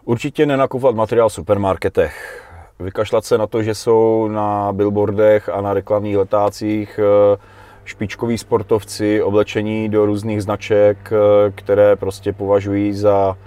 Určitě 0.05 0.45
nenakupovat 0.45 0.95
materiál 0.95 1.29
v 1.29 1.33
supermarketech. 1.33 2.41
vykašlat 2.79 3.25
se 3.25 3.37
na 3.37 3.47
to, 3.47 3.63
že 3.63 3.75
jsou 3.75 4.27
na 4.27 4.73
billboardech 4.73 5.49
a 5.49 5.61
na 5.61 5.73
reklamních 5.73 6.17
letácích 6.17 6.99
eh, 6.99 7.37
špičkoví 7.85 8.37
sportovci 8.37 9.23
oblečení 9.23 9.89
do 9.89 10.05
různých 10.05 10.43
značek, 10.43 11.11
eh, 11.11 11.51
které 11.51 11.95
prostě 11.95 12.33
považují 12.33 12.93
za 12.93 13.37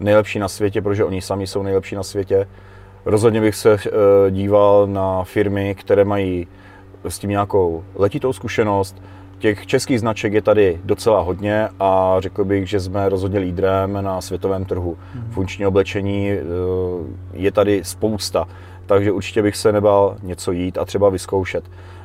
nejlepší 0.00 0.38
na 0.38 0.48
světě, 0.48 0.82
protože 0.82 1.04
oni 1.04 1.22
sami 1.22 1.46
jsou 1.46 1.62
nejlepší 1.62 1.94
na 1.94 2.02
světě. 2.02 2.48
Rozhodně 3.04 3.40
bych 3.40 3.54
se 3.54 3.76
díval 4.30 4.86
na 4.86 5.24
firmy, 5.24 5.74
které 5.74 6.04
mají 6.04 6.46
s 7.04 7.18
tím 7.18 7.30
nějakou 7.30 7.84
letitou 7.94 8.32
zkušenost, 8.32 9.02
Těch 9.38 9.66
českých 9.66 10.00
značek 10.00 10.32
je 10.32 10.42
tady 10.42 10.80
docela 10.84 11.20
hodně 11.20 11.68
a 11.80 12.16
řekl 12.18 12.44
bych, 12.44 12.68
že 12.68 12.80
jsme 12.80 13.08
rozhodně 13.08 13.38
lídrem 13.38 13.98
na 14.00 14.20
světovém 14.20 14.64
trhu. 14.64 14.96
Hmm. 15.14 15.30
Funkční 15.30 15.66
oblečení 15.66 16.30
eh, 16.30 16.40
je 17.32 17.52
tady 17.52 17.84
spousta, 17.84 18.48
takže 18.86 19.12
určitě 19.12 19.42
bych 19.42 19.56
se 19.56 19.72
nebal 19.72 20.16
něco 20.22 20.52
jít 20.52 20.78
a 20.78 20.84
třeba 20.84 21.08
vyzkoušet. 21.08 21.64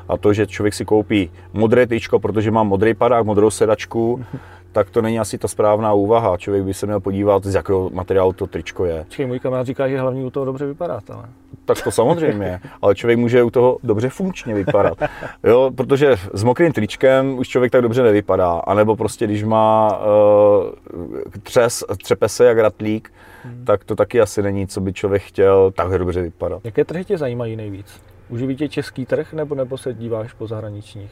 A 0.09 0.17
to, 0.17 0.34
že 0.34 0.47
člověk 0.47 0.73
si 0.73 0.86
koupí 0.86 1.31
modré 1.53 1.88
tyčko, 1.88 2.19
protože 2.19 2.51
má 2.51 2.63
modrý 2.63 2.93
padák, 2.93 3.25
modrou 3.25 3.49
sedačku, 3.49 4.25
tak 4.74 4.89
to 4.89 5.01
není 5.01 5.19
asi 5.19 5.38
ta 5.38 5.47
správná 5.47 5.93
úvaha. 5.93 6.38
Člověk 6.38 6.63
by 6.63 6.74
se 6.74 6.86
měl 6.86 6.99
podívat, 6.99 7.43
z 7.43 7.55
jakého 7.55 7.89
materiálu 7.89 8.34
to 8.34 8.47
tričko 8.47 8.86
je. 8.86 9.05
Čili 9.09 9.28
můj 9.28 9.39
kamarád 9.39 9.67
říká, 9.67 9.88
že 9.88 9.99
hlavně 9.99 10.24
u 10.24 10.30
toho 10.30 10.45
dobře 10.45 10.65
vypadá. 10.65 11.01
Ale... 11.09 11.24
Tak 11.65 11.84
to 11.84 11.91
samozřejmě, 11.91 12.59
ale 12.82 12.95
člověk 12.95 13.19
může 13.19 13.43
u 13.43 13.49
toho 13.49 13.78
dobře 13.84 14.09
funkčně 14.09 14.53
vypadat. 14.53 14.97
Jo, 15.43 15.71
protože 15.78 16.15
s 16.34 16.43
mokrým 16.43 16.71
tričkem 16.71 17.38
už 17.38 17.47
člověk 17.47 17.71
tak 17.71 17.82
dobře 17.82 18.03
nevypadá. 18.03 18.51
A 18.51 18.74
nebo 18.74 18.95
prostě, 18.95 19.26
když 19.26 19.43
má 19.43 19.99
uh, 19.99 20.71
třes, 21.43 21.84
třepe 22.03 22.30
se 22.30 22.45
jak 22.45 22.57
ratlík, 22.57 23.13
hmm. 23.43 23.65
tak 23.65 23.84
to 23.84 23.95
taky 23.95 24.21
asi 24.21 24.41
není, 24.41 24.67
co 24.67 24.82
by 24.82 24.93
člověk 24.93 25.21
chtěl 25.21 25.71
takhle 25.71 25.97
dobře 25.97 26.21
vypadat. 26.21 26.61
Jaké 26.63 26.86
trhy 26.86 27.05
tě 27.05 27.17
zajímají 27.17 27.55
nejvíc? 27.55 28.01
Uživí 28.30 28.55
tě 28.55 28.69
český 28.69 29.05
trh 29.05 29.34
nebo, 29.34 29.55
nebo 29.55 29.78
se 29.78 29.93
díváš 29.93 30.34
po 30.34 30.47
zahraničních? 30.47 31.11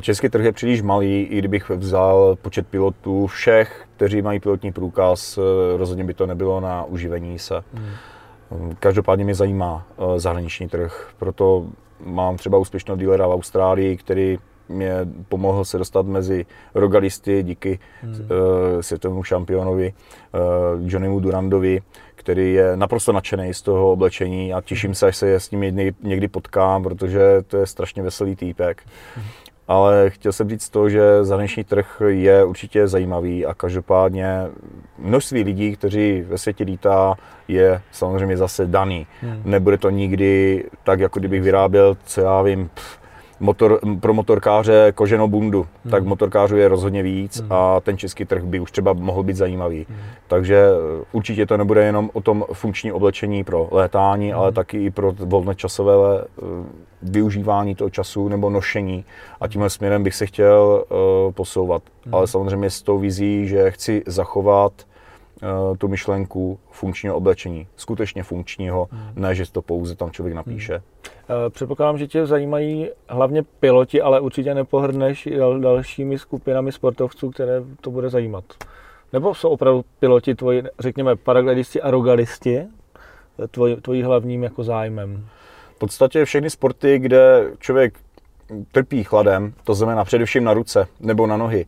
Český 0.00 0.28
trh 0.28 0.44
je 0.44 0.52
příliš 0.52 0.82
malý, 0.82 1.22
i 1.22 1.38
kdybych 1.38 1.70
vzal 1.70 2.36
počet 2.42 2.66
pilotů 2.66 3.26
všech, 3.26 3.84
kteří 3.96 4.22
mají 4.22 4.40
pilotní 4.40 4.72
průkaz, 4.72 5.38
eh, 5.38 5.76
rozhodně 5.76 6.04
by 6.04 6.14
to 6.14 6.26
nebylo 6.26 6.60
na 6.60 6.84
uživení 6.84 7.38
se. 7.38 7.62
Hmm. 7.74 8.74
Každopádně 8.80 9.24
mě 9.24 9.34
zajímá 9.34 9.86
eh, 9.98 10.20
zahraniční 10.20 10.68
trh, 10.68 11.10
proto 11.18 11.66
mám 12.04 12.36
třeba 12.36 12.58
úspěšného 12.58 12.96
dealera 12.96 13.26
v 13.26 13.30
Austrálii, 13.30 13.96
který 13.96 14.38
mě 14.68 14.94
pomohl 15.28 15.64
se 15.64 15.78
dostat 15.78 16.06
mezi 16.06 16.46
rogalisty 16.74 17.42
díky 17.42 17.78
hmm. 18.02 18.12
uh, 18.12 18.18
světovému 18.80 19.22
šampionovi 19.22 19.92
uh, 19.92 20.90
Johnnymu 20.90 21.20
Durandovi, 21.20 21.82
který 22.14 22.54
je 22.54 22.76
naprosto 22.76 23.12
nadšený 23.12 23.54
z 23.54 23.62
toho 23.62 23.92
oblečení 23.92 24.54
a 24.54 24.60
těším 24.60 24.88
hmm. 24.88 24.94
se, 24.94 25.06
až 25.06 25.16
se 25.16 25.34
s 25.34 25.50
ním 25.50 25.60
někdy, 25.60 25.92
někdy 26.02 26.28
potkám, 26.28 26.82
protože 26.82 27.20
to 27.46 27.56
je 27.56 27.66
strašně 27.66 28.02
veselý 28.02 28.36
týpek. 28.36 28.82
Hmm 29.14 29.24
ale 29.72 30.10
chtěl 30.10 30.32
jsem 30.32 30.48
říct 30.48 30.68
to, 30.68 30.88
že 30.88 31.24
zahraniční 31.24 31.64
trh 31.64 32.02
je 32.06 32.44
určitě 32.44 32.88
zajímavý 32.88 33.46
a 33.46 33.54
každopádně 33.54 34.26
množství 34.98 35.42
lidí, 35.42 35.76
kteří 35.76 36.22
ve 36.22 36.38
světě 36.38 36.64
lítá, 36.64 37.14
je 37.48 37.80
samozřejmě 37.92 38.36
zase 38.36 38.66
daný. 38.66 39.06
Hmm. 39.20 39.42
Nebude 39.44 39.78
to 39.78 39.90
nikdy 39.90 40.64
tak, 40.84 41.00
jako 41.00 41.18
kdybych 41.18 41.42
vyráběl, 41.42 41.96
co 42.04 42.20
já 42.20 42.42
vím, 42.42 42.70
pff, 42.74 43.01
motor, 43.40 43.80
pro 44.00 44.14
motorkáře 44.14 44.92
koženou 44.94 45.28
bundu, 45.28 45.66
hmm. 45.84 45.90
tak 45.90 46.04
motorkářů 46.04 46.56
je 46.56 46.68
rozhodně 46.68 47.02
víc 47.02 47.40
hmm. 47.40 47.52
a 47.52 47.80
ten 47.80 47.98
český 47.98 48.24
trh 48.24 48.42
by 48.42 48.60
už 48.60 48.72
třeba 48.72 48.92
mohl 48.92 49.22
být 49.22 49.36
zajímavý. 49.36 49.86
Hmm. 49.88 49.98
Takže 50.28 50.56
eh, 50.56 51.04
určitě 51.12 51.46
to 51.46 51.56
nebude 51.56 51.84
jenom 51.84 52.10
o 52.12 52.20
tom 52.20 52.44
funkční 52.52 52.92
oblečení 52.92 53.44
pro 53.44 53.68
létání, 53.70 54.30
hmm. 54.30 54.38
ale 54.38 54.52
taky 54.52 54.84
i 54.84 54.90
pro 54.90 55.12
volnočasové 55.12 55.94
eh, 56.22 56.42
využívání 57.02 57.74
toho 57.74 57.90
času 57.90 58.28
nebo 58.28 58.50
nošení 58.50 59.04
a 59.40 59.48
tímhle 59.48 59.70
směrem 59.70 60.02
bych 60.02 60.14
se 60.14 60.26
chtěl 60.26 60.84
uh, 60.90 61.32
posouvat. 61.32 61.82
Hmm. 62.04 62.14
Ale 62.14 62.26
samozřejmě 62.26 62.70
s 62.70 62.82
tou 62.82 62.98
vizí, 62.98 63.48
že 63.48 63.70
chci 63.70 64.02
zachovat 64.06 64.72
uh, 64.78 64.91
tu 65.78 65.88
myšlenku 65.88 66.58
funkčního 66.70 67.16
oblečení, 67.16 67.66
skutečně 67.76 68.22
funkčního, 68.22 68.88
hmm. 68.90 69.12
ne, 69.16 69.34
že 69.34 69.52
to 69.52 69.62
pouze 69.62 69.96
tam 69.96 70.10
člověk 70.10 70.36
napíše. 70.36 70.72
Hmm. 70.72 70.82
Eh, 71.46 71.50
předpokládám, 71.50 71.98
že 71.98 72.06
tě 72.06 72.26
zajímají 72.26 72.88
hlavně 73.08 73.42
piloti, 73.42 74.02
ale 74.02 74.20
určitě 74.20 74.54
nepohrdneš 74.54 75.28
dal, 75.38 75.60
dalšími 75.60 76.18
skupinami 76.18 76.72
sportovců, 76.72 77.30
které 77.30 77.62
to 77.80 77.90
bude 77.90 78.10
zajímat. 78.10 78.44
Nebo 79.12 79.34
jsou 79.34 79.48
opravdu 79.48 79.84
piloti 79.98 80.34
tvoji, 80.34 80.62
řekněme, 80.78 81.16
paraglidisti 81.16 81.82
a 81.82 81.90
rogalisti 81.90 82.58
eh, 82.58 83.48
tvoj, 83.48 83.76
tvojí 83.76 84.02
hlavním 84.02 84.42
jako 84.42 84.64
zájmem? 84.64 85.26
V 85.76 85.78
podstatě 85.78 86.24
všechny 86.24 86.50
sporty, 86.50 86.98
kde 86.98 87.50
člověk 87.58 87.98
trpí 88.72 89.04
chladem, 89.04 89.54
to 89.64 89.74
znamená 89.74 90.04
především 90.04 90.44
na 90.44 90.54
ruce 90.54 90.86
nebo 91.00 91.26
na 91.26 91.36
nohy, 91.36 91.66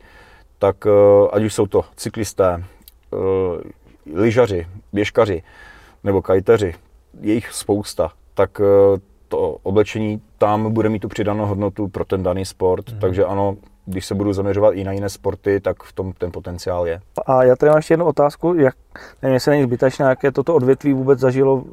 tak 0.59 0.87
eh, 0.87 0.91
ať 1.33 1.43
už 1.43 1.55
jsou 1.55 1.67
to 1.67 1.85
cyklisté, 1.97 2.65
lyžaři, 4.15 4.67
běžkaři 4.93 5.43
nebo 6.05 6.23
kajteři, 6.23 6.75
je 7.21 7.35
jich 7.35 7.53
spousta, 7.53 8.11
tak 8.35 8.61
to 9.29 9.57
oblečení 9.63 10.21
tam 10.39 10.73
bude 10.73 10.89
mít 10.89 10.99
tu 10.99 11.09
přidanou 11.09 11.47
hodnotu 11.47 11.89
pro 11.89 12.05
ten 12.05 12.23
daný 12.23 12.45
sport, 12.45 12.93
mm. 12.93 12.99
takže 12.99 13.25
ano, 13.25 13.57
když 13.87 14.07
se 14.07 14.15
budu 14.15 14.33
zaměřovat 14.33 14.75
i 14.75 14.85
na 14.85 14.93
jiné 14.93 15.09
sporty, 15.09 15.61
tak 15.61 15.83
v 15.83 15.93
tom 15.93 16.13
ten 16.13 16.33
potenciál 16.33 16.87
je. 16.87 17.01
A 17.27 17.45
já 17.45 17.57
tady 17.57 17.71
mám 17.71 17.79
ještě 17.79 17.93
jednu 17.93 18.07
otázku, 18.07 18.55
jak, 18.55 18.75
nevím, 19.23 19.35
jestli 19.35 19.51
není 19.51 19.63
zbytečné, 19.63 20.07
jaké 20.07 20.33
toto 20.33 20.55
odvětví 20.55 20.93
vůbec 20.93 21.19
zažilo 21.19 21.65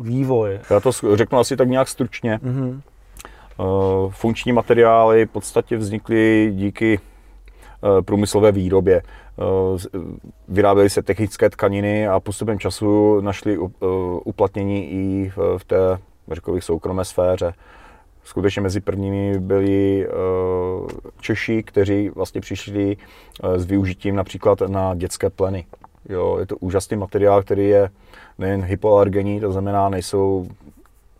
vývoj. 0.00 0.60
Já 0.70 0.80
to 0.80 0.90
řeknu 1.14 1.38
asi 1.38 1.56
tak 1.56 1.68
nějak 1.68 1.88
stručně. 1.88 2.40
Mm-hmm. 2.42 2.80
Funkční 4.10 4.52
materiály 4.52 5.26
v 5.26 5.30
podstatě 5.30 5.76
vznikly 5.76 6.52
díky 6.54 6.98
eh, 6.98 8.02
průmyslové 8.02 8.52
výrobě. 8.52 9.02
Eh, 9.38 9.98
vyráběly 10.48 10.90
se 10.90 11.02
technické 11.02 11.50
tkaniny 11.50 12.08
a 12.08 12.20
postupem 12.20 12.58
času 12.58 13.20
našly 13.20 13.58
uplatnění 14.24 14.90
i 14.90 15.32
v 15.56 15.64
té 15.64 15.98
řekl 16.32 16.52
bych, 16.52 16.64
soukromé 16.64 17.04
sféře. 17.04 17.54
Skutečně 18.24 18.62
mezi 18.62 18.80
prvními 18.80 19.38
byli 19.38 20.06
uh, 20.08 20.88
Češi, 21.20 21.62
kteří 21.62 22.08
vlastně 22.08 22.40
přišli 22.40 22.96
s 23.56 23.64
využitím 23.64 24.16
například 24.16 24.60
na 24.60 24.94
dětské 24.94 25.30
pleny. 25.30 25.66
Jo, 26.08 26.36
je 26.40 26.46
to 26.46 26.56
úžasný 26.56 26.96
materiál, 26.96 27.42
který 27.42 27.68
je 27.68 27.90
nejen 28.38 28.62
hypoalergenní, 28.62 29.40
to 29.40 29.52
znamená, 29.52 29.88
nejsou 29.88 30.48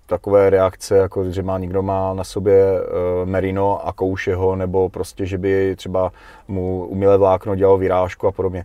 takové 0.06 0.50
reakce, 0.50 0.96
jako 0.96 1.30
že 1.30 1.42
má 1.42 1.58
někdo 1.58 1.82
má 1.82 2.14
na 2.14 2.24
sobě 2.24 2.64
uh, 2.64 3.28
merino 3.28 3.86
a 3.86 3.92
kouše 3.92 4.34
ho, 4.34 4.56
nebo 4.56 4.88
prostě, 4.88 5.26
že 5.26 5.38
by 5.38 5.76
třeba 5.76 6.12
mu 6.48 6.86
umělé 6.86 7.18
vlákno 7.18 7.54
dělalo 7.54 7.78
vyrážku 7.78 8.26
a 8.26 8.32
podobně. 8.32 8.64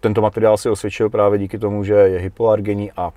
Tento 0.00 0.20
materiál 0.20 0.56
si 0.56 0.70
osvědčil 0.70 1.10
právě 1.10 1.38
díky 1.38 1.58
tomu, 1.58 1.84
že 1.84 1.94
je 1.94 2.18
hypoalergenní 2.18 2.92
a 2.96 3.12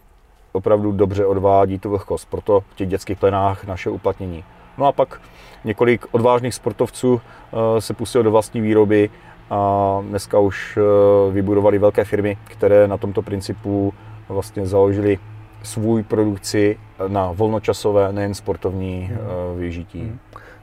opravdu 0.51 0.91
dobře 0.91 1.26
odvádí 1.26 1.80
tu 1.80 1.89
vlhkost, 1.89 2.30
proto 2.30 2.60
v 2.60 2.76
těch 2.76 2.88
dětských 2.88 3.20
plenách 3.20 3.66
naše 3.66 3.89
uplatnění. 3.89 4.43
No 4.78 4.86
a 4.86 4.91
pak 4.91 5.22
několik 5.64 6.06
odvážných 6.12 6.53
sportovců 6.53 7.22
eh, 7.22 7.82
se 7.82 7.93
pustilo 7.93 8.24
do 8.24 8.32
vlastní 8.32 8.62
výroby 8.62 9.10
a 9.49 9.99
dneska 10.01 10.39
už 10.39 10.78
eh, 10.78 11.32
vybudovali 11.32 11.80
velké 11.80 12.03
firmy, 12.03 12.38
které 12.43 12.88
na 12.88 12.97
tomto 12.97 13.22
principu 13.22 13.93
vlastně 14.30 14.66
založili 14.66 15.20
svůj 15.66 16.03
produkci 16.03 16.78
na 17.07 17.32
volnočasové, 17.32 18.13
nejen 18.13 18.34
sportovní 18.34 19.01
hmm. 19.01 19.59
využití. 19.59 19.99
Hmm. 19.99 20.20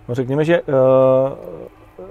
No 0.09 0.15
řekněme, 0.15 0.45
že 0.45 0.61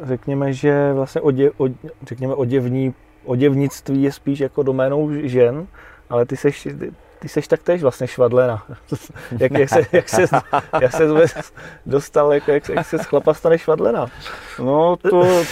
řekněme, 0.03 0.53
že 0.53 0.93
vlastně 0.93 1.21
odě, 1.21 1.51
od, 1.57 1.71
řekněme 2.07 2.35
oděvní, 2.35 2.93
oděvnictví 3.25 4.03
je 4.03 4.11
spíš 4.11 4.39
jako 4.39 4.63
doménou 4.63 5.09
žen, 5.11 5.67
ale 6.09 6.25
ty 6.25 6.37
seš, 6.37 6.67
ty 7.19 7.29
seš 7.29 7.47
taktéž 7.47 7.81
vlastně 7.81 8.07
švadlena. 8.07 8.63
jak, 9.39 9.51
jak, 9.51 9.69
se, 9.69 9.81
jak, 9.91 10.09
se, 10.09 10.25
jak 10.81 10.91
se 10.91 11.07
dostal, 11.85 12.33
jak, 12.33 12.47
jak, 12.47 12.69
jak 12.69 12.85
se 12.85 12.97
z 12.97 13.05
chlapa 13.05 13.33
stane 13.33 13.57
švadlena? 13.57 14.07
No 14.59 14.95
to, 14.95 15.43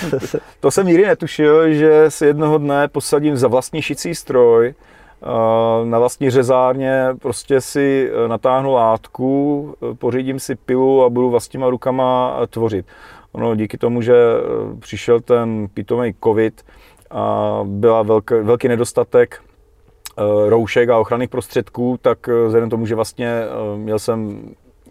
to 0.60 0.72
jsem 0.72 0.88
nikdy 0.88 1.06
netušil, 1.06 1.74
že 1.74 2.12
si 2.12 2.26
jednoho 2.26 2.58
dne 2.58 2.88
posadím 2.88 3.38
za 3.38 3.48
vlastní 3.48 3.82
šicí 3.82 4.16
stroj, 4.16 4.74
na 5.84 6.00
vlastní 6.00 6.30
řezárně 6.30 7.08
prostě 7.22 7.62
si 7.62 8.12
e, 8.12 8.28
natáhnu 8.28 8.74
látku, 8.74 9.76
e, 9.92 9.96
pořídím 9.96 10.40
si 10.40 10.56
pilu 10.56 11.04
a 11.04 11.10
budu 11.10 11.30
vlastníma 11.30 11.70
rukama 11.70 12.40
tvořit. 12.50 12.86
Ono 13.32 13.56
díky 13.56 13.78
tomu, 13.78 14.02
že 14.02 14.16
přišel 14.80 15.20
ten 15.20 15.68
pitomý 15.74 16.16
covid 16.24 16.66
a 17.12 17.60
byla 17.64 18.04
velký, 18.04 18.34
velký 18.42 18.68
nedostatek 18.68 19.42
Eh, 20.20 20.50
roušek 20.50 20.90
a 20.90 21.00
ochranných 21.00 21.30
prostředků, 21.30 22.00
tak 22.02 22.30
eh, 22.30 22.46
vzhledem 22.46 22.70
tomu, 22.70 22.86
že 22.86 22.96
vlastně 22.96 23.28
eh, 23.28 23.78
měl 23.78 24.00
jsem 24.00 24.42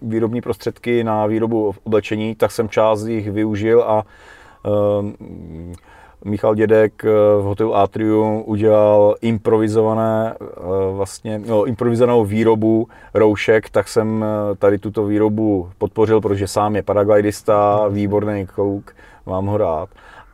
výrobní 0.03 0.41
prostředky 0.41 1.05
na 1.05 1.27
výrobu 1.27 1.75
oblečení, 1.85 2.35
tak 2.35 2.53
jsem 2.53 2.69
část 2.69 3.05
jich 3.05 3.31
využil 3.31 3.83
a 3.83 4.05
Michal 6.25 6.55
Dědek 6.55 7.05
eh, 7.05 7.09
v 7.41 7.43
hotelu 7.45 7.75
Atrium 7.77 8.43
udělal 8.47 9.15
improvizované, 9.21 10.35
eh, 10.41 10.47
vlastně, 10.93 11.39
no, 11.47 11.65
improvizovanou 11.65 12.25
výrobu 12.25 12.89
roušek, 13.15 13.71
tak 13.71 13.89
jsem 13.89 14.25
eh, 14.25 14.57
tady 14.57 14.79
tuto 14.79 15.07
výrobu 15.07 15.71
podpořil, 15.79 16.21
protože 16.21 16.47
sám 16.47 16.77
je 16.77 16.83
paraglidista, 16.83 17.89
výborný 17.89 18.47
kouk, 18.47 18.95
mám 19.27 19.47
ho 19.47 19.57
rád. 19.57 19.89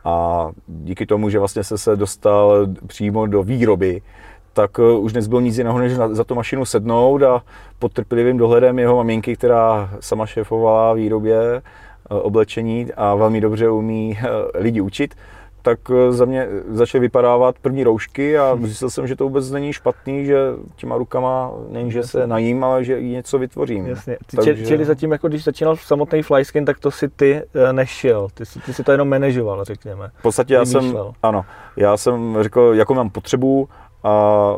A 0.05 0.49
díky 0.67 1.05
tomu, 1.05 1.29
že 1.29 1.39
vlastně 1.39 1.63
se 1.63 1.77
se 1.77 1.95
dostal 1.95 2.67
přímo 2.87 3.27
do 3.27 3.43
výroby, 3.43 4.01
tak 4.53 4.79
už 4.99 5.13
nezbylo 5.13 5.41
nic 5.41 5.57
jiného, 5.57 5.79
než 5.79 5.93
za 5.93 6.23
tu 6.23 6.35
mašinu 6.35 6.65
sednout 6.65 7.23
a 7.23 7.41
pod 7.79 7.93
trpělivým 7.93 8.37
dohledem 8.37 8.79
jeho 8.79 8.95
maminky, 8.95 9.35
která 9.35 9.89
sama 9.99 10.25
šéfovala 10.25 10.93
výrobě 10.93 11.61
oblečení 12.09 12.87
a 12.97 13.15
velmi 13.15 13.41
dobře 13.41 13.69
umí 13.69 14.19
lidi 14.55 14.81
učit, 14.81 15.15
tak 15.65 15.79
eh, 15.89 16.11
za 16.11 16.25
mě 16.25 16.47
začaly 16.69 16.99
vypadávat 16.99 17.55
první 17.61 17.83
roušky 17.83 18.37
a 18.37 18.53
hm. 18.53 18.65
zjistil 18.65 18.89
jsem, 18.89 19.07
že 19.07 19.15
to 19.15 19.23
vůbec 19.23 19.51
není 19.51 19.73
špatný, 19.73 20.25
že 20.25 20.37
těma 20.75 20.97
rukama 20.97 21.51
není, 21.69 21.91
že 21.91 22.03
se 22.03 22.27
najím, 22.27 22.63
ale 22.63 22.83
že 22.83 23.01
něco 23.01 23.37
vytvořím. 23.37 23.85
Jasně. 23.85 24.17
Ty 24.25 24.37
Takže... 24.37 24.65
Čili 24.65 24.85
zatím, 24.85 25.11
jako 25.11 25.27
když 25.27 25.43
začínal 25.43 25.75
samotný 25.75 26.21
flyskin, 26.21 26.65
tak 26.65 26.79
to 26.79 26.91
si 26.91 27.09
ty 27.09 27.41
eh, 27.55 27.73
nešil, 27.73 28.27
ty 28.33 28.45
si, 28.45 28.59
ty 28.59 28.73
si 28.73 28.83
to 28.83 28.91
jenom 28.91 29.09
manažoval, 29.09 29.63
řekněme. 29.63 30.11
V 30.15 30.21
podstatě 30.21 30.53
já 30.53 30.65
jsem, 30.65 30.97
ano, 31.23 31.45
já 31.77 31.97
jsem 31.97 32.37
řekl, 32.41 32.71
jakou 32.75 32.93
mám 32.93 33.09
potřebu 33.09 33.69
a 34.03 34.55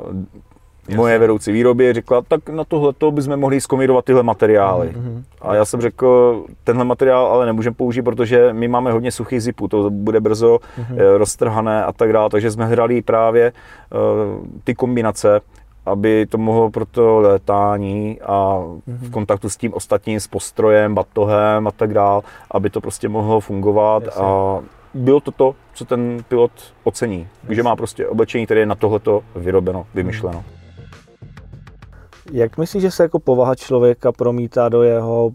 Jasně. 0.87 0.97
moje 0.97 1.19
vedoucí 1.19 1.51
výroby 1.51 1.93
řekla, 1.93 2.21
tak 2.27 2.49
na 2.49 2.63
tohle 2.63 2.93
to 2.93 3.11
bychom 3.11 3.37
mohli 3.37 3.61
zkomírovat 3.61 4.05
tyhle 4.05 4.23
materiály. 4.23 4.87
Mm-hmm. 4.87 5.23
A 5.41 5.55
já 5.55 5.65
jsem 5.65 5.81
řekl, 5.81 6.43
tenhle 6.63 6.85
materiál 6.85 7.25
ale 7.25 7.45
nemůžeme 7.45 7.75
použít, 7.75 8.01
protože 8.01 8.53
my 8.53 8.67
máme 8.67 8.91
hodně 8.91 9.11
suchých 9.11 9.43
zipů, 9.43 9.67
to 9.67 9.89
bude 9.89 10.19
brzo 10.19 10.57
mm-hmm. 10.57 11.17
roztrhané 11.17 11.83
a 11.83 11.93
tak 11.93 12.13
dále, 12.13 12.29
takže 12.29 12.51
jsme 12.51 12.65
hledali 12.65 13.01
právě 13.01 13.51
uh, 13.51 14.47
ty 14.63 14.75
kombinace, 14.75 15.41
aby 15.85 16.25
to 16.25 16.37
mohlo 16.37 16.69
pro 16.69 16.85
to 16.85 17.19
létání 17.19 18.19
a 18.21 18.63
v 18.87 19.11
kontaktu 19.11 19.49
s 19.49 19.57
tím 19.57 19.73
ostatním, 19.73 20.19
s 20.19 20.27
postrojem, 20.27 20.95
batohem 20.95 21.67
a 21.67 21.71
tak 21.71 21.93
dále, 21.93 22.21
aby 22.51 22.69
to 22.69 22.81
prostě 22.81 23.09
mohlo 23.09 23.39
fungovat 23.39 24.03
Jasně. 24.03 24.23
a 24.23 24.59
bylo 24.93 25.19
to 25.19 25.31
to, 25.31 25.55
co 25.73 25.85
ten 25.85 26.17
pilot 26.27 26.51
ocení, 26.83 27.27
Jasně. 27.43 27.55
že 27.55 27.63
má 27.63 27.75
prostě 27.75 28.07
oblečení, 28.07 28.45
které 28.45 28.59
je 28.59 28.65
na 28.65 28.75
tohleto 28.75 29.21
vyrobeno, 29.35 29.85
vymyšleno. 29.93 30.39
Mm-hmm. 30.39 30.66
Jak 32.31 32.57
myslíš, 32.57 32.81
že 32.81 32.91
se 32.91 33.03
jako 33.03 33.19
povaha 33.19 33.55
člověka 33.55 34.11
promítá 34.11 34.69
do 34.69 34.83
jeho 34.83 35.31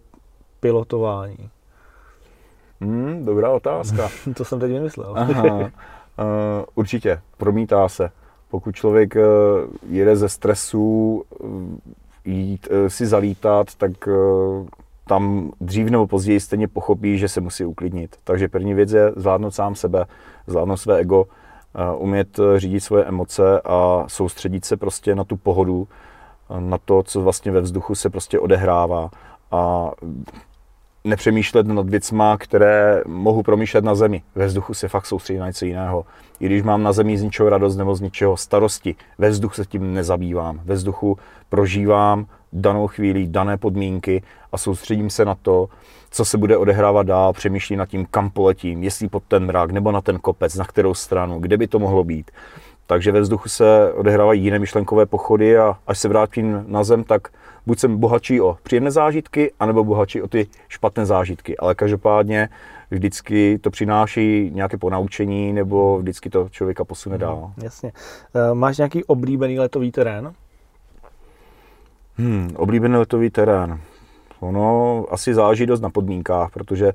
pilotování? 0.61 1.51
Hmm, 2.80 3.24
dobrá 3.24 3.51
otázka. 3.51 4.09
to 4.36 4.45
jsem 4.45 4.61
teď 4.61 4.72
vymyslel. 4.72 5.14
Aha, 5.16 5.45
uh, 5.55 5.62
určitě, 6.74 7.20
promítá 7.36 7.88
se. 7.88 8.11
Pokud 8.51 8.76
člověk 8.76 9.16
uh, 9.16 9.22
jede 9.88 10.16
ze 10.16 10.28
stresu, 10.28 11.22
uh, 11.38 11.62
jít 12.24 12.68
uh, 12.70 12.88
si 12.88 13.07
zalítat, 13.07 13.74
tak 13.74 13.90
uh, 14.07 14.66
tam 15.07 15.53
dřív 15.61 15.88
nebo 15.88 16.07
později 16.07 16.40
stejně 16.40 16.68
pochopí, 16.68 17.18
že 17.18 17.28
se 17.28 17.40
musí 17.40 17.64
uklidnit. 17.64 18.16
Takže 18.24 18.49
první 18.49 18.74
věc 18.74 18.93
je 18.93 19.12
zvládnout 19.16 19.55
sám 19.55 19.74
sebe, 19.74 20.05
zvládnout 20.47 20.76
své 20.76 20.99
ego, 20.99 21.26
umět 21.99 22.40
řídit 22.57 22.80
svoje 22.80 23.05
emoce 23.05 23.61
a 23.64 24.05
soustředit 24.09 24.64
se 24.64 24.76
prostě 24.76 25.14
na 25.14 25.24
tu 25.24 25.36
pohodu, 25.36 25.88
na 26.61 26.78
to, 26.78 27.03
co 27.03 27.20
vlastně 27.20 27.53
ve 27.53 27.61
vzduchu 27.61 27.94
se 27.94 28.11
prostě 28.11 28.38
odehrává 28.38 29.11
a 29.50 29.90
nepřemýšlet 31.05 31.66
nad 31.66 31.88
věcma, 31.88 32.36
které 32.36 33.03
mohu 33.07 33.42
promýšlet 33.42 33.84
na 33.84 33.94
zemi. 33.94 34.22
Ve 34.34 34.46
vzduchu 34.46 34.74
se 34.74 34.88
fakt 34.88 35.07
soustředí 35.07 35.38
na 35.38 35.46
něco 35.46 35.64
jiného. 35.64 36.05
I 36.40 36.46
když 36.46 36.62
mám 36.62 36.82
na 36.82 36.92
zemi 36.92 37.18
z 37.18 37.22
ničeho 37.22 37.48
radost 37.48 37.76
nebo 37.76 37.94
z 37.94 38.00
ničeho 38.00 38.36
starosti, 38.36 38.94
ve 39.18 39.30
vzduchu 39.30 39.55
se 39.55 39.64
tím 39.64 39.94
nezabývám. 39.94 40.61
Ve 40.64 40.74
vzduchu 40.74 41.18
prožívám 41.48 42.26
danou 42.53 42.86
chvíli, 42.86 43.26
dané 43.26 43.57
podmínky 43.57 44.22
a 44.53 44.59
soustředím 44.59 45.11
se 45.11 45.24
na 45.24 45.34
to, 45.34 45.68
co 46.11 46.24
se 46.24 46.38
bude 46.38 46.57
odehrávat 46.57 47.07
dál, 47.07 47.32
přemýšlím 47.32 47.78
nad 47.78 47.86
tím, 47.86 48.07
kam 48.11 48.30
poletím, 48.30 48.82
jestli 48.82 49.09
pod 49.09 49.22
ten 49.28 49.46
mrak 49.46 49.70
nebo 49.70 49.92
na 49.92 50.00
ten 50.00 50.18
kopec, 50.18 50.55
na 50.55 50.64
kterou 50.64 50.94
stranu, 50.94 51.38
kde 51.38 51.57
by 51.57 51.66
to 51.66 51.78
mohlo 51.78 52.05
být. 52.05 52.30
Takže 52.93 53.12
ve 53.12 53.20
vzduchu 53.20 53.49
se 53.49 53.93
odehrávají 53.93 54.45
jiné 54.45 54.59
myšlenkové 54.59 55.07
pochody 55.07 55.59
a 55.59 55.78
až 55.86 55.99
se 55.99 56.09
vrátím 56.09 56.64
na 56.66 56.84
zem, 56.84 57.05
tak 57.05 57.28
buď 57.66 57.78
jsem 57.78 57.97
bohatší 57.97 58.40
o 58.40 58.57
příjemné 58.62 58.90
zážitky, 58.90 59.53
anebo 59.61 59.84
bohatší 59.84 60.22
o 60.22 60.28
ty 60.28 60.47
špatné 60.68 61.07
zážitky. 61.07 61.57
Ale 61.57 61.74
každopádně 61.74 62.49
vždycky 62.90 63.59
to 63.59 63.70
přináší 63.70 64.51
nějaké 64.55 64.76
ponaučení 64.76 65.53
nebo 65.53 65.99
vždycky 65.99 66.30
to 66.30 66.49
člověka 66.49 66.84
posune 66.84 67.18
dál. 67.18 67.36
Hmm, 67.36 67.64
jasně. 67.64 67.93
Eh, 68.34 68.55
máš 68.55 68.78
nějaký 68.78 69.05
oblíbený 69.05 69.59
letový 69.59 69.93
terén? 69.93 70.32
Hmm, 72.16 72.51
oblíbený 72.57 72.97
letový 72.97 73.30
terén. 73.30 73.80
Ono 74.40 75.05
asi 75.11 75.34
záleží 75.34 75.66
dost 75.66 75.80
na 75.80 75.90
podmínkách, 75.90 76.51
protože 76.51 76.93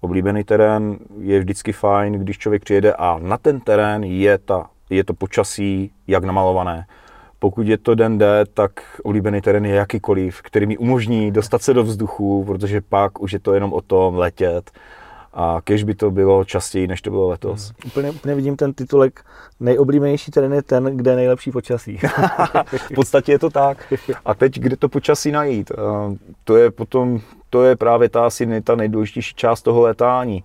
oblíbený 0.00 0.44
terén 0.44 0.96
je 1.20 1.38
vždycky 1.38 1.72
fajn, 1.72 2.12
když 2.12 2.38
člověk 2.38 2.64
přijede 2.64 2.92
a 2.92 3.18
na 3.22 3.38
ten 3.38 3.60
terén 3.60 4.04
je 4.04 4.38
ta 4.38 4.70
je 4.90 5.04
to 5.04 5.14
počasí 5.14 5.90
jak 6.06 6.24
namalované. 6.24 6.86
Pokud 7.38 7.66
je 7.66 7.78
to 7.78 7.94
den 7.94 8.18
D, 8.18 8.44
tak 8.54 9.00
oblíbený 9.02 9.40
terén 9.40 9.66
je 9.66 9.74
jakýkoliv, 9.74 10.42
který 10.42 10.66
mi 10.66 10.76
umožní 10.76 11.30
dostat 11.30 11.62
se 11.62 11.74
do 11.74 11.82
vzduchu, 11.82 12.44
protože 12.44 12.80
pak 12.80 13.20
už 13.20 13.32
je 13.32 13.38
to 13.38 13.54
jenom 13.54 13.72
o 13.72 13.80
tom 13.80 14.14
letět. 14.14 14.70
A 15.32 15.58
kež 15.64 15.84
by 15.84 15.94
to 15.94 16.10
bylo 16.10 16.44
častěji, 16.44 16.86
než 16.86 17.02
to 17.02 17.10
bylo 17.10 17.28
letos. 17.28 17.68
Hmm. 17.68 17.74
Úplně, 17.86 18.10
úplně 18.10 18.34
vidím 18.34 18.56
ten 18.56 18.72
titulek 18.72 19.24
Nejoblíbenější 19.60 20.30
terén 20.30 20.52
je 20.52 20.62
ten, 20.62 20.84
kde 20.84 21.10
je 21.10 21.16
nejlepší 21.16 21.50
počasí. 21.50 21.98
v 22.76 22.94
podstatě 22.94 23.32
je 23.32 23.38
to 23.38 23.50
tak. 23.50 23.92
A 24.24 24.34
teď, 24.34 24.58
kde 24.58 24.76
to 24.76 24.88
počasí 24.88 25.32
najít? 25.32 25.72
To 26.44 26.56
je 26.56 26.70
potom, 26.70 27.20
to 27.50 27.64
je 27.64 27.76
právě 27.76 28.08
ta 28.08 28.26
asi 28.26 28.62
ta 28.62 28.76
nejdůležitější 28.76 29.34
část 29.34 29.62
toho 29.62 29.80
letání 29.80 30.44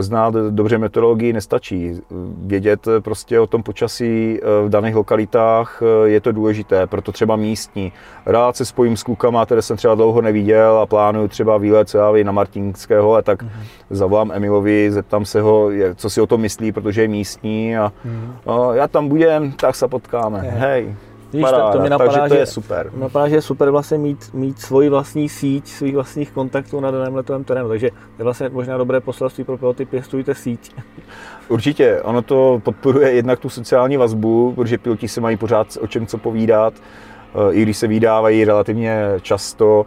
znát 0.00 0.34
dobře 0.50 0.78
meteorologii 0.78 1.32
nestačí. 1.32 2.00
Vědět 2.38 2.88
prostě 3.00 3.40
o 3.40 3.46
tom 3.46 3.62
počasí 3.62 4.38
eh, 4.38 4.66
v 4.66 4.68
daných 4.68 4.94
lokalitách 4.94 5.82
eh, 5.82 6.08
je 6.08 6.20
to 6.20 6.32
důležité, 6.32 6.86
proto 6.86 7.12
třeba 7.12 7.36
místní. 7.36 7.92
Rád 8.26 8.56
se 8.56 8.64
spojím 8.64 8.96
s 8.96 9.02
klukama, 9.02 9.46
které 9.46 9.62
jsem 9.62 9.76
třeba 9.76 9.94
dlouho 9.94 10.22
neviděl 10.22 10.78
a 10.78 10.86
plánuju 10.86 11.28
třeba 11.28 11.58
výlet 11.58 11.94
já 11.94 12.12
na 12.24 12.32
Martinské 12.32 13.00
hole, 13.00 13.22
tak 13.22 13.42
mm-hmm. 13.42 13.48
zavolám 13.90 14.32
Emilovi, 14.32 14.90
zeptám 14.92 15.24
se 15.24 15.40
ho, 15.40 15.70
co 15.94 16.10
si 16.10 16.20
o 16.20 16.26
tom 16.26 16.40
myslí, 16.40 16.72
protože 16.72 17.02
je 17.02 17.08
místní 17.08 17.76
a, 17.76 17.92
mm-hmm. 18.06 18.52
a 18.52 18.74
já 18.74 18.88
tam 18.88 19.08
budem, 19.08 19.52
tak 19.52 19.74
se 19.76 19.88
potkáme. 19.88 20.40
Je. 20.44 20.50
Hej. 20.50 20.94
Víš, 21.34 21.42
Paráda, 21.42 21.66
to, 21.66 21.72
to 21.72 21.80
mě 21.80 21.90
napadá, 21.90 22.12
takže 22.12 22.28
to 22.28 22.34
je 22.34 22.46
super. 22.46 22.90
Napadá, 22.96 23.28
že 23.28 23.34
je 23.34 23.42
super 23.42 23.70
vlastně 23.70 23.98
mít, 23.98 24.30
mít 24.34 24.60
svoji 24.60 24.88
vlastní 24.88 25.28
síť, 25.28 25.68
svých 25.68 25.94
vlastních 25.94 26.30
kontaktů 26.30 26.80
na 26.80 26.90
daném 26.90 27.14
letovém 27.14 27.44
terénu. 27.44 27.68
Takže 27.68 27.86
je 28.18 28.24
vlastně 28.24 28.48
možná 28.48 28.78
dobré 28.78 29.00
poselství 29.00 29.44
pro 29.44 29.58
piloty, 29.58 29.84
pěstujte 29.84 30.34
síť. 30.34 30.74
Určitě, 31.48 32.00
ono 32.02 32.22
to 32.22 32.60
podporuje 32.64 33.12
jednak 33.12 33.38
tu 33.38 33.48
sociální 33.48 33.96
vazbu, 33.96 34.52
protože 34.52 34.78
piloti 34.78 35.08
se 35.08 35.20
mají 35.20 35.36
pořád 35.36 35.66
o 35.80 35.86
čem 35.86 36.06
co 36.06 36.18
povídat, 36.18 36.74
i 37.50 37.62
když 37.62 37.76
se 37.76 37.86
vydávají 37.86 38.44
relativně 38.44 39.02
často, 39.22 39.86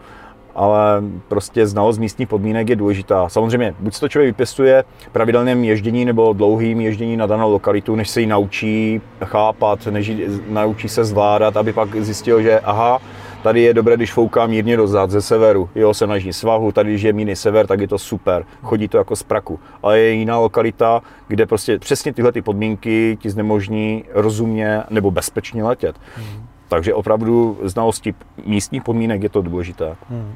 ale 0.57 1.03
prostě 1.27 1.67
znalost 1.67 1.97
místních 1.97 2.27
podmínek 2.27 2.69
je 2.69 2.75
důležitá. 2.75 3.29
Samozřejmě, 3.29 3.75
buď 3.79 3.93
se 3.93 3.99
to 3.99 4.09
člověk 4.09 4.29
vypěstuje 4.29 4.83
pravidelným 5.11 5.63
ježdění 5.63 6.05
nebo 6.05 6.33
dlouhým 6.33 6.81
ježdění 6.81 7.17
na 7.17 7.25
danou 7.25 7.51
lokalitu, 7.51 7.95
než 7.95 8.09
se 8.09 8.21
ji 8.21 8.27
naučí 8.27 9.01
chápat, 9.23 9.87
než 9.87 10.11
naučí 10.49 10.89
se 10.89 11.05
zvládat, 11.05 11.57
aby 11.57 11.73
pak 11.73 11.95
zjistil, 11.95 12.41
že 12.41 12.59
aha, 12.59 12.99
tady 13.43 13.61
je 13.61 13.73
dobré, 13.73 13.95
když 13.95 14.13
fouká 14.13 14.47
mírně 14.47 14.77
dozad 14.77 15.11
ze 15.11 15.21
severu, 15.21 15.69
jo, 15.75 15.93
se 15.93 16.07
naží 16.07 16.33
svahu, 16.33 16.71
tady, 16.71 16.89
když 16.89 17.01
je 17.01 17.13
mírný 17.13 17.35
sever, 17.35 17.67
tak 17.67 17.79
je 17.79 17.87
to 17.87 17.97
super, 17.97 18.45
chodí 18.63 18.87
to 18.87 18.97
jako 18.97 19.15
z 19.15 19.23
praku. 19.23 19.59
Ale 19.83 19.99
je 19.99 20.11
jiná 20.11 20.39
lokalita, 20.39 21.01
kde 21.27 21.45
prostě 21.45 21.79
přesně 21.79 22.13
tyhle 22.13 22.31
ty 22.31 22.41
podmínky 22.41 23.17
ti 23.21 23.29
znemožní 23.29 24.03
rozumně 24.13 24.83
nebo 24.89 25.11
bezpečně 25.11 25.63
letět. 25.63 25.95
Hmm. 26.15 26.47
Takže 26.69 26.93
opravdu 26.93 27.57
znalosti 27.63 28.15
místních 28.45 28.83
podmínek 28.83 29.23
je 29.23 29.29
to 29.29 29.41
důležité. 29.41 29.95
Hmm. 30.09 30.35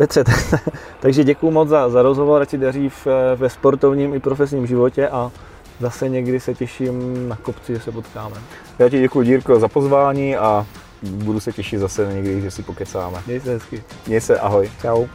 Petře, 0.00 0.24
takže 1.00 1.24
děkuji 1.24 1.50
moc 1.50 1.68
za, 1.68 1.88
za 1.88 2.02
rozhovor, 2.02 2.42
ať 2.42 2.48
ti 2.48 2.58
daří 2.58 2.88
v, 2.88 3.06
ve 3.36 3.50
sportovním 3.50 4.14
i 4.14 4.20
profesním 4.20 4.66
životě 4.66 5.08
a 5.08 5.30
zase 5.80 6.08
někdy 6.08 6.40
se 6.40 6.54
těším 6.54 7.28
na 7.28 7.36
kopci, 7.36 7.74
že 7.74 7.80
se 7.80 7.92
potkáme. 7.92 8.36
Já 8.78 8.88
ti 8.88 9.00
děkuji, 9.00 9.26
Dírko, 9.26 9.60
za 9.60 9.68
pozvání 9.68 10.36
a 10.36 10.66
budu 11.02 11.40
se 11.40 11.52
těšit 11.52 11.80
zase 11.80 12.12
někdy, 12.12 12.40
že 12.40 12.50
si 12.50 12.62
pokecáme. 12.62 13.22
Měj 13.26 13.40
se 13.40 13.52
hezky. 13.52 13.82
Měj 14.06 14.20
se, 14.20 14.40
ahoj. 14.40 14.70
Čau. 14.82 15.06